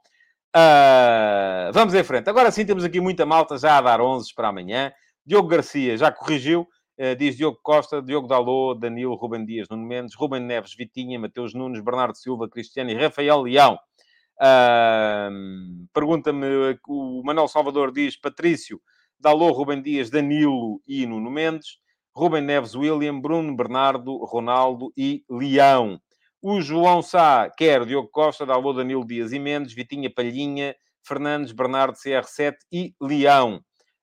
uh, 0.56 1.70
vamos 1.74 1.92
em 1.92 2.02
frente. 2.02 2.30
Agora 2.30 2.50
sim, 2.50 2.64
temos 2.64 2.84
aqui 2.84 3.00
muita 3.00 3.26
malta 3.26 3.58
já 3.58 3.76
a 3.76 3.82
dar 3.82 4.00
11 4.00 4.32
para 4.34 4.48
amanhã. 4.48 4.90
Diogo 5.26 5.46
Garcia 5.46 5.94
já 5.98 6.10
corrigiu, 6.10 6.66
uh, 6.98 7.14
diz 7.16 7.36
Diogo 7.36 7.58
Costa, 7.62 8.00
Diogo 8.00 8.26
Dalô, 8.26 8.74
Danilo, 8.74 9.14
Ruben 9.14 9.44
Dias, 9.44 9.68
Nuno 9.68 9.86
Mendes, 9.86 10.14
Ruben 10.14 10.42
Neves, 10.42 10.74
Vitinha, 10.74 11.18
Mateus 11.18 11.52
Nunes, 11.52 11.82
Bernardo 11.82 12.16
Silva, 12.16 12.48
Cristiano 12.48 12.90
e 12.90 12.94
Rafael 12.94 13.42
Leão. 13.42 13.78
Pergunta-me, 15.92 16.78
o 16.88 17.22
Manuel 17.22 17.48
Salvador 17.48 17.92
diz 17.92 18.16
Patrício, 18.18 18.80
Dalô, 19.20 19.50
Ruben 19.50 19.82
Dias, 19.82 20.08
Danilo 20.08 20.80
e 20.86 21.04
Nuno 21.04 21.30
Mendes. 21.30 21.76
Rubem 22.18 22.42
Neves, 22.42 22.74
William, 22.74 23.20
Bruno 23.20 23.54
Bernardo, 23.54 24.16
Ronaldo 24.24 24.92
e 24.96 25.22
Leão. 25.30 26.00
O 26.42 26.60
João 26.60 27.00
Sá 27.00 27.48
quer 27.48 27.86
Diogo 27.86 28.08
Costa, 28.08 28.44
Dalbo 28.44 28.72
Danilo 28.72 29.06
Dias 29.06 29.32
e 29.32 29.38
Mendes, 29.38 29.72
Vitinha 29.72 30.12
Palhinha, 30.12 30.74
Fernandes, 31.00 31.52
Bernardo, 31.52 31.96
CR7 31.96 32.56
e 32.72 32.92
Leão. 33.00 33.60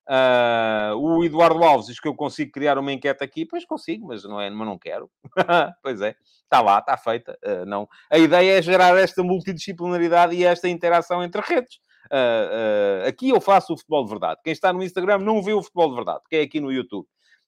Uh, 0.08 0.96
o 0.96 1.26
Eduardo 1.26 1.62
Alves 1.62 1.88
diz 1.88 2.00
que 2.00 2.08
eu 2.08 2.16
consigo 2.16 2.54
criar 2.54 2.78
uma 2.78 2.94
enquete 2.94 3.22
aqui. 3.22 3.46
Pois 3.46 3.66
consigo, 3.66 4.08
mas 4.08 4.24
não, 4.24 4.40
é, 4.40 4.50
mas 4.50 4.66
não 4.66 4.80
quero. 4.80 5.12
pois 5.84 6.00
é, 6.00 6.16
está 6.42 6.62
lá, 6.62 6.80
está 6.80 6.96
feita. 6.96 7.38
Uh, 7.44 7.66
não. 7.66 7.86
A 8.10 8.18
ideia 8.18 8.60
é 8.60 8.62
gerar 8.62 8.98
esta 8.98 9.24
multidisciplinaridade 9.24 10.34
e 10.34 10.46
esta 10.46 10.70
interação 10.70 11.22
entre 11.22 11.42
redes. 11.42 11.80
Uh, 12.06 13.10
aqui 13.10 13.28
eu 13.28 13.42
faço 13.42 13.74
o 13.74 13.78
futebol 13.78 14.06
de 14.06 14.12
verdade. 14.12 14.40
Quem 14.42 14.54
está 14.54 14.72
no 14.72 14.82
Instagram 14.82 15.18
não 15.18 15.44
vê 15.44 15.52
o 15.52 15.62
futebol 15.62 15.90
de 15.90 15.96
verdade, 15.96 16.22
porque 16.22 16.38
é 16.38 16.42
aqui 16.44 16.62
no 16.62 16.72
YouTube. 16.72 17.06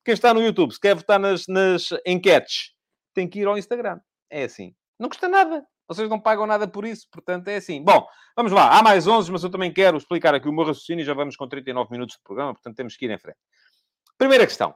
Quem 0.08 0.14
está 0.14 0.34
no 0.34 0.42
YouTube, 0.42 0.72
se 0.72 0.80
quer 0.80 0.96
votar 0.96 1.20
nas, 1.20 1.48
nas 1.50 1.90
enquetes, 2.06 2.72
tem 3.14 3.28
que 3.28 3.42
ir 3.42 3.46
ao 3.46 3.58
Instagram. 3.58 4.00
É 4.30 4.46
assim. 4.46 4.74
Não 4.98 5.10
custa 5.10 5.28
nada. 5.28 5.68
Vocês 5.86 6.08
não 6.10 6.18
pagam 6.18 6.48
nada 6.48 6.66
por 6.66 6.86
isso, 6.86 7.10
portanto 7.12 7.50
é 7.50 7.58
assim. 7.58 7.84
Bom, 7.84 8.08
vamos 8.34 8.54
lá. 8.54 8.80
Há 8.80 8.82
mais 8.82 9.06
11, 9.06 9.30
mas 9.30 9.44
eu 9.44 9.50
também 9.50 9.70
quero 9.70 9.98
explicar 9.98 10.34
aqui 10.34 10.48
o 10.48 10.54
meu 10.54 10.64
raciocínio. 10.64 11.04
Já 11.04 11.14
vamos 11.14 11.36
com 11.36 11.46
39 11.46 11.92
minutos 11.92 12.16
de 12.16 12.24
programa, 12.24 12.54
portanto 12.54 12.78
temos 12.78 12.96
que 12.96 13.04
ir 13.04 13.12
em 13.12 13.18
frente. 13.18 13.38
Primeira 14.18 14.48
questão. 14.48 14.74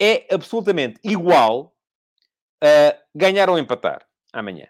É 0.00 0.26
absolutamente 0.34 0.98
igual 1.04 1.76
a 2.64 2.96
ganhar 3.14 3.50
ou 3.50 3.58
empatar 3.58 4.06
amanhã. 4.32 4.66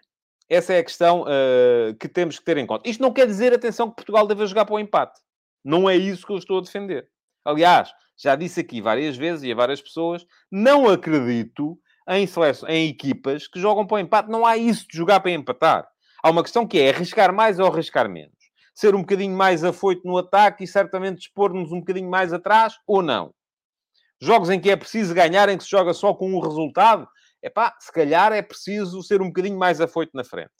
Essa 0.49 0.73
é 0.73 0.79
a 0.79 0.83
questão 0.83 1.21
uh, 1.21 1.95
que 1.97 2.09
temos 2.09 2.37
que 2.37 2.43
ter 2.43 2.57
em 2.57 2.65
conta. 2.65 2.89
Isto 2.89 3.01
não 3.01 3.13
quer 3.13 3.25
dizer, 3.25 3.53
atenção, 3.53 3.89
que 3.89 3.95
Portugal 3.95 4.27
deve 4.27 4.45
jogar 4.47 4.65
para 4.65 4.75
o 4.75 4.79
empate. 4.79 5.17
Não 5.63 5.89
é 5.89 5.95
isso 5.95 6.27
que 6.27 6.33
eu 6.33 6.37
estou 6.37 6.57
a 6.57 6.61
defender. 6.61 7.09
Aliás, 7.47 7.89
já 8.17 8.35
disse 8.35 8.59
aqui 8.59 8.81
várias 8.81 9.15
vezes 9.15 9.43
e 9.43 9.51
a 9.51 9.55
várias 9.55 9.81
pessoas, 9.81 10.25
não 10.51 10.89
acredito 10.89 11.79
em, 12.09 12.27
seleção, 12.27 12.67
em 12.67 12.89
equipas 12.89 13.47
que 13.47 13.59
jogam 13.59 13.87
para 13.87 13.95
o 13.95 13.99
empate. 13.99 14.29
Não 14.29 14.45
há 14.45 14.57
isso 14.57 14.85
de 14.85 14.97
jogar 14.97 15.21
para 15.21 15.31
empatar. 15.31 15.87
Há 16.21 16.29
uma 16.29 16.43
questão 16.43 16.67
que 16.67 16.77
é 16.77 16.89
arriscar 16.89 17.33
mais 17.33 17.57
ou 17.57 17.67
arriscar 17.67 18.09
menos. 18.09 18.35
ser 18.75 18.95
um 18.95 19.01
bocadinho 19.01 19.35
mais 19.35 19.63
afoito 19.63 20.05
no 20.05 20.17
ataque 20.17 20.65
e 20.65 20.67
certamente 20.67 21.21
expor-nos 21.21 21.71
um 21.71 21.79
bocadinho 21.79 22.09
mais 22.09 22.33
atrás, 22.33 22.75
ou 22.85 23.01
não? 23.01 23.33
Jogos 24.21 24.49
em 24.49 24.59
que 24.59 24.69
é 24.69 24.75
preciso 24.75 25.13
ganhar, 25.13 25.47
em 25.47 25.57
que 25.57 25.63
se 25.63 25.69
joga 25.69 25.93
só 25.93 26.13
com 26.13 26.29
um 26.31 26.39
resultado, 26.39 27.07
epá, 27.41 27.75
se 27.79 27.91
calhar 27.91 28.33
é 28.33 28.41
preciso 28.41 29.01
ser 29.01 29.21
um 29.21 29.27
bocadinho 29.27 29.57
mais 29.57 29.79
afoito 29.79 30.11
na 30.13 30.23
frente. 30.23 30.51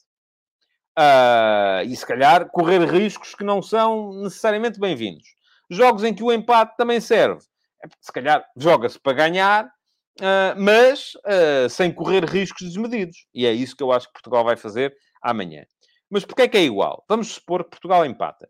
Uh, 0.98 1.86
e 1.86 1.96
se 1.96 2.06
calhar 2.06 2.50
correr 2.50 2.84
riscos 2.86 3.36
que 3.36 3.44
não 3.44 3.62
são 3.62 4.14
necessariamente 4.24 4.80
bem-vindos. 4.80 5.37
Jogos 5.70 6.04
em 6.04 6.14
que 6.14 6.24
o 6.24 6.32
empate 6.32 6.76
também 6.78 7.00
serve. 7.00 7.42
Se 8.02 8.12
calhar 8.12 8.46
joga-se 8.56 9.00
para 9.00 9.14
ganhar, 9.14 9.66
uh, 9.66 10.60
mas 10.60 11.14
uh, 11.16 11.70
sem 11.70 11.92
correr 11.92 12.26
riscos 12.26 12.68
desmedidos. 12.68 13.28
E 13.34 13.46
é 13.46 13.52
isso 13.52 13.76
que 13.76 13.84
eu 13.84 13.92
acho 13.92 14.08
que 14.08 14.14
Portugal 14.14 14.44
vai 14.44 14.56
fazer 14.56 14.96
amanhã. 15.22 15.66
Mas 16.10 16.26
porquê 16.26 16.44
é 16.44 16.48
que 16.48 16.58
é 16.58 16.64
igual? 16.64 17.04
Vamos 17.08 17.34
supor 17.34 17.64
que 17.64 17.72
Portugal 17.72 18.06
empata 18.06 18.50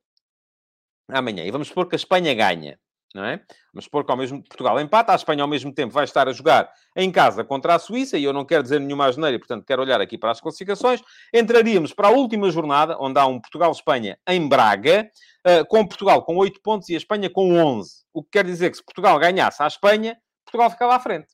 amanhã 1.09 1.43
e 1.45 1.51
vamos 1.51 1.69
supor 1.69 1.87
que 1.87 1.95
a 1.95 1.97
Espanha 1.97 2.33
ganha 2.33 2.79
não 3.13 3.23
é? 3.23 3.41
Vamos 3.73 3.85
supor 3.85 4.05
que 4.05 4.11
ao 4.11 4.17
mesmo 4.17 4.43
Portugal 4.43 4.79
empata, 4.79 5.11
a 5.11 5.15
Espanha 5.15 5.41
ao 5.41 5.47
mesmo 5.47 5.73
tempo 5.73 5.93
vai 5.93 6.03
estar 6.03 6.27
a 6.27 6.33
jogar 6.33 6.71
em 6.95 7.11
casa 7.11 7.43
contra 7.43 7.75
a 7.75 7.79
Suíça, 7.79 8.17
e 8.17 8.23
eu 8.23 8.33
não 8.33 8.45
quero 8.45 8.63
dizer 8.63 8.79
nenhuma 8.79 9.05
asneira, 9.05 9.37
portanto 9.39 9.65
quero 9.65 9.81
olhar 9.81 10.01
aqui 10.01 10.17
para 10.17 10.31
as 10.31 10.41
classificações. 10.41 11.01
Entraríamos 11.33 11.93
para 11.93 12.07
a 12.07 12.11
última 12.11 12.49
jornada, 12.51 12.97
onde 12.99 13.19
há 13.19 13.25
um 13.25 13.39
Portugal-Espanha 13.39 14.17
em 14.27 14.47
Braga, 14.47 15.09
uh, 15.45 15.65
com 15.67 15.85
Portugal 15.87 16.23
com 16.23 16.35
8 16.37 16.61
pontos 16.61 16.89
e 16.89 16.93
a 16.93 16.97
Espanha 16.97 17.29
com 17.29 17.53
11. 17.53 18.05
O 18.13 18.23
que 18.23 18.31
quer 18.31 18.45
dizer 18.45 18.71
que 18.71 18.77
se 18.77 18.83
Portugal 18.83 19.17
ganhasse 19.19 19.61
à 19.63 19.67
Espanha, 19.67 20.17
Portugal 20.45 20.69
ficava 20.69 20.95
à 20.95 20.99
frente. 20.99 21.27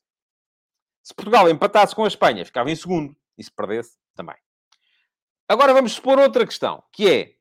Se 1.02 1.14
Portugal 1.14 1.48
empatasse 1.50 1.94
com 1.94 2.04
a 2.04 2.08
Espanha, 2.08 2.44
ficava 2.44 2.70
em 2.70 2.76
segundo. 2.76 3.14
E 3.36 3.44
se 3.44 3.50
perdesse, 3.50 3.96
também. 4.14 4.36
Agora 5.48 5.74
vamos 5.74 5.92
supor 5.92 6.18
outra 6.18 6.46
questão, 6.46 6.82
que 6.92 7.10
é, 7.10 7.34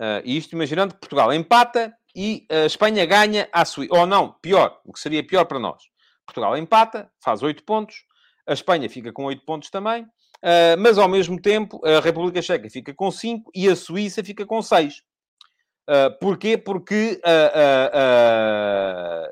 uh, 0.00 0.22
isto 0.24 0.52
imaginando 0.52 0.94
que 0.94 1.00
Portugal 1.00 1.32
empata 1.32 1.92
e 2.18 2.44
a 2.50 2.66
Espanha 2.66 3.06
ganha 3.06 3.48
à 3.52 3.64
Suíça. 3.64 3.94
Ou 3.94 4.04
não, 4.04 4.32
pior, 4.42 4.80
o 4.84 4.92
que 4.92 4.98
seria 4.98 5.24
pior 5.24 5.44
para 5.44 5.60
nós. 5.60 5.84
Portugal 6.26 6.56
empata, 6.58 7.08
faz 7.22 7.44
8 7.44 7.62
pontos, 7.62 8.04
a 8.44 8.52
Espanha 8.52 8.90
fica 8.90 9.12
com 9.12 9.22
8 9.26 9.44
pontos 9.44 9.70
também, 9.70 10.02
uh, 10.02 10.76
mas 10.80 10.98
ao 10.98 11.08
mesmo 11.08 11.40
tempo 11.40 11.80
a 11.86 12.00
República 12.00 12.42
Checa 12.42 12.68
fica 12.68 12.92
com 12.92 13.08
5 13.08 13.52
e 13.54 13.68
a 13.68 13.76
Suíça 13.76 14.24
fica 14.24 14.44
com 14.44 14.60
6. 14.60 14.98
Uh, 14.98 15.02
ah, 15.86 16.10
porquê? 16.10 16.58
Porque. 16.58 17.20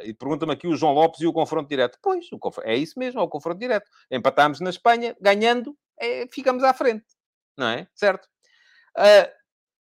E 0.05 0.15
pergunta-me 0.15 0.53
aqui 0.53 0.69
o 0.69 0.77
João 0.77 0.95
Lopes 0.95 1.21
e 1.21 1.27
o 1.27 1.33
confronto 1.33 1.69
direto. 1.69 1.99
Pois, 2.01 2.25
é 2.63 2.77
isso 2.77 2.99
mesmo, 3.01 3.19
é 3.21 3.23
o 3.23 3.29
confronto 3.29 3.59
direto. 3.59 3.91
Empatámos 4.13 4.61
na 4.61 4.71
Espanha, 4.71 5.17
ganhando, 5.21 5.77
é, 6.01 6.29
ficamos 6.33 6.63
à 6.63 6.73
frente. 6.73 7.05
Não 7.59 7.67
é? 7.67 7.89
Certo? 7.97 8.29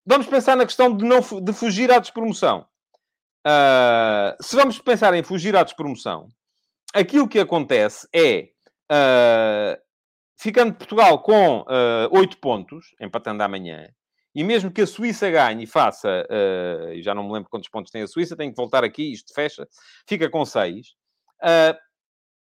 vamos 0.05 0.25
pensar 0.25 0.57
na 0.57 0.65
questão 0.65 0.95
de, 0.95 1.05
não, 1.05 1.19
de 1.19 1.53
fugir 1.53 1.91
à 1.91 1.99
despromoção. 1.99 2.65
Uh, 3.45 4.41
se 4.41 4.55
vamos 4.55 4.79
pensar 4.79 5.13
em 5.13 5.23
fugir 5.23 5.55
à 5.55 5.63
despromoção, 5.63 6.29
aquilo 6.93 7.27
que 7.27 7.39
acontece 7.39 8.07
é, 8.13 8.49
uh, 8.91 9.81
ficando 10.37 10.75
Portugal 10.75 11.21
com 11.21 11.59
uh, 11.61 11.65
ah, 11.67 12.09
8 12.11 12.37
pontos, 12.37 12.93
empatando 12.99 13.43
amanhã, 13.43 13.87
e 14.35 14.43
mesmo 14.43 14.71
que 14.71 14.81
a 14.81 14.87
Suíça 14.87 15.29
ganhe 15.29 15.63
e 15.63 15.67
faça, 15.67 16.25
uh, 16.25 17.01
já 17.01 17.13
não 17.13 17.23
me 17.23 17.33
lembro 17.33 17.49
quantos 17.49 17.69
pontos 17.69 17.91
tem 17.91 18.01
a 18.01 18.07
Suíça, 18.07 18.35
tenho 18.35 18.51
que 18.51 18.57
voltar 18.57 18.83
aqui, 18.83 19.11
isto 19.11 19.33
fecha, 19.33 19.67
fica 20.07 20.29
com 20.29 20.43
6. 20.43 20.87
Uh, 21.41 21.77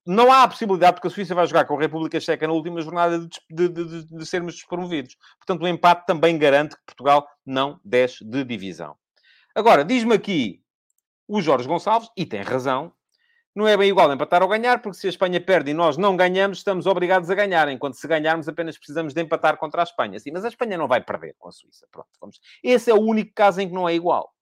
não 0.05 0.31
há 0.31 0.43
a 0.43 0.47
possibilidade, 0.47 0.93
porque 0.93 1.07
a 1.07 1.11
Suíça 1.11 1.35
vai 1.35 1.45
jogar 1.47 1.65
com 1.65 1.75
a 1.75 1.79
República 1.79 2.19
Checa 2.19 2.47
na 2.47 2.53
última 2.53 2.81
jornada, 2.81 3.19
de, 3.19 3.29
de, 3.49 3.69
de, 3.69 4.05
de 4.05 4.25
sermos 4.25 4.55
despromovidos. 4.55 5.15
Portanto, 5.37 5.63
o 5.63 5.67
empate 5.67 6.05
também 6.05 6.37
garante 6.37 6.75
que 6.75 6.85
Portugal 6.85 7.27
não 7.45 7.79
desce 7.83 8.25
de 8.25 8.43
divisão. 8.43 8.95
Agora, 9.55 9.83
diz-me 9.83 10.13
aqui 10.13 10.60
o 11.31 11.41
Jorge 11.41 11.65
Gonçalves, 11.65 12.09
e 12.17 12.25
tem 12.25 12.41
razão, 12.41 12.91
não 13.55 13.65
é 13.65 13.77
bem 13.77 13.87
igual 13.87 14.11
empatar 14.11 14.43
ou 14.43 14.49
ganhar, 14.49 14.81
porque 14.81 14.97
se 14.97 15.07
a 15.07 15.09
Espanha 15.09 15.39
perde 15.39 15.71
e 15.71 15.73
nós 15.73 15.95
não 15.95 16.17
ganhamos, 16.17 16.57
estamos 16.57 16.85
obrigados 16.85 17.29
a 17.29 17.35
ganhar, 17.35 17.69
enquanto 17.69 17.93
se 17.93 18.05
ganharmos 18.05 18.49
apenas 18.49 18.77
precisamos 18.77 19.13
de 19.13 19.21
empatar 19.21 19.55
contra 19.55 19.81
a 19.81 19.83
Espanha. 19.83 20.19
Sim, 20.19 20.31
mas 20.33 20.43
a 20.43 20.49
Espanha 20.49 20.77
não 20.77 20.89
vai 20.89 21.01
perder 21.01 21.33
com 21.39 21.47
a 21.47 21.51
Suíça. 21.53 21.87
Pronto, 21.89 22.09
vamos. 22.19 22.39
Esse 22.61 22.91
é 22.91 22.93
o 22.93 22.99
único 22.99 23.31
caso 23.33 23.61
em 23.61 23.69
que 23.69 23.73
não 23.73 23.87
é 23.87 23.93
igual. 23.93 24.33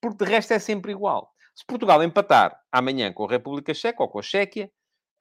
Porque 0.00 0.24
de 0.24 0.30
resto 0.30 0.52
é 0.52 0.58
sempre 0.58 0.92
igual. 0.92 1.30
Se 1.54 1.64
Portugal 1.66 2.02
empatar 2.02 2.54
amanhã 2.70 3.12
com 3.14 3.24
a 3.24 3.30
República 3.30 3.72
Checa 3.72 4.02
ou 4.02 4.08
com 4.08 4.18
a 4.18 4.22
Chequia, 4.22 4.70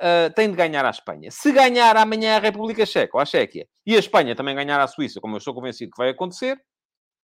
uh, 0.02 0.34
tem 0.34 0.50
de 0.50 0.58
ganhar 0.58 0.86
à 0.86 0.90
Espanha. 0.90 1.32
Se 1.32 1.50
ganhar 1.54 1.96
amanhã 1.96 2.36
a 2.36 2.40
República 2.40 2.86
Checa 2.86 3.16
ou 3.16 3.22
a 3.22 3.26
Chequia 3.26 3.66
e 3.86 3.96
a 3.96 4.00
Espanha 4.00 4.36
também 4.36 4.54
ganhar 4.54 4.82
à 4.82 4.88
Suíça, 4.88 5.22
como 5.22 5.36
eu 5.36 5.38
estou 5.38 5.54
convencido 5.54 5.92
que 5.92 5.98
vai 5.98 6.10
acontecer, 6.10 6.62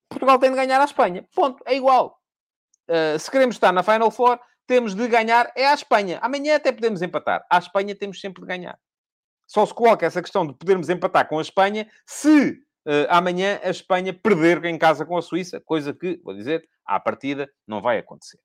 Portugal 0.09 0.39
tem 0.39 0.49
de 0.49 0.55
ganhar 0.55 0.79
à 0.79 0.85
Espanha. 0.85 1.25
Ponto. 1.33 1.63
É 1.65 1.75
igual. 1.75 2.20
Uh, 2.89 3.17
se 3.17 3.29
queremos 3.29 3.55
estar 3.55 3.71
na 3.71 3.83
Final 3.83 4.11
Four, 4.11 4.39
temos 4.67 4.95
de 4.95 5.07
ganhar 5.07 5.51
é 5.55 5.67
à 5.67 5.73
Espanha. 5.73 6.19
Amanhã 6.21 6.55
até 6.55 6.71
podemos 6.71 7.01
empatar. 7.01 7.45
À 7.49 7.57
Espanha 7.57 7.95
temos 7.95 8.19
sempre 8.19 8.41
de 8.41 8.47
ganhar. 8.47 8.77
Só 9.47 9.65
se 9.65 9.73
coloca 9.73 10.05
essa 10.05 10.21
questão 10.21 10.47
de 10.47 10.53
podermos 10.53 10.89
empatar 10.89 11.27
com 11.27 11.37
a 11.37 11.41
Espanha 11.41 11.89
se 12.05 12.51
uh, 12.87 13.07
amanhã 13.09 13.59
a 13.63 13.69
Espanha 13.69 14.13
perder 14.13 14.63
em 14.65 14.77
casa 14.77 15.05
com 15.05 15.17
a 15.17 15.21
Suíça, 15.21 15.59
coisa 15.59 15.93
que, 15.93 16.21
vou 16.23 16.33
dizer, 16.33 16.63
à 16.85 16.99
partida 16.99 17.51
não 17.67 17.81
vai 17.81 17.97
acontecer. 17.97 18.39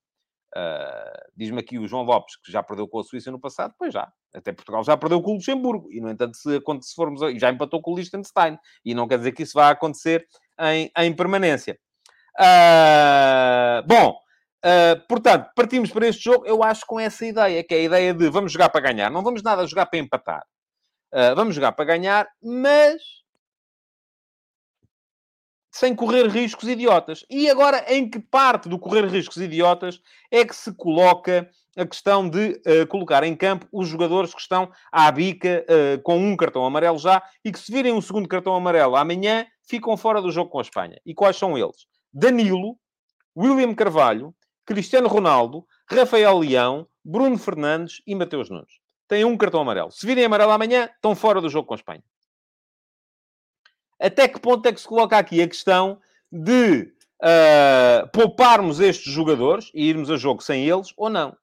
Uh, 0.56 1.30
Diz-me 1.36 1.60
aqui 1.60 1.78
o 1.78 1.86
João 1.86 2.02
Lopes 2.02 2.36
que 2.36 2.50
já 2.50 2.62
perdeu 2.62 2.88
com 2.88 2.98
a 2.98 3.04
Suíça 3.04 3.30
no 3.30 3.38
passado, 3.38 3.74
pois 3.78 3.92
já. 3.92 4.10
Até 4.34 4.52
Portugal 4.52 4.82
já 4.82 4.96
perdeu 4.96 5.22
com 5.22 5.32
o 5.32 5.34
Luxemburgo. 5.34 5.92
E, 5.92 6.00
no 6.00 6.10
entanto, 6.10 6.36
se, 6.36 6.60
se 6.80 6.94
formos... 6.94 7.22
A... 7.22 7.30
já 7.38 7.50
empatou 7.50 7.80
com 7.80 7.92
o 7.92 7.96
Liechtenstein. 7.96 8.58
E 8.84 8.94
não 8.94 9.06
quer 9.06 9.18
dizer 9.18 9.32
que 9.32 9.42
isso 9.42 9.54
vá 9.54 9.70
acontecer 9.70 10.26
em, 10.60 10.90
em 10.96 11.14
permanência. 11.14 11.78
Uh, 12.38 13.86
bom, 13.86 14.18
Uh, 14.66 15.00
portanto, 15.06 15.48
partimos 15.54 15.92
para 15.92 16.08
este 16.08 16.24
jogo, 16.24 16.44
eu 16.44 16.60
acho, 16.60 16.84
com 16.84 16.98
essa 16.98 17.24
ideia, 17.24 17.62
que 17.62 17.72
é 17.72 17.78
a 17.78 17.82
ideia 17.82 18.14
de 18.14 18.28
vamos 18.28 18.50
jogar 18.50 18.68
para 18.68 18.80
ganhar. 18.80 19.08
Não 19.10 19.22
vamos 19.22 19.40
nada 19.40 19.64
jogar 19.64 19.86
para 19.86 20.00
empatar. 20.00 20.44
Uh, 21.14 21.36
vamos 21.36 21.54
jogar 21.54 21.70
para 21.70 21.84
ganhar, 21.84 22.26
mas 22.42 23.00
sem 25.70 25.94
correr 25.94 26.26
riscos 26.26 26.68
idiotas. 26.68 27.24
E 27.30 27.48
agora, 27.48 27.84
em 27.94 28.10
que 28.10 28.18
parte 28.18 28.68
do 28.68 28.76
correr 28.76 29.06
riscos 29.06 29.36
idiotas 29.36 30.00
é 30.32 30.44
que 30.44 30.56
se 30.56 30.74
coloca 30.74 31.48
a 31.76 31.86
questão 31.86 32.28
de 32.28 32.60
uh, 32.66 32.86
colocar 32.88 33.22
em 33.22 33.36
campo 33.36 33.68
os 33.70 33.86
jogadores 33.86 34.34
que 34.34 34.40
estão 34.40 34.68
à 34.90 35.12
bica 35.12 35.64
uh, 35.68 36.02
com 36.02 36.18
um 36.18 36.36
cartão 36.36 36.64
amarelo 36.64 36.98
já 36.98 37.22
e 37.44 37.52
que 37.52 37.58
se 37.58 37.70
virem 37.70 37.92
um 37.92 38.00
segundo 38.00 38.26
cartão 38.26 38.56
amarelo 38.56 38.96
amanhã 38.96 39.46
ficam 39.68 39.96
fora 39.96 40.20
do 40.20 40.32
jogo 40.32 40.50
com 40.50 40.58
a 40.58 40.62
Espanha. 40.62 40.98
E 41.06 41.14
quais 41.14 41.36
são 41.36 41.56
eles? 41.56 41.86
Danilo, 42.12 42.76
William 43.36 43.74
Carvalho, 43.74 44.34
Cristiano 44.66 45.08
Ronaldo, 45.08 45.64
Rafael 45.88 46.38
Leão, 46.38 46.88
Bruno 47.04 47.38
Fernandes 47.38 48.02
e 48.04 48.14
Mateus 48.14 48.50
Nunes. 48.50 48.80
Têm 49.06 49.24
um 49.24 49.36
cartão 49.36 49.60
amarelo. 49.60 49.92
Se 49.92 50.04
virem 50.04 50.24
amarelo 50.24 50.50
amanhã, 50.50 50.90
estão 50.92 51.14
fora 51.14 51.40
do 51.40 51.48
jogo 51.48 51.68
com 51.68 51.74
a 51.74 51.76
Espanha. 51.76 52.02
Até 53.98 54.26
que 54.26 54.40
ponto 54.40 54.66
é 54.66 54.72
que 54.72 54.80
se 54.80 54.88
coloca 54.88 55.16
aqui 55.16 55.40
a 55.40 55.48
questão 55.48 56.00
de 56.30 56.92
uh, 57.22 58.08
pouparmos 58.12 58.80
estes 58.80 59.12
jogadores 59.12 59.70
e 59.72 59.88
irmos 59.88 60.10
a 60.10 60.16
jogo 60.16 60.42
sem 60.42 60.68
eles 60.68 60.92
ou 60.96 61.08
não? 61.08 61.36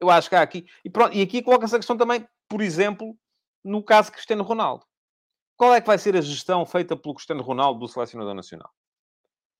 Eu 0.00 0.10
acho 0.10 0.28
que 0.30 0.34
há 0.34 0.40
aqui... 0.40 0.66
E, 0.82 0.88
pronto, 0.88 1.14
e 1.14 1.20
aqui 1.20 1.42
coloca-se 1.42 1.76
a 1.76 1.78
questão 1.78 1.96
também, 1.96 2.26
por 2.48 2.62
exemplo, 2.62 3.16
no 3.62 3.82
caso 3.82 4.10
Cristiano 4.10 4.42
Ronaldo. 4.42 4.86
Qual 5.56 5.74
é 5.74 5.80
que 5.80 5.86
vai 5.86 5.98
ser 5.98 6.16
a 6.16 6.20
gestão 6.22 6.64
feita 6.64 6.96
pelo 6.96 7.14
Cristiano 7.14 7.42
Ronaldo 7.42 7.80
do 7.80 7.88
Selecionador 7.88 8.34
Nacional? 8.34 8.70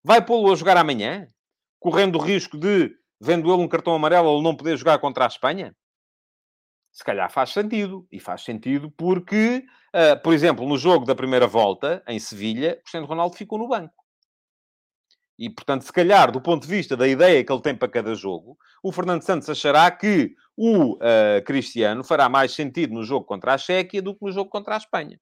Vai 0.02 0.24
pô-lo 0.24 0.50
a 0.50 0.56
jogar 0.56 0.76
amanhã? 0.78 1.30
Correndo 1.78 2.16
o 2.16 2.22
risco 2.22 2.56
de, 2.56 2.94
vendo 3.20 3.52
ele 3.52 3.62
um 3.62 3.68
cartão 3.68 3.94
amarelo, 3.94 4.34
ele 4.34 4.42
não 4.42 4.56
poder 4.56 4.76
jogar 4.76 4.98
contra 4.98 5.24
a 5.24 5.28
Espanha? 5.28 5.74
Se 6.92 7.04
calhar 7.04 7.30
faz 7.30 7.50
sentido. 7.50 8.06
E 8.10 8.18
faz 8.18 8.42
sentido 8.42 8.90
porque, 8.90 9.64
uh, 9.94 10.20
por 10.22 10.32
exemplo, 10.32 10.66
no 10.66 10.78
jogo 10.78 11.04
da 11.04 11.14
primeira 11.14 11.46
volta, 11.46 12.02
em 12.08 12.18
Sevilha, 12.18 12.76
Cristiano 12.76 13.06
Ronaldo 13.06 13.36
ficou 13.36 13.58
no 13.58 13.68
banco. 13.68 14.06
E, 15.38 15.50
portanto, 15.50 15.82
se 15.82 15.92
calhar, 15.92 16.32
do 16.32 16.40
ponto 16.40 16.62
de 16.62 16.68
vista 16.68 16.96
da 16.96 17.06
ideia 17.06 17.44
que 17.44 17.52
ele 17.52 17.60
tem 17.60 17.76
para 17.76 17.88
cada 17.88 18.14
jogo, 18.14 18.56
o 18.82 18.90
Fernando 18.90 19.22
Santos 19.22 19.50
achará 19.50 19.90
que 19.90 20.34
o 20.56 20.94
uh, 20.94 21.44
Cristiano 21.44 22.02
fará 22.02 22.28
mais 22.28 22.52
sentido 22.52 22.94
no 22.94 23.04
jogo 23.04 23.26
contra 23.26 23.52
a 23.52 23.58
Chequia 23.58 24.00
do 24.00 24.14
que 24.14 24.24
no 24.24 24.32
jogo 24.32 24.48
contra 24.48 24.74
a 24.74 24.78
Espanha. 24.78 25.20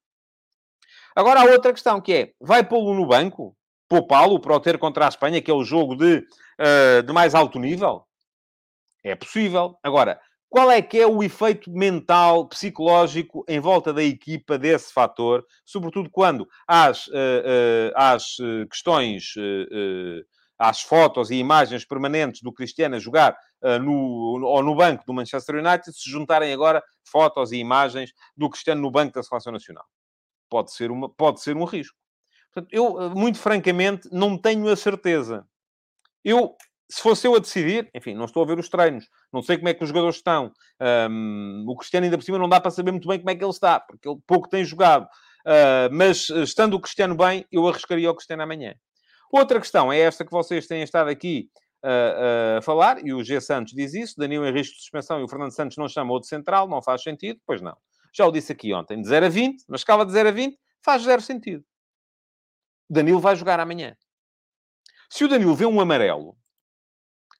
Agora, 1.13 1.41
há 1.41 1.45
outra 1.45 1.73
questão 1.73 1.99
que 1.99 2.13
é, 2.13 2.33
vai 2.39 2.63
pô-lo 2.63 2.93
no 2.93 3.05
banco? 3.05 3.57
Poupá-lo 3.89 4.39
para 4.39 4.55
o 4.55 4.59
ter 4.59 4.77
contra 4.77 5.05
a 5.05 5.09
Espanha, 5.09 5.41
que 5.41 5.51
é 5.51 5.53
o 5.53 5.63
jogo 5.63 5.95
de 5.95 6.25
uh, 6.59 7.03
de 7.03 7.13
mais 7.13 7.35
alto 7.35 7.59
nível? 7.59 8.05
É 9.03 9.15
possível. 9.15 9.77
Agora, 9.83 10.19
qual 10.49 10.71
é 10.71 10.81
que 10.81 10.99
é 10.99 11.07
o 11.07 11.21
efeito 11.21 11.69
mental, 11.71 12.47
psicológico 12.47 13.43
em 13.47 13.59
volta 13.59 13.93
da 13.93 14.03
equipa 14.03 14.57
desse 14.57 14.93
fator, 14.93 15.45
sobretudo 15.65 16.09
quando 16.09 16.47
as, 16.67 17.07
uh, 17.07 17.11
uh, 17.11 17.91
as 17.95 18.37
questões, 18.69 19.33
as 20.57 20.81
fotos 20.81 21.29
e 21.29 21.35
imagens 21.35 21.85
permanentes 21.85 22.41
do 22.41 22.53
Cristiano 22.53 22.95
a 22.95 22.99
jogar 22.99 23.37
no, 23.81 24.45
ou 24.45 24.63
no 24.63 24.75
banco 24.75 25.03
do 25.05 25.13
Manchester 25.13 25.55
United 25.55 25.91
se 25.91 26.09
juntarem 26.09 26.53
agora 26.53 26.83
fotos 27.03 27.51
e 27.51 27.57
imagens 27.57 28.13
do 28.37 28.49
Cristiano 28.49 28.81
no 28.81 28.91
banco 28.91 29.13
da 29.13 29.23
Seleção 29.23 29.51
Nacional? 29.51 29.85
Pode 30.49 30.71
ser, 30.71 30.91
uma, 30.91 31.09
pode 31.09 31.41
ser 31.41 31.57
um 31.57 31.65
risco. 31.65 31.97
Portanto, 32.53 32.71
eu, 32.71 33.09
muito 33.09 33.37
francamente, 33.37 34.07
não 34.11 34.37
tenho 34.37 34.69
a 34.69 34.75
certeza 34.75 35.45
Eu, 36.25 36.55
se 36.89 37.01
fosse 37.01 37.27
eu 37.27 37.35
a 37.35 37.39
decidir, 37.39 37.89
enfim, 37.93 38.15
não 38.15 38.25
estou 38.25 38.43
a 38.43 38.45
ver 38.47 38.57
os 38.57 38.67
treinos, 38.67 39.07
não 39.31 39.43
sei 39.43 39.57
como 39.57 39.69
é 39.69 39.73
que 39.75 39.83
os 39.83 39.89
jogadores 39.89 40.15
estão. 40.15 40.51
Um, 41.09 41.63
o 41.67 41.77
Cristiano, 41.77 42.05
ainda 42.05 42.17
por 42.17 42.23
cima, 42.23 42.39
não 42.39 42.49
dá 42.49 42.59
para 42.59 42.71
saber 42.71 42.91
muito 42.91 43.07
bem 43.07 43.19
como 43.19 43.29
é 43.29 43.35
que 43.35 43.43
ele 43.43 43.51
está, 43.51 43.79
porque 43.79 44.09
ele 44.09 44.19
pouco 44.25 44.49
tem 44.49 44.65
jogado. 44.65 45.05
Uh, 45.45 45.93
mas, 45.93 46.29
estando 46.29 46.73
o 46.73 46.81
Cristiano 46.81 47.15
bem, 47.15 47.45
eu 47.51 47.67
arriscaria 47.67 48.09
o 48.09 48.15
Cristiano 48.15 48.41
amanhã. 48.41 48.73
Outra 49.31 49.59
questão 49.59 49.93
é 49.93 49.99
esta 49.99 50.25
que 50.25 50.31
vocês 50.31 50.65
têm 50.65 50.81
estado 50.81 51.09
aqui 51.09 51.49
uh, 51.83 52.55
uh, 52.55 52.57
a 52.57 52.61
falar, 52.61 53.05
e 53.05 53.13
o 53.13 53.23
G. 53.23 53.39
Santos 53.39 53.73
diz 53.73 53.93
isso, 53.93 54.15
Danilo 54.17 54.47
em 54.47 54.51
risco 54.51 54.73
de 54.73 54.81
suspensão 54.81 55.19
e 55.19 55.23
o 55.23 55.27
Fernando 55.27 55.51
Santos 55.51 55.77
não 55.77 55.87
chama 55.87 56.19
de 56.19 56.27
central, 56.27 56.67
não 56.67 56.81
faz 56.81 57.03
sentido, 57.03 57.39
pois 57.45 57.61
não. 57.61 57.77
Já 58.13 58.25
o 58.25 58.31
disse 58.31 58.51
aqui 58.51 58.73
ontem, 58.73 58.99
de 58.99 59.07
0 59.07 59.25
a 59.25 59.29
20, 59.29 59.65
na 59.69 59.75
escala 59.75 60.05
de 60.05 60.11
0 60.11 60.29
a 60.29 60.31
20, 60.31 60.57
faz 60.83 61.03
zero 61.03 61.21
sentido. 61.21 61.63
Danilo 62.89 63.19
vai 63.19 63.35
jogar 63.35 63.59
amanhã. 63.59 63.95
Se 65.09 65.23
o 65.23 65.27
Danilo 65.27 65.55
vê 65.55 65.65
um 65.65 65.79
amarelo, 65.79 66.35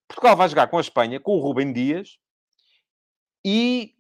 Portugal 0.08 0.36
vai 0.36 0.50
jogar 0.50 0.68
com 0.68 0.78
a 0.78 0.82
Espanha, 0.82 1.20
com 1.20 1.38
o 1.38 1.40
Rubem 1.40 1.74
Dias 1.74 2.18
e 3.44 3.94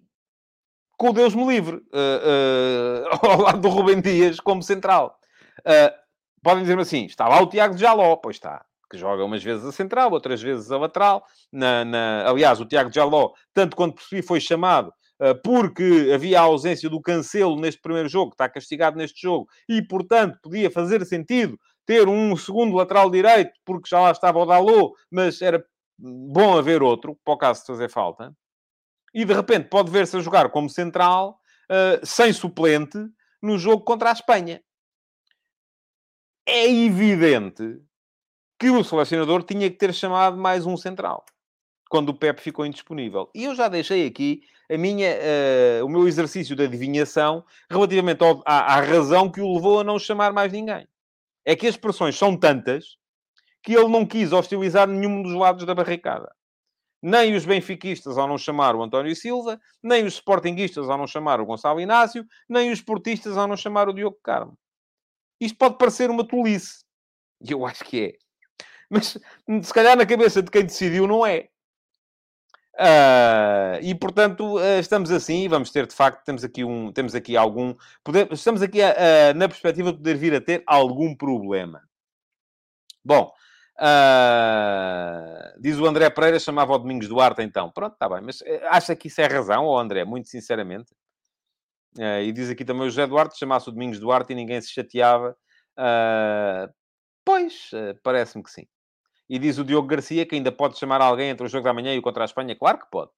com 0.97 1.11
Deus 1.11 1.35
me 1.35 1.45
livre, 1.45 1.77
uh, 1.77 1.81
uh, 1.81 3.19
ao 3.29 3.41
lado 3.41 3.61
do 3.61 3.69
Rubem 3.69 3.99
Dias 3.99 4.39
como 4.39 4.63
central. 4.63 5.19
Uh, 5.59 5.93
podem 6.41 6.63
dizer-me 6.63 6.83
assim, 6.83 7.05
está 7.05 7.27
lá 7.27 7.41
o 7.41 7.47
Tiago 7.47 7.75
de 7.75 7.81
Jaló, 7.81 8.15
pois 8.15 8.37
está, 8.37 8.63
que 8.89 8.97
joga 8.97 9.25
umas 9.25 9.43
vezes 9.43 9.65
a 9.65 9.71
central, 9.71 10.11
outras 10.11 10.41
vezes 10.41 10.71
a 10.71 10.77
lateral. 10.77 11.25
Na, 11.51 11.83
na... 11.83 12.29
Aliás, 12.29 12.59
o 12.61 12.65
Tiago 12.65 12.91
Jaló, 12.91 13.33
tanto 13.53 13.75
quanto 13.75 13.95
percebi, 13.95 14.21
foi 14.21 14.39
chamado 14.39 14.93
porque 15.45 16.11
havia 16.13 16.41
a 16.41 16.43
ausência 16.43 16.89
do 16.89 16.99
Cancelo 16.99 17.57
neste 17.57 17.81
primeiro 17.81 18.09
jogo, 18.09 18.31
que 18.31 18.33
está 18.33 18.49
castigado 18.49 18.97
neste 18.97 19.21
jogo, 19.21 19.47
e, 19.67 19.81
portanto, 19.81 20.37
podia 20.41 20.69
fazer 20.69 21.05
sentido 21.05 21.57
ter 21.85 22.07
um 22.07 22.35
segundo 22.35 22.75
lateral 22.75 23.09
direito, 23.09 23.51
porque 23.63 23.89
já 23.89 23.99
lá 23.99 24.11
estava 24.11 24.39
o 24.39 24.45
Dalot, 24.45 24.93
mas 25.09 25.41
era 25.41 25.63
bom 25.97 26.57
haver 26.57 26.81
outro, 26.81 27.17
para 27.23 27.33
o 27.33 27.37
caso 27.37 27.61
de 27.61 27.67
fazer 27.67 27.89
falta. 27.89 28.35
E, 29.13 29.23
de 29.23 29.33
repente, 29.33 29.69
pode 29.69 29.91
ver-se 29.91 30.17
a 30.17 30.19
jogar 30.19 30.49
como 30.49 30.69
central, 30.69 31.39
uh, 31.71 32.05
sem 32.05 32.33
suplente, 32.33 32.97
no 33.41 33.57
jogo 33.57 33.83
contra 33.83 34.09
a 34.09 34.13
Espanha. 34.13 34.61
É 36.47 36.69
evidente 36.69 37.81
que 38.59 38.69
o 38.69 38.83
selecionador 38.83 39.43
tinha 39.43 39.69
que 39.69 39.77
ter 39.77 39.93
chamado 39.93 40.37
mais 40.37 40.65
um 40.65 40.77
central 40.77 41.25
quando 41.89 42.09
o 42.09 42.13
Pep 42.13 42.41
ficou 42.41 42.65
indisponível. 42.65 43.29
E 43.33 43.43
eu 43.43 43.55
já 43.55 43.67
deixei 43.67 44.05
aqui 44.05 44.41
a 44.69 44.77
minha, 44.77 45.09
uh, 45.11 45.85
o 45.85 45.89
meu 45.89 46.07
exercício 46.07 46.55
de 46.55 46.63
adivinhação 46.63 47.45
relativamente 47.69 48.23
ao, 48.23 48.41
à, 48.45 48.75
à, 48.75 48.81
razão 48.81 49.31
que 49.31 49.39
o 49.39 49.53
levou 49.53 49.79
a 49.79 49.83
não 49.83 49.99
chamar 49.99 50.33
mais 50.33 50.51
ninguém. 50.51 50.87
É 51.45 51.55
que 51.55 51.67
as 51.67 51.77
pressões 51.77 52.17
são 52.17 52.35
tantas 52.37 52.97
que 53.63 53.73
ele 53.73 53.87
não 53.87 54.05
quis 54.05 54.31
hostilizar 54.31 54.87
nenhum 54.87 55.21
dos 55.21 55.33
lados 55.33 55.65
da 55.65 55.73
barricada. 55.73 56.33
Nem 57.01 57.35
os 57.35 57.45
benfiquistas 57.45 58.17
ao 58.17 58.27
não 58.27 58.37
chamar 58.37 58.75
o 58.75 58.81
António 58.81 59.15
Silva, 59.15 59.59
nem 59.81 60.05
os 60.05 60.15
sportinguistas 60.15 60.89
ao 60.89 60.97
não 60.97 61.07
chamar 61.07 61.39
o 61.39 61.45
Gonçalo 61.45 61.79
Inácio, 61.79 62.25
nem 62.49 62.71
os 62.71 62.81
portistas 62.81 63.37
ao 63.37 63.47
não 63.47 63.55
chamar 63.55 63.87
o 63.87 63.93
Diogo 63.93 64.17
Carmo. 64.23 64.57
Isto 65.39 65.57
pode 65.57 65.77
parecer 65.77 66.09
uma 66.09 66.27
tolice. 66.27 66.83
E 67.41 67.51
eu 67.51 67.65
acho 67.65 67.83
que 67.83 68.05
é. 68.05 68.13
Mas, 68.89 69.17
se 69.63 69.73
calhar, 69.73 69.97
na 69.97 70.05
cabeça 70.05 70.41
de 70.41 70.49
quem 70.49 70.63
decidiu, 70.63 71.07
não 71.07 71.25
é. 71.25 71.49
Uh, 72.77 73.79
e 73.81 73.95
portanto 73.95 74.57
uh, 74.57 74.79
estamos 74.81 75.09
assim 75.09 75.47
vamos 75.47 75.71
ter 75.71 75.87
de 75.87 75.95
facto 75.95 76.25
temos 76.25 76.43
aqui 76.43 76.61
um 76.65 76.91
temos 76.91 77.15
aqui 77.15 77.37
algum 77.37 77.73
poder, 78.03 78.27
estamos 78.33 78.61
aqui 78.61 78.81
uh, 78.81 79.33
na 79.33 79.47
perspectiva 79.47 79.93
de 79.93 79.97
poder 79.97 80.17
vir 80.17 80.35
a 80.35 80.41
ter 80.41 80.61
algum 80.67 81.15
problema. 81.15 81.81
Bom 83.03 83.31
diz 85.61 85.77
o 85.77 85.85
André 85.85 86.09
Pereira 86.09 86.37
chamava 86.37 86.73
o 86.73 86.77
Domingos 86.77 87.07
Duarte 87.07 87.41
então. 87.41 87.71
Pronto 87.71 87.93
está 87.93 88.09
bem 88.09 88.21
mas 88.21 88.41
eh, 88.41 88.67
acha 88.69 88.93
que 88.93 89.07
isso 89.07 89.21
é 89.21 89.25
razão 89.25 89.65
ou 89.65 89.79
André? 89.79 90.03
Muito 90.03 90.27
sinceramente. 90.27 90.93
E 91.97 92.31
diz 92.33 92.49
aqui 92.49 92.65
também 92.65 92.83
o 92.83 92.89
José 92.89 93.07
Duarte 93.07 93.37
chamasse 93.39 93.69
o 93.69 93.71
Domingos 93.71 93.99
Duarte 93.99 94.33
e 94.33 94.35
ninguém 94.35 94.59
se 94.59 94.69
chateava. 94.69 95.37
Pois 97.23 97.71
parece-me 98.03 98.43
que 98.43 98.51
sim 98.51 98.67
e 99.29 99.39
diz 99.39 99.57
o 99.57 99.63
Diogo 99.63 99.87
Garcia 99.87 100.25
que 100.25 100.35
ainda 100.35 100.51
pode 100.51 100.77
chamar 100.77 101.01
alguém 101.01 101.29
entre 101.29 101.45
o 101.45 101.49
jogo 101.49 101.63
da 101.63 101.73
manhã 101.73 101.93
e 101.93 101.99
o 101.99 102.01
contra 102.01 102.23
a 102.23 102.25
Espanha. 102.25 102.55
Claro 102.55 102.79
que 102.79 102.89
pode. 102.89 103.11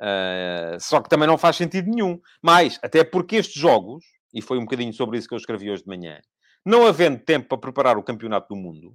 Uh, 0.00 0.78
só 0.78 1.00
que 1.00 1.08
também 1.08 1.26
não 1.26 1.36
faz 1.36 1.56
sentido 1.56 1.90
nenhum. 1.90 2.20
Mas, 2.42 2.78
até 2.82 3.02
porque 3.02 3.36
estes 3.36 3.60
jogos, 3.60 4.04
e 4.32 4.40
foi 4.40 4.58
um 4.58 4.62
bocadinho 4.62 4.92
sobre 4.92 5.18
isso 5.18 5.28
que 5.28 5.34
eu 5.34 5.38
escrevi 5.38 5.70
hoje 5.70 5.82
de 5.82 5.88
manhã, 5.88 6.20
não 6.64 6.86
havendo 6.86 7.18
tempo 7.18 7.48
para 7.48 7.58
preparar 7.58 7.98
o 7.98 8.02
campeonato 8.02 8.48
do 8.54 8.56
mundo, 8.56 8.94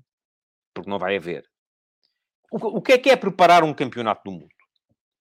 porque 0.74 0.90
não 0.90 1.00
vai 1.00 1.18
haver. 1.18 1.46
O, 2.52 2.78
o 2.78 2.82
que 2.82 2.94
é 2.94 2.98
que 2.98 3.10
é 3.10 3.16
preparar 3.16 3.64
um 3.64 3.74
campeonato 3.74 4.22
do 4.24 4.32
mundo? 4.32 4.56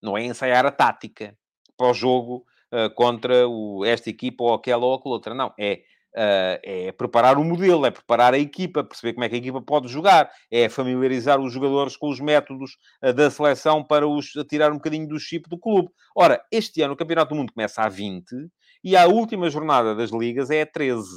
Não 0.03 0.17
é 0.17 0.25
ensaiar 0.25 0.67
a 0.67 0.71
tática 0.71 1.37
para 1.77 1.91
o 1.91 1.95
jogo 1.95 2.45
uh, 2.73 2.95
contra 2.95 3.49
o, 3.49 3.85
esta 3.85 4.11
equipa 4.11 4.45
ou 4.45 4.55
aquela 4.55 4.85
ou 4.85 4.95
aquela 4.95 5.15
outra. 5.15 5.35
Não. 5.35 5.53
É 5.59 5.83
Uh, 6.15 6.61
é 6.63 6.93
preparar 6.93 7.39
o 7.39 7.45
modelo, 7.45 7.87
é 7.87 7.91
preparar 7.91 8.35
a 8.35 8.39
equipa, 8.39 8.85
perceber 8.85 9.15
como 9.15 9.25
é 9.25 9.31
que 9.31 9.35
a 9.35 9.39
equipa 9.39 9.63
pode 9.63 9.89
jogar, 9.89 10.31
é 10.51 10.69
familiarizar 10.69 11.41
os 11.41 11.53
jogadores 11.53 11.97
com 11.97 12.11
os 12.11 12.21
métodos 12.21 12.77
uh, 13.03 13.15
da 13.15 13.31
seleção 13.31 13.83
para 13.83 14.07
os 14.07 14.27
tirar 14.49 14.71
um 14.71 14.77
bocadinho 14.77 15.09
do 15.09 15.19
chip 15.19 15.49
do 15.49 15.59
clube. 15.59 15.89
Ora, 16.15 16.45
este 16.53 16.83
ano 16.83 16.93
o 16.93 16.97
Campeonato 16.97 17.31
do 17.31 17.37
Mundo 17.37 17.53
começa 17.53 17.83
a 17.83 17.89
20 17.89 18.27
e 18.85 18.95
a 18.95 19.07
última 19.07 19.49
jornada 19.49 19.95
das 19.95 20.11
ligas 20.11 20.51
é 20.51 20.63
a 20.63 20.67
13. 20.67 21.09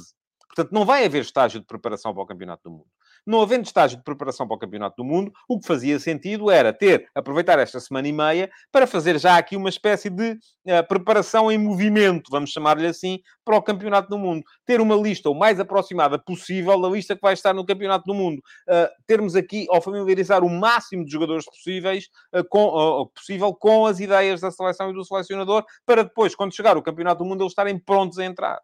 Portanto, 0.48 0.72
não 0.72 0.86
vai 0.86 1.04
haver 1.04 1.20
estágio 1.20 1.60
de 1.60 1.66
preparação 1.66 2.14
para 2.14 2.22
o 2.22 2.26
Campeonato 2.26 2.62
do 2.64 2.70
Mundo. 2.70 2.95
Não 3.26 3.40
havendo 3.40 3.64
estágio 3.64 3.98
de 3.98 4.04
preparação 4.04 4.46
para 4.46 4.54
o 4.54 4.58
Campeonato 4.58 4.96
do 4.96 5.04
Mundo, 5.04 5.32
o 5.48 5.58
que 5.58 5.66
fazia 5.66 5.98
sentido 5.98 6.48
era 6.48 6.72
ter, 6.72 7.08
aproveitar 7.12 7.58
esta 7.58 7.80
semana 7.80 8.06
e 8.06 8.12
meia, 8.12 8.48
para 8.70 8.86
fazer 8.86 9.18
já 9.18 9.36
aqui 9.36 9.56
uma 9.56 9.68
espécie 9.68 10.08
de 10.08 10.30
uh, 10.32 10.86
preparação 10.86 11.50
em 11.50 11.58
movimento, 11.58 12.30
vamos 12.30 12.50
chamar-lhe 12.50 12.86
assim, 12.86 13.18
para 13.44 13.56
o 13.56 13.62
Campeonato 13.62 14.08
do 14.08 14.16
Mundo. 14.16 14.44
Ter 14.64 14.80
uma 14.80 14.94
lista 14.94 15.28
o 15.28 15.34
mais 15.34 15.58
aproximada 15.58 16.20
possível 16.20 16.80
da 16.80 16.88
lista 16.88 17.16
que 17.16 17.20
vai 17.20 17.34
estar 17.34 17.52
no 17.52 17.66
Campeonato 17.66 18.04
do 18.04 18.14
Mundo. 18.14 18.38
Uh, 18.68 18.88
termos 19.08 19.34
aqui, 19.34 19.66
ao 19.70 19.82
familiarizar 19.82 20.44
o 20.44 20.48
máximo 20.48 21.04
de 21.04 21.10
jogadores 21.10 21.46
possíveis, 21.46 22.08
uh, 22.32 22.44
com, 22.48 23.10
possível 23.12 23.52
com 23.52 23.86
as 23.86 23.98
ideias 23.98 24.40
da 24.40 24.52
seleção 24.52 24.90
e 24.90 24.94
do 24.94 25.04
selecionador, 25.04 25.64
para 25.84 26.04
depois, 26.04 26.36
quando 26.36 26.54
chegar 26.54 26.76
o 26.76 26.82
Campeonato 26.82 27.24
do 27.24 27.28
Mundo, 27.28 27.42
eles 27.42 27.50
estarem 27.50 27.76
prontos 27.76 28.20
a 28.20 28.24
entrar. 28.24 28.60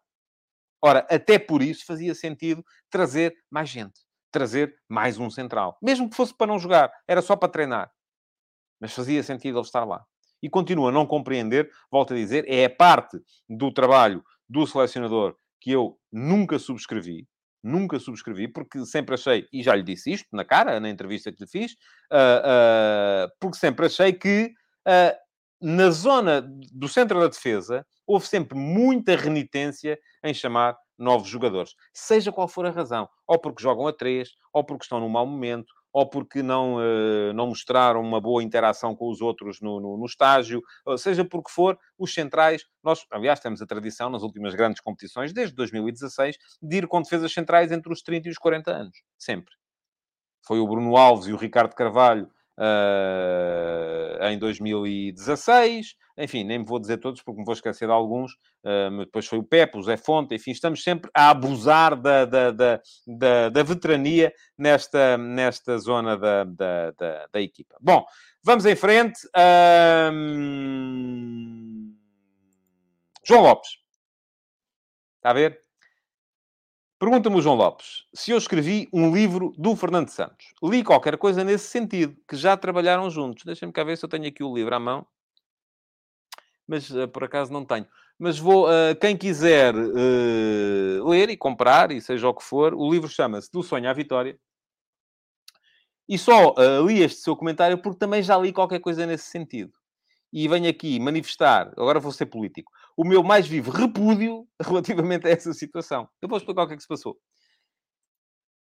Ora, 0.81 1.05
até 1.09 1.37
por 1.37 1.61
isso 1.61 1.85
fazia 1.85 2.15
sentido 2.15 2.63
trazer 2.89 3.35
mais 3.49 3.67
gente 3.67 4.02
trazer 4.33 4.75
mais 4.89 5.17
um 5.17 5.29
central. 5.29 5.77
Mesmo 5.81 6.09
que 6.09 6.15
fosse 6.15 6.33
para 6.33 6.47
não 6.47 6.59
jogar, 6.59 6.91
era 7.07 7.21
só 7.21 7.35
para 7.35 7.47
treinar. 7.47 7.91
Mas 8.81 8.93
fazia 8.93 9.23
sentido 9.23 9.59
ele 9.59 9.65
estar 9.65 9.85
lá. 9.85 10.03
E 10.41 10.49
continua 10.49 10.89
a 10.89 10.91
não 10.91 11.05
compreender, 11.05 11.71
volto 11.89 12.13
a 12.13 12.17
dizer, 12.17 12.43
é 12.49 12.65
a 12.65 12.69
parte 12.69 13.17
do 13.47 13.71
trabalho 13.71 14.21
do 14.49 14.67
selecionador 14.67 15.37
que 15.61 15.71
eu 15.71 15.97
nunca 16.11 16.59
subscrevi, 16.59 17.25
nunca 17.63 17.97
subscrevi, 17.97 18.49
porque 18.49 18.85
sempre 18.85 19.15
achei, 19.15 19.47
e 19.53 19.63
já 19.63 19.73
lhe 19.73 19.83
disse 19.83 20.11
isto 20.11 20.27
na 20.33 20.43
cara, 20.43 20.77
na 20.81 20.89
entrevista 20.89 21.31
que 21.31 21.41
lhe 21.41 21.49
fiz, 21.49 21.71
uh, 22.11 23.27
uh, 23.29 23.31
porque 23.39 23.57
sempre 23.57 23.85
achei 23.85 24.11
que 24.11 24.53
uh, 24.85 25.17
na 25.61 25.89
zona 25.91 26.41
do 26.73 26.89
centro 26.89 27.21
da 27.21 27.27
defesa 27.27 27.85
houve 28.05 28.27
sempre 28.27 28.57
muita 28.57 29.15
renitência 29.15 29.97
em 30.21 30.33
chamar 30.33 30.75
novos 31.03 31.27
jogadores, 31.27 31.75
seja 31.93 32.31
qual 32.31 32.47
for 32.47 32.65
a 32.65 32.71
razão, 32.71 33.07
ou 33.27 33.39
porque 33.39 33.61
jogam 33.61 33.87
a 33.87 33.93
três, 33.93 34.29
ou 34.51 34.63
porque 34.63 34.85
estão 34.85 34.99
num 34.99 35.09
mau 35.09 35.25
momento, 35.25 35.73
ou 35.91 36.09
porque 36.09 36.41
não, 36.41 36.77
uh, 36.77 37.33
não 37.35 37.47
mostraram 37.47 38.01
uma 38.01 38.19
boa 38.19 38.41
interação 38.41 38.95
com 38.95 39.09
os 39.11 39.21
outros 39.21 39.61
no, 39.61 39.79
no, 39.79 39.97
no 39.97 40.05
estágio, 40.05 40.61
seja 40.97 41.23
porque 41.23 41.51
for, 41.51 41.77
os 41.97 42.11
centrais, 42.11 42.63
nós, 42.83 43.05
aliás, 43.11 43.39
temos 43.39 43.61
a 43.61 43.67
tradição 43.67 44.09
nas 44.09 44.23
últimas 44.23 44.55
grandes 44.55 44.81
competições, 44.81 45.31
desde 45.31 45.55
2016, 45.55 46.37
de 46.61 46.77
ir 46.77 46.87
com 46.87 47.01
defesas 47.01 47.31
centrais 47.31 47.71
entre 47.71 47.93
os 47.93 48.01
30 48.01 48.27
e 48.27 48.31
os 48.31 48.37
40 48.37 48.71
anos, 48.71 48.97
sempre. 49.19 49.53
Foi 50.45 50.59
o 50.59 50.67
Bruno 50.67 50.97
Alves 50.97 51.27
e 51.27 51.33
o 51.33 51.37
Ricardo 51.37 51.75
Carvalho 51.75 52.29
uh, 52.57 54.23
em 54.25 54.37
2016, 54.37 55.95
enfim, 56.17 56.43
nem 56.43 56.59
me 56.59 56.65
vou 56.65 56.79
dizer 56.79 56.97
todos 56.97 57.21
porque 57.21 57.39
me 57.39 57.45
vou 57.45 57.53
esquecer 57.53 57.87
de 57.87 57.91
alguns, 57.91 58.33
uh, 58.63 58.97
depois 58.99 59.25
foi 59.25 59.39
o 59.39 59.43
Pepe, 59.43 59.77
o 59.77 59.83
Zé 59.83 59.97
Fonte, 59.97 60.35
enfim, 60.35 60.51
estamos 60.51 60.83
sempre 60.83 61.09
a 61.13 61.29
abusar 61.29 61.99
da, 61.99 62.25
da, 62.25 62.51
da, 62.51 62.81
da, 63.07 63.49
da 63.49 63.63
veterania 63.63 64.31
nesta, 64.57 65.17
nesta 65.17 65.77
zona 65.77 66.17
da, 66.17 66.43
da, 66.43 66.91
da, 66.91 67.27
da, 67.31 67.41
equipa. 67.41 67.75
Bom, 67.81 68.05
vamos 68.43 68.65
em 68.65 68.75
frente. 68.75 69.19
João 73.25 73.41
Lopes. 73.41 73.69
Está 75.17 75.29
a 75.29 75.33
ver? 75.33 75.62
Pergunta-me 77.03 77.35
o 77.35 77.41
João 77.41 77.57
Lopes 77.57 78.05
se 78.13 78.31
eu 78.31 78.37
escrevi 78.37 78.87
um 78.93 79.13
livro 79.13 79.53
do 79.57 79.75
Fernando 79.75 80.07
Santos. 80.07 80.53
Li 80.63 80.85
qualquer 80.85 81.17
coisa 81.17 81.43
nesse 81.43 81.67
sentido, 81.67 82.15
que 82.25 82.37
já 82.37 82.55
trabalharam 82.55 83.09
juntos. 83.09 83.43
Deixa-me 83.43 83.73
cá 83.73 83.83
ver 83.83 83.97
se 83.97 84.05
eu 84.05 84.09
tenho 84.09 84.25
aqui 84.25 84.41
o 84.41 84.55
livro 84.55 84.73
à 84.73 84.79
mão. 84.79 85.05
Mas 86.65 86.89
uh, 86.91 87.05
por 87.09 87.25
acaso 87.25 87.51
não 87.51 87.65
tenho. 87.65 87.85
Mas 88.17 88.39
vou, 88.39 88.69
uh, 88.69 88.95
quem 89.01 89.17
quiser 89.17 89.75
uh, 89.75 91.09
ler 91.09 91.29
e 91.29 91.35
comprar, 91.35 91.91
e 91.91 91.99
seja 91.99 92.25
o 92.29 92.33
que 92.33 92.41
for, 92.41 92.73
o 92.73 92.89
livro 92.89 93.09
chama-se 93.09 93.51
Do 93.51 93.61
Sonho 93.61 93.89
à 93.89 93.91
Vitória. 93.91 94.39
E 96.07 96.17
só 96.17 96.55
li 96.87 97.03
este 97.03 97.19
seu 97.19 97.35
comentário 97.35 97.77
porque 97.79 97.99
também 97.99 98.23
já 98.23 98.37
li 98.37 98.53
qualquer 98.53 98.79
coisa 98.79 99.05
nesse 99.05 99.25
sentido. 99.25 99.73
E 100.31 100.47
venho 100.47 100.69
aqui 100.69 101.01
manifestar, 101.01 101.67
agora 101.75 101.99
vou 101.99 102.13
ser 102.13 102.27
político, 102.27 102.71
o 102.97 103.03
meu 103.03 103.23
mais 103.23 103.47
vivo 103.47 103.71
repúdio 103.71 104.47
relativamente 104.61 105.27
a 105.27 105.31
essa 105.31 105.53
situação. 105.53 106.07
Eu 106.21 106.29
vou 106.29 106.37
explicar 106.37 106.63
o 106.63 106.67
que 106.67 106.73
é 106.73 106.75
que 106.75 106.83
se 106.83 106.87
passou. 106.87 107.17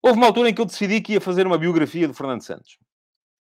Houve 0.03 0.17
uma 0.17 0.27
altura 0.27 0.49
em 0.49 0.53
que 0.53 0.61
eu 0.61 0.65
decidi 0.65 1.01
que 1.01 1.13
ia 1.13 1.21
fazer 1.21 1.47
uma 1.47 1.57
biografia 1.57 2.07
do 2.07 2.13
Fernando 2.13 2.41
Santos. 2.41 2.77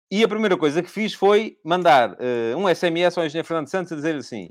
E 0.10 0.24
a 0.24 0.28
primeira 0.28 0.58
coisa 0.58 0.82
que 0.82 0.90
fiz 0.90 1.14
foi 1.14 1.58
mandar 1.66 2.14
uh, 2.14 2.58
um 2.58 2.74
SMS 2.74 3.18
ao 3.18 3.26
engenheiro 3.26 3.48
Fernando 3.48 3.68
Santos 3.68 3.92
a 3.92 3.96
dizer 3.96 4.16
assim: 4.16 4.50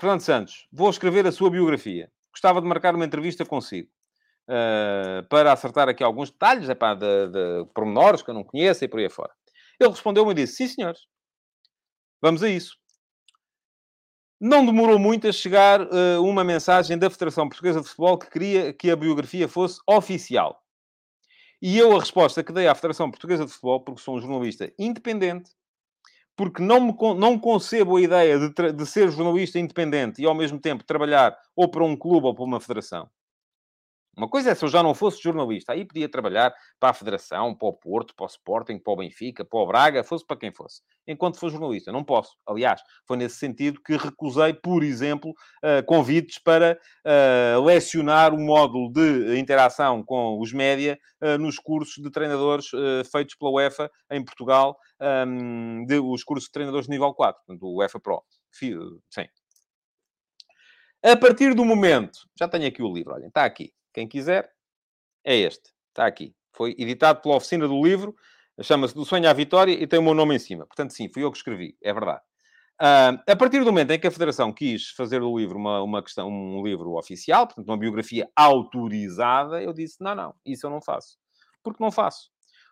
Fernando 0.00 0.20
Santos, 0.20 0.66
vou 0.72 0.88
escrever 0.88 1.26
a 1.26 1.32
sua 1.32 1.50
biografia. 1.50 2.10
Gostava 2.32 2.60
de 2.60 2.66
marcar 2.66 2.94
uma 2.94 3.04
entrevista 3.04 3.44
consigo. 3.44 3.90
Uh, 4.48 5.22
para 5.28 5.52
acertar 5.52 5.88
aqui 5.88 6.02
alguns 6.02 6.30
detalhes, 6.30 6.68
é 6.68 6.74
pá, 6.74 6.94
de, 6.94 7.28
de 7.28 7.66
pormenores 7.74 8.22
que 8.22 8.30
eu 8.30 8.34
não 8.34 8.42
conheço 8.42 8.84
e 8.84 8.88
por 8.88 8.98
aí 8.98 9.06
afora. 9.06 9.32
Ele 9.78 9.90
respondeu-me 9.90 10.32
e 10.32 10.34
disse: 10.34 10.54
Sim, 10.56 10.68
senhores, 10.68 11.00
vamos 12.22 12.42
a 12.42 12.48
isso. 12.48 12.79
Não 14.40 14.64
demorou 14.64 14.98
muito 14.98 15.28
a 15.28 15.32
chegar 15.32 15.82
uh, 15.82 16.24
uma 16.24 16.42
mensagem 16.42 16.96
da 16.96 17.10
Federação 17.10 17.46
Portuguesa 17.46 17.82
de 17.82 17.88
Futebol 17.88 18.16
que 18.16 18.30
queria 18.30 18.72
que 18.72 18.90
a 18.90 18.96
biografia 18.96 19.46
fosse 19.46 19.78
oficial. 19.86 20.64
E 21.60 21.76
eu 21.76 21.94
a 21.94 22.00
resposta 22.00 22.42
que 22.42 22.52
dei 22.52 22.66
à 22.66 22.74
Federação 22.74 23.10
Portuguesa 23.10 23.44
de 23.44 23.52
Futebol, 23.52 23.80
porque 23.80 24.00
sou 24.00 24.16
um 24.16 24.20
jornalista 24.20 24.72
independente, 24.78 25.50
porque 26.34 26.62
não, 26.62 26.80
me, 26.80 26.94
não 27.18 27.38
concebo 27.38 27.96
a 27.96 28.00
ideia 28.00 28.38
de, 28.38 28.72
de 28.72 28.86
ser 28.86 29.10
jornalista 29.10 29.58
independente 29.58 30.22
e 30.22 30.24
ao 30.24 30.34
mesmo 30.34 30.58
tempo 30.58 30.84
trabalhar 30.84 31.36
ou 31.54 31.68
para 31.68 31.84
um 31.84 31.94
clube 31.94 32.26
ou 32.26 32.34
para 32.34 32.44
uma 32.44 32.60
federação. 32.60 33.10
Uma 34.20 34.28
coisa 34.28 34.50
é 34.50 34.54
se 34.54 34.62
eu 34.62 34.68
já 34.68 34.82
não 34.82 34.92
fosse 34.92 35.22
jornalista, 35.22 35.72
aí 35.72 35.82
podia 35.82 36.06
trabalhar 36.06 36.54
para 36.78 36.90
a 36.90 36.92
Federação, 36.92 37.54
para 37.54 37.68
o 37.68 37.72
Porto, 37.72 38.14
para 38.14 38.24
o 38.24 38.26
Sporting, 38.26 38.78
para 38.78 38.92
o 38.92 38.96
Benfica, 38.96 39.46
para 39.46 39.58
o 39.58 39.66
Braga, 39.66 40.04
fosse 40.04 40.26
para 40.26 40.36
quem 40.36 40.52
fosse. 40.52 40.82
Enquanto 41.08 41.38
for 41.38 41.50
jornalista, 41.50 41.90
não 41.90 42.04
posso. 42.04 42.36
Aliás, 42.46 42.82
foi 43.08 43.16
nesse 43.16 43.36
sentido 43.36 43.80
que 43.80 43.96
recusei, 43.96 44.52
por 44.52 44.82
exemplo, 44.82 45.30
uh, 45.30 45.82
convites 45.86 46.38
para 46.38 46.78
uh, 47.02 47.64
lecionar 47.64 48.34
o 48.34 48.38
módulo 48.38 48.92
de 48.92 49.38
interação 49.38 50.02
com 50.02 50.38
os 50.38 50.52
média 50.52 50.98
uh, 51.22 51.38
nos 51.38 51.58
cursos 51.58 51.94
de 51.94 52.10
treinadores 52.10 52.66
feitos 53.10 53.34
pela 53.36 53.52
UEFA 53.52 53.90
em 54.10 54.22
Portugal, 54.22 54.76
um, 55.26 55.86
de, 55.86 55.98
os 55.98 56.22
cursos 56.22 56.44
de 56.44 56.52
treinadores 56.52 56.88
de 56.88 56.90
nível 56.90 57.14
4, 57.14 57.40
portanto, 57.46 57.62
o 57.62 57.78
UEFA 57.78 57.98
Pro. 57.98 58.22
Sim. 58.52 59.26
A 61.02 61.16
partir 61.16 61.54
do 61.54 61.64
momento, 61.64 62.18
já 62.38 62.46
tenho 62.46 62.68
aqui 62.68 62.82
o 62.82 62.92
livro, 62.92 63.14
olhem, 63.14 63.28
está 63.28 63.46
aqui. 63.46 63.72
Quem 64.00 64.08
quiser, 64.08 64.50
é 65.22 65.36
este. 65.36 65.74
Está 65.90 66.06
aqui. 66.06 66.34
Foi 66.56 66.74
editado 66.78 67.20
pela 67.20 67.36
oficina 67.36 67.68
do 67.68 67.84
livro, 67.84 68.14
chama-se 68.62 68.94
Do 68.94 69.04
Sonho 69.04 69.28
à 69.28 69.32
Vitória 69.34 69.72
e 69.72 69.86
tem 69.86 69.98
o 69.98 70.02
meu 70.02 70.14
nome 70.14 70.34
em 70.36 70.38
cima. 70.38 70.64
Portanto, 70.64 70.94
sim, 70.94 71.10
fui 71.12 71.22
eu 71.22 71.30
que 71.30 71.36
escrevi, 71.36 71.76
é 71.82 71.92
verdade. 71.92 72.22
Uh, 72.80 73.20
a 73.30 73.36
partir 73.36 73.58
do 73.58 73.66
momento 73.66 73.90
em 73.90 74.00
que 74.00 74.06
a 74.06 74.10
Federação 74.10 74.54
quis 74.54 74.88
fazer 74.92 75.20
do 75.20 75.36
livro 75.36 75.58
uma, 75.58 75.82
uma 75.82 76.02
questão, 76.02 76.30
um 76.30 76.64
livro 76.64 76.96
oficial, 76.96 77.46
portanto, 77.46 77.68
uma 77.68 77.76
biografia 77.76 78.26
autorizada, 78.34 79.62
eu 79.62 79.74
disse: 79.74 79.96
não, 80.00 80.14
não, 80.14 80.34
isso 80.46 80.64
eu 80.66 80.70
não 80.70 80.80
faço. 80.80 81.18
Porque 81.62 81.84
não 81.84 81.92
faço. 81.92 82.30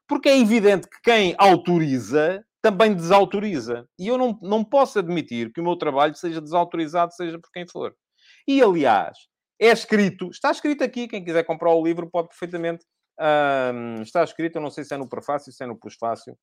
Porque 0.08 0.30
é 0.30 0.38
evidente 0.38 0.88
que 0.88 1.02
quem 1.02 1.34
autoriza 1.36 2.42
também 2.62 2.94
desautoriza. 2.94 3.86
E 3.98 4.08
eu 4.08 4.16
não, 4.16 4.38
não 4.40 4.64
posso 4.64 4.98
admitir 4.98 5.52
que 5.52 5.60
o 5.60 5.64
meu 5.64 5.76
trabalho 5.76 6.14
seja 6.14 6.40
desautorizado, 6.40 7.12
seja 7.12 7.38
por 7.38 7.50
quem 7.52 7.68
for. 7.68 7.94
E, 8.46 8.62
aliás, 8.62 9.27
é 9.58 9.68
escrito, 9.68 10.30
está 10.30 10.50
escrito 10.50 10.84
aqui, 10.84 11.08
quem 11.08 11.24
quiser 11.24 11.44
comprar 11.44 11.72
o 11.74 11.84
livro 11.84 12.08
pode 12.08 12.28
perfeitamente. 12.28 12.84
Um, 13.20 14.02
está 14.02 14.22
escrito, 14.22 14.56
eu 14.56 14.62
não 14.62 14.70
sei 14.70 14.84
se 14.84 14.94
é 14.94 14.96
no 14.96 15.08
prefácio, 15.08 15.52
se 15.52 15.62
é 15.64 15.66
no 15.66 15.76
pós-fácil. 15.76 16.38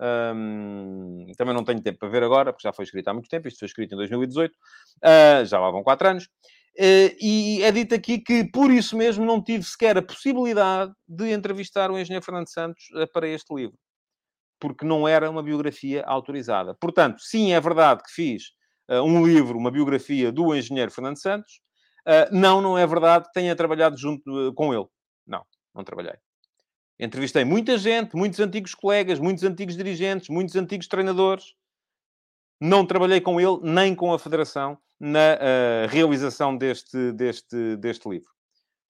Um, 0.00 1.26
também 1.36 1.54
não 1.54 1.64
tenho 1.64 1.82
tempo 1.82 1.98
para 1.98 2.08
ver 2.08 2.22
agora, 2.22 2.52
porque 2.52 2.68
já 2.68 2.72
foi 2.72 2.84
escrito 2.84 3.08
há 3.08 3.14
muito 3.14 3.28
tempo. 3.28 3.48
Isto 3.48 3.60
foi 3.60 3.66
escrito 3.66 3.94
em 3.94 3.96
2018, 3.96 4.52
uh, 4.52 4.56
ah, 5.02 5.44
já 5.44 5.58
lá 5.58 5.70
vão 5.70 5.82
quatro 5.82 6.08
anos. 6.08 6.24
Uh, 6.78 7.10
e 7.20 7.60
é 7.62 7.72
dito 7.72 7.94
aqui 7.94 8.18
que, 8.18 8.44
por 8.44 8.70
isso 8.70 8.96
mesmo, 8.96 9.24
não 9.24 9.42
tive 9.42 9.64
sequer 9.64 9.98
a 9.98 10.02
possibilidade 10.02 10.92
de 11.08 11.32
entrevistar 11.32 11.90
o 11.90 11.98
engenheiro 11.98 12.24
Fernando 12.24 12.48
Santos 12.48 12.84
uh, 12.94 13.10
para 13.12 13.26
este 13.26 13.52
livro, 13.52 13.76
porque 14.60 14.84
não 14.84 15.08
era 15.08 15.28
uma 15.28 15.42
biografia 15.42 16.04
autorizada. 16.06 16.76
Portanto, 16.80 17.20
sim, 17.20 17.52
é 17.52 17.60
verdade 17.60 18.02
que 18.04 18.12
fiz 18.12 18.56
um 18.90 19.26
livro, 19.26 19.58
uma 19.58 19.70
biografia 19.70 20.32
do 20.32 20.54
engenheiro 20.54 20.90
Fernando 20.90 21.20
Santos, 21.20 21.60
Uh, 22.06 22.28
não, 22.32 22.60
não 22.60 22.78
é 22.78 22.86
verdade 22.86 23.28
tenha 23.32 23.54
trabalhado 23.54 23.96
junto 23.96 24.48
uh, 24.48 24.52
com 24.54 24.72
ele. 24.72 24.86
Não, 25.26 25.44
não 25.74 25.84
trabalhei. 25.84 26.16
Entrevistei 26.98 27.44
muita 27.44 27.78
gente, 27.78 28.16
muitos 28.16 28.40
antigos 28.40 28.74
colegas, 28.74 29.20
muitos 29.20 29.44
antigos 29.44 29.76
dirigentes, 29.76 30.28
muitos 30.28 30.56
antigos 30.56 30.88
treinadores. 30.88 31.54
Não 32.60 32.84
trabalhei 32.84 33.20
com 33.20 33.40
ele 33.40 33.60
nem 33.62 33.94
com 33.94 34.12
a 34.12 34.18
Federação 34.18 34.76
na 34.98 35.34
uh, 35.34 35.88
realização 35.88 36.56
deste, 36.56 37.12
deste, 37.12 37.76
deste 37.76 38.08
livro. 38.08 38.30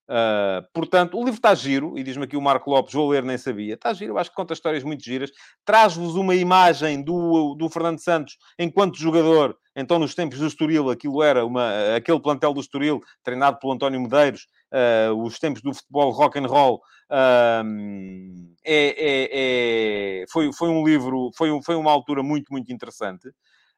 Uh, 0.08 0.64
portanto, 0.72 1.18
o 1.18 1.20
livro 1.20 1.34
está 1.34 1.54
giro, 1.54 1.98
e 1.98 2.02
diz-me 2.02 2.24
aqui 2.24 2.34
o 2.34 2.40
Marco 2.40 2.70
Lopes, 2.70 2.94
vou 2.94 3.10
ler, 3.10 3.22
nem 3.22 3.36
sabia. 3.36 3.74
Está 3.74 3.92
giro, 3.92 4.14
eu 4.14 4.18
acho 4.18 4.30
que 4.30 4.36
conta 4.36 4.54
histórias 4.54 4.82
muito 4.82 5.04
giras. 5.04 5.30
Traz-vos 5.66 6.14
uma 6.14 6.34
imagem 6.34 7.02
do, 7.02 7.54
do 7.54 7.68
Fernando 7.68 7.98
Santos 7.98 8.38
enquanto 8.58 8.96
jogador. 8.96 9.54
Então, 9.80 9.98
nos 9.98 10.14
tempos 10.14 10.38
do 10.38 10.46
Estoril, 10.46 10.90
aquilo 10.90 11.22
era 11.22 11.46
uma, 11.46 11.94
aquele 11.94 12.20
plantel 12.20 12.52
do 12.52 12.60
Estoril, 12.60 13.00
treinado 13.22 13.58
pelo 13.58 13.72
António 13.72 14.00
Medeiros, 14.00 14.48
uh, 14.72 15.14
os 15.22 15.38
tempos 15.38 15.62
do 15.62 15.72
futebol 15.72 16.10
rock 16.10 16.38
and 16.38 16.46
roll. 16.46 16.80
Uh, 17.08 18.54
é, 18.64 18.88
é, 18.98 20.22
é, 20.22 20.24
foi, 20.30 20.52
foi 20.52 20.68
um 20.68 20.84
livro, 20.84 21.30
foi, 21.36 21.50
foi 21.62 21.76
uma 21.76 21.92
altura 21.92 22.22
muito, 22.22 22.52
muito 22.52 22.72
interessante. 22.72 23.28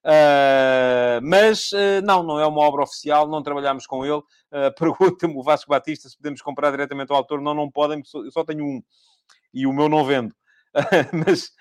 Uh, 0.02 1.20
mas 1.22 1.70
uh, 1.72 2.00
não, 2.02 2.22
não 2.22 2.40
é 2.40 2.46
uma 2.46 2.62
obra 2.62 2.82
oficial, 2.82 3.28
não 3.28 3.42
trabalhamos 3.42 3.86
com 3.86 4.04
ele. 4.04 4.20
Uh, 4.50 4.74
Pergunta-me 4.76 5.36
o 5.36 5.44
Vasco 5.44 5.70
Batista 5.70 6.08
se 6.08 6.16
podemos 6.16 6.42
comprar 6.42 6.72
diretamente 6.72 7.12
ao 7.12 7.18
autor. 7.18 7.40
Não, 7.40 7.54
não 7.54 7.70
podem, 7.70 8.02
eu 8.12 8.32
só 8.32 8.42
tenho 8.42 8.64
um 8.64 8.82
e 9.54 9.64
o 9.64 9.72
meu 9.72 9.88
não 9.88 10.04
vendo. 10.04 10.34
mas 11.12 11.52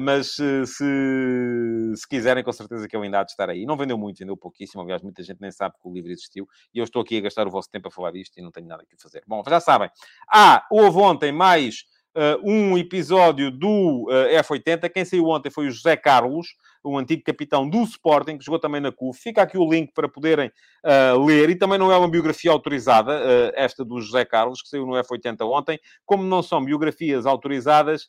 mas 0.00 0.34
se, 0.34 0.66
se 0.66 2.08
quiserem, 2.08 2.42
com 2.42 2.52
certeza 2.52 2.88
que 2.88 2.96
eu 2.96 3.02
ainda 3.02 3.20
há 3.20 3.24
de 3.24 3.30
estar 3.30 3.48
aí. 3.48 3.64
Não 3.64 3.76
vendeu 3.76 3.96
muito, 3.96 4.18
vendeu 4.18 4.36
pouquíssimo. 4.36 4.82
Aliás, 4.82 5.02
muita 5.02 5.22
gente 5.22 5.40
nem 5.40 5.50
sabe 5.50 5.74
que 5.80 5.88
o 5.88 5.92
livro 5.92 6.10
existiu 6.10 6.48
e 6.74 6.78
eu 6.78 6.84
estou 6.84 7.02
aqui 7.02 7.18
a 7.18 7.20
gastar 7.20 7.46
o 7.46 7.50
vosso 7.50 7.70
tempo 7.70 7.88
a 7.88 7.90
falar 7.90 8.12
disto 8.12 8.38
e 8.38 8.42
não 8.42 8.50
tenho 8.50 8.66
nada 8.66 8.84
que 8.84 9.00
fazer. 9.00 9.22
Bom, 9.26 9.42
já 9.48 9.60
sabem. 9.60 9.90
Ah, 10.32 10.66
houve 10.70 10.98
ontem 10.98 11.32
mais 11.32 11.76
uh, 11.76 11.95
um 12.42 12.78
episódio 12.78 13.50
do 13.50 14.08
uh, 14.08 14.40
F80. 14.42 14.88
Quem 14.90 15.04
saiu 15.04 15.26
ontem 15.26 15.50
foi 15.50 15.66
o 15.66 15.70
José 15.70 15.96
Carlos, 15.96 16.54
o 16.82 16.96
antigo 16.96 17.22
capitão 17.22 17.68
do 17.68 17.82
Sporting, 17.82 18.38
que 18.38 18.44
jogou 18.44 18.58
também 18.58 18.80
na 18.80 18.90
CUF. 18.90 19.20
Fica 19.20 19.42
aqui 19.42 19.58
o 19.58 19.70
link 19.70 19.92
para 19.92 20.08
poderem 20.08 20.50
uh, 20.84 21.24
ler. 21.24 21.50
E 21.50 21.56
também 21.56 21.78
não 21.78 21.92
é 21.92 21.98
uma 21.98 22.08
biografia 22.08 22.50
autorizada, 22.50 23.52
esta 23.54 23.84
do 23.84 24.00
José 24.00 24.24
Carlos, 24.24 24.62
que 24.62 24.68
saiu 24.68 24.86
no 24.86 24.94
F80 24.94 25.42
ontem, 25.42 25.78
como 26.06 26.22
não 26.22 26.42
são 26.42 26.64
biografias 26.64 27.26
autorizadas, 27.26 28.08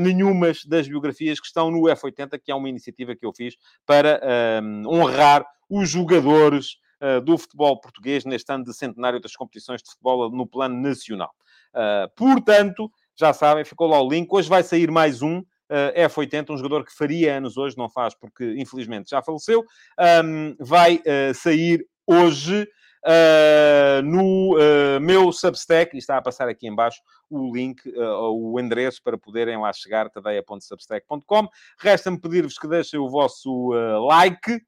nenhumas 0.00 0.64
das 0.64 0.88
biografias 0.88 1.38
que 1.38 1.46
estão 1.46 1.70
no 1.70 1.82
F80, 1.82 2.40
que 2.42 2.50
é 2.50 2.54
uma 2.54 2.68
iniciativa 2.68 3.14
que 3.14 3.24
eu 3.24 3.32
fiz 3.32 3.56
para 3.86 4.20
honrar 4.86 5.46
os 5.68 5.88
jogadores 5.88 6.78
do 7.24 7.36
futebol 7.36 7.80
português 7.80 8.24
neste 8.24 8.50
ano 8.52 8.64
de 8.64 8.74
centenário 8.74 9.20
das 9.20 9.36
competições 9.36 9.82
de 9.82 9.90
futebol 9.90 10.30
no 10.30 10.46
plano 10.46 10.80
nacional. 10.80 11.30
Uh, 11.74 12.08
portanto, 12.14 12.90
já 13.16 13.32
sabem, 13.32 13.64
ficou 13.64 13.86
lá 13.86 14.00
o 14.00 14.08
link. 14.08 14.28
Hoje 14.30 14.48
vai 14.48 14.62
sair 14.62 14.90
mais 14.90 15.22
um. 15.22 15.38
Uh, 15.38 16.08
F80, 16.08 16.50
um 16.50 16.56
jogador 16.56 16.84
que 16.84 16.94
faria 16.94 17.36
anos 17.36 17.56
hoje, 17.56 17.76
não 17.76 17.88
faz 17.88 18.14
porque 18.14 18.54
infelizmente 18.58 19.10
já 19.10 19.22
faleceu, 19.22 19.64
um, 20.22 20.54
vai 20.60 20.96
uh, 20.96 21.34
sair 21.34 21.86
hoje 22.06 22.68
uh, 23.06 24.02
no 24.02 24.56
meu 25.00 25.32
Substack, 25.32 25.96
e 25.96 25.98
está 25.98 26.18
a 26.18 26.22
passar 26.22 26.48
aqui 26.48 26.68
embaixo 26.68 27.00
o 27.30 27.52
link, 27.52 27.80
o 27.96 28.60
endereço 28.60 29.02
para 29.02 29.16
poderem 29.16 29.58
lá 29.58 29.72
chegar, 29.72 30.10
tadeia.substack.com. 30.10 31.48
Resta-me 31.80 32.20
pedir-vos 32.20 32.58
que 32.58 32.68
deixem 32.68 33.00
o 33.00 33.08
vosso 33.08 33.70
like. 34.06 34.60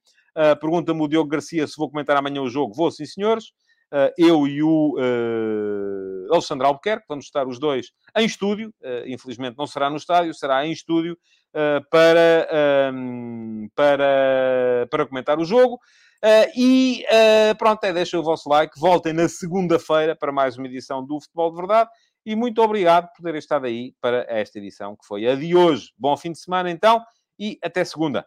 Pergunta-me 0.61 1.01
o 1.01 1.07
Diogo 1.07 1.31
Garcia 1.31 1.67
se 1.67 1.77
vou 1.77 1.89
comentar 1.89 2.17
amanhã 2.17 2.41
o 2.41 2.49
jogo. 2.49 2.75
Vou, 2.75 2.91
sim, 2.91 3.05
senhores. 3.05 3.53
Eu 4.19 4.47
e 4.47 4.63
o 4.63 4.97
Alexandre 6.31 6.67
Albuquerque, 6.67 7.07
vamos 7.09 7.27
estar 7.27 7.47
os 7.47 7.59
dois 7.59 7.93
em 8.17 8.25
estúdio, 8.25 8.73
uh, 8.83 9.07
infelizmente 9.07 9.57
não 9.59 9.67
será 9.67 9.91
no 9.91 9.97
estádio, 9.97 10.35
será 10.35 10.67
em 10.67 10.73
estúdio 10.73 11.17
uh, 11.55 11.87
para, 11.91 12.49
para, 13.75 14.87
para 14.91 15.07
comentar 15.07 15.39
o 15.39 15.45
jogo. 15.45 15.75
Uh, 16.25 16.49
e 16.57 17.05
pronto, 17.59 17.85
é, 17.85 17.93
deixem 17.93 18.19
o 18.19 18.23
vosso 18.23 18.49
like, 18.49 18.79
voltem 18.81 19.13
na 19.13 19.29
segunda-feira 19.29 20.17
para 20.17 20.33
mais 20.33 20.57
uma 20.57 20.67
edição 20.67 21.05
do 21.05 21.21
Futebol 21.21 21.51
de 21.51 21.57
Verdade. 21.57 21.91
E 22.25 22.35
muito 22.35 22.61
obrigado 22.61 23.09
por 23.15 23.23
terem 23.23 23.39
estado 23.39 23.67
aí 23.67 23.95
para 24.01 24.27
esta 24.29 24.59
edição, 24.59 24.97
que 24.97 25.07
foi 25.07 25.27
a 25.27 25.37
de 25.37 25.55
hoje. 25.55 25.93
Bom 25.97 26.17
fim 26.17 26.33
de 26.33 26.41
semana 26.41 26.71
então 26.71 27.05
e 27.39 27.59
até 27.63 27.85
segunda. 27.85 28.27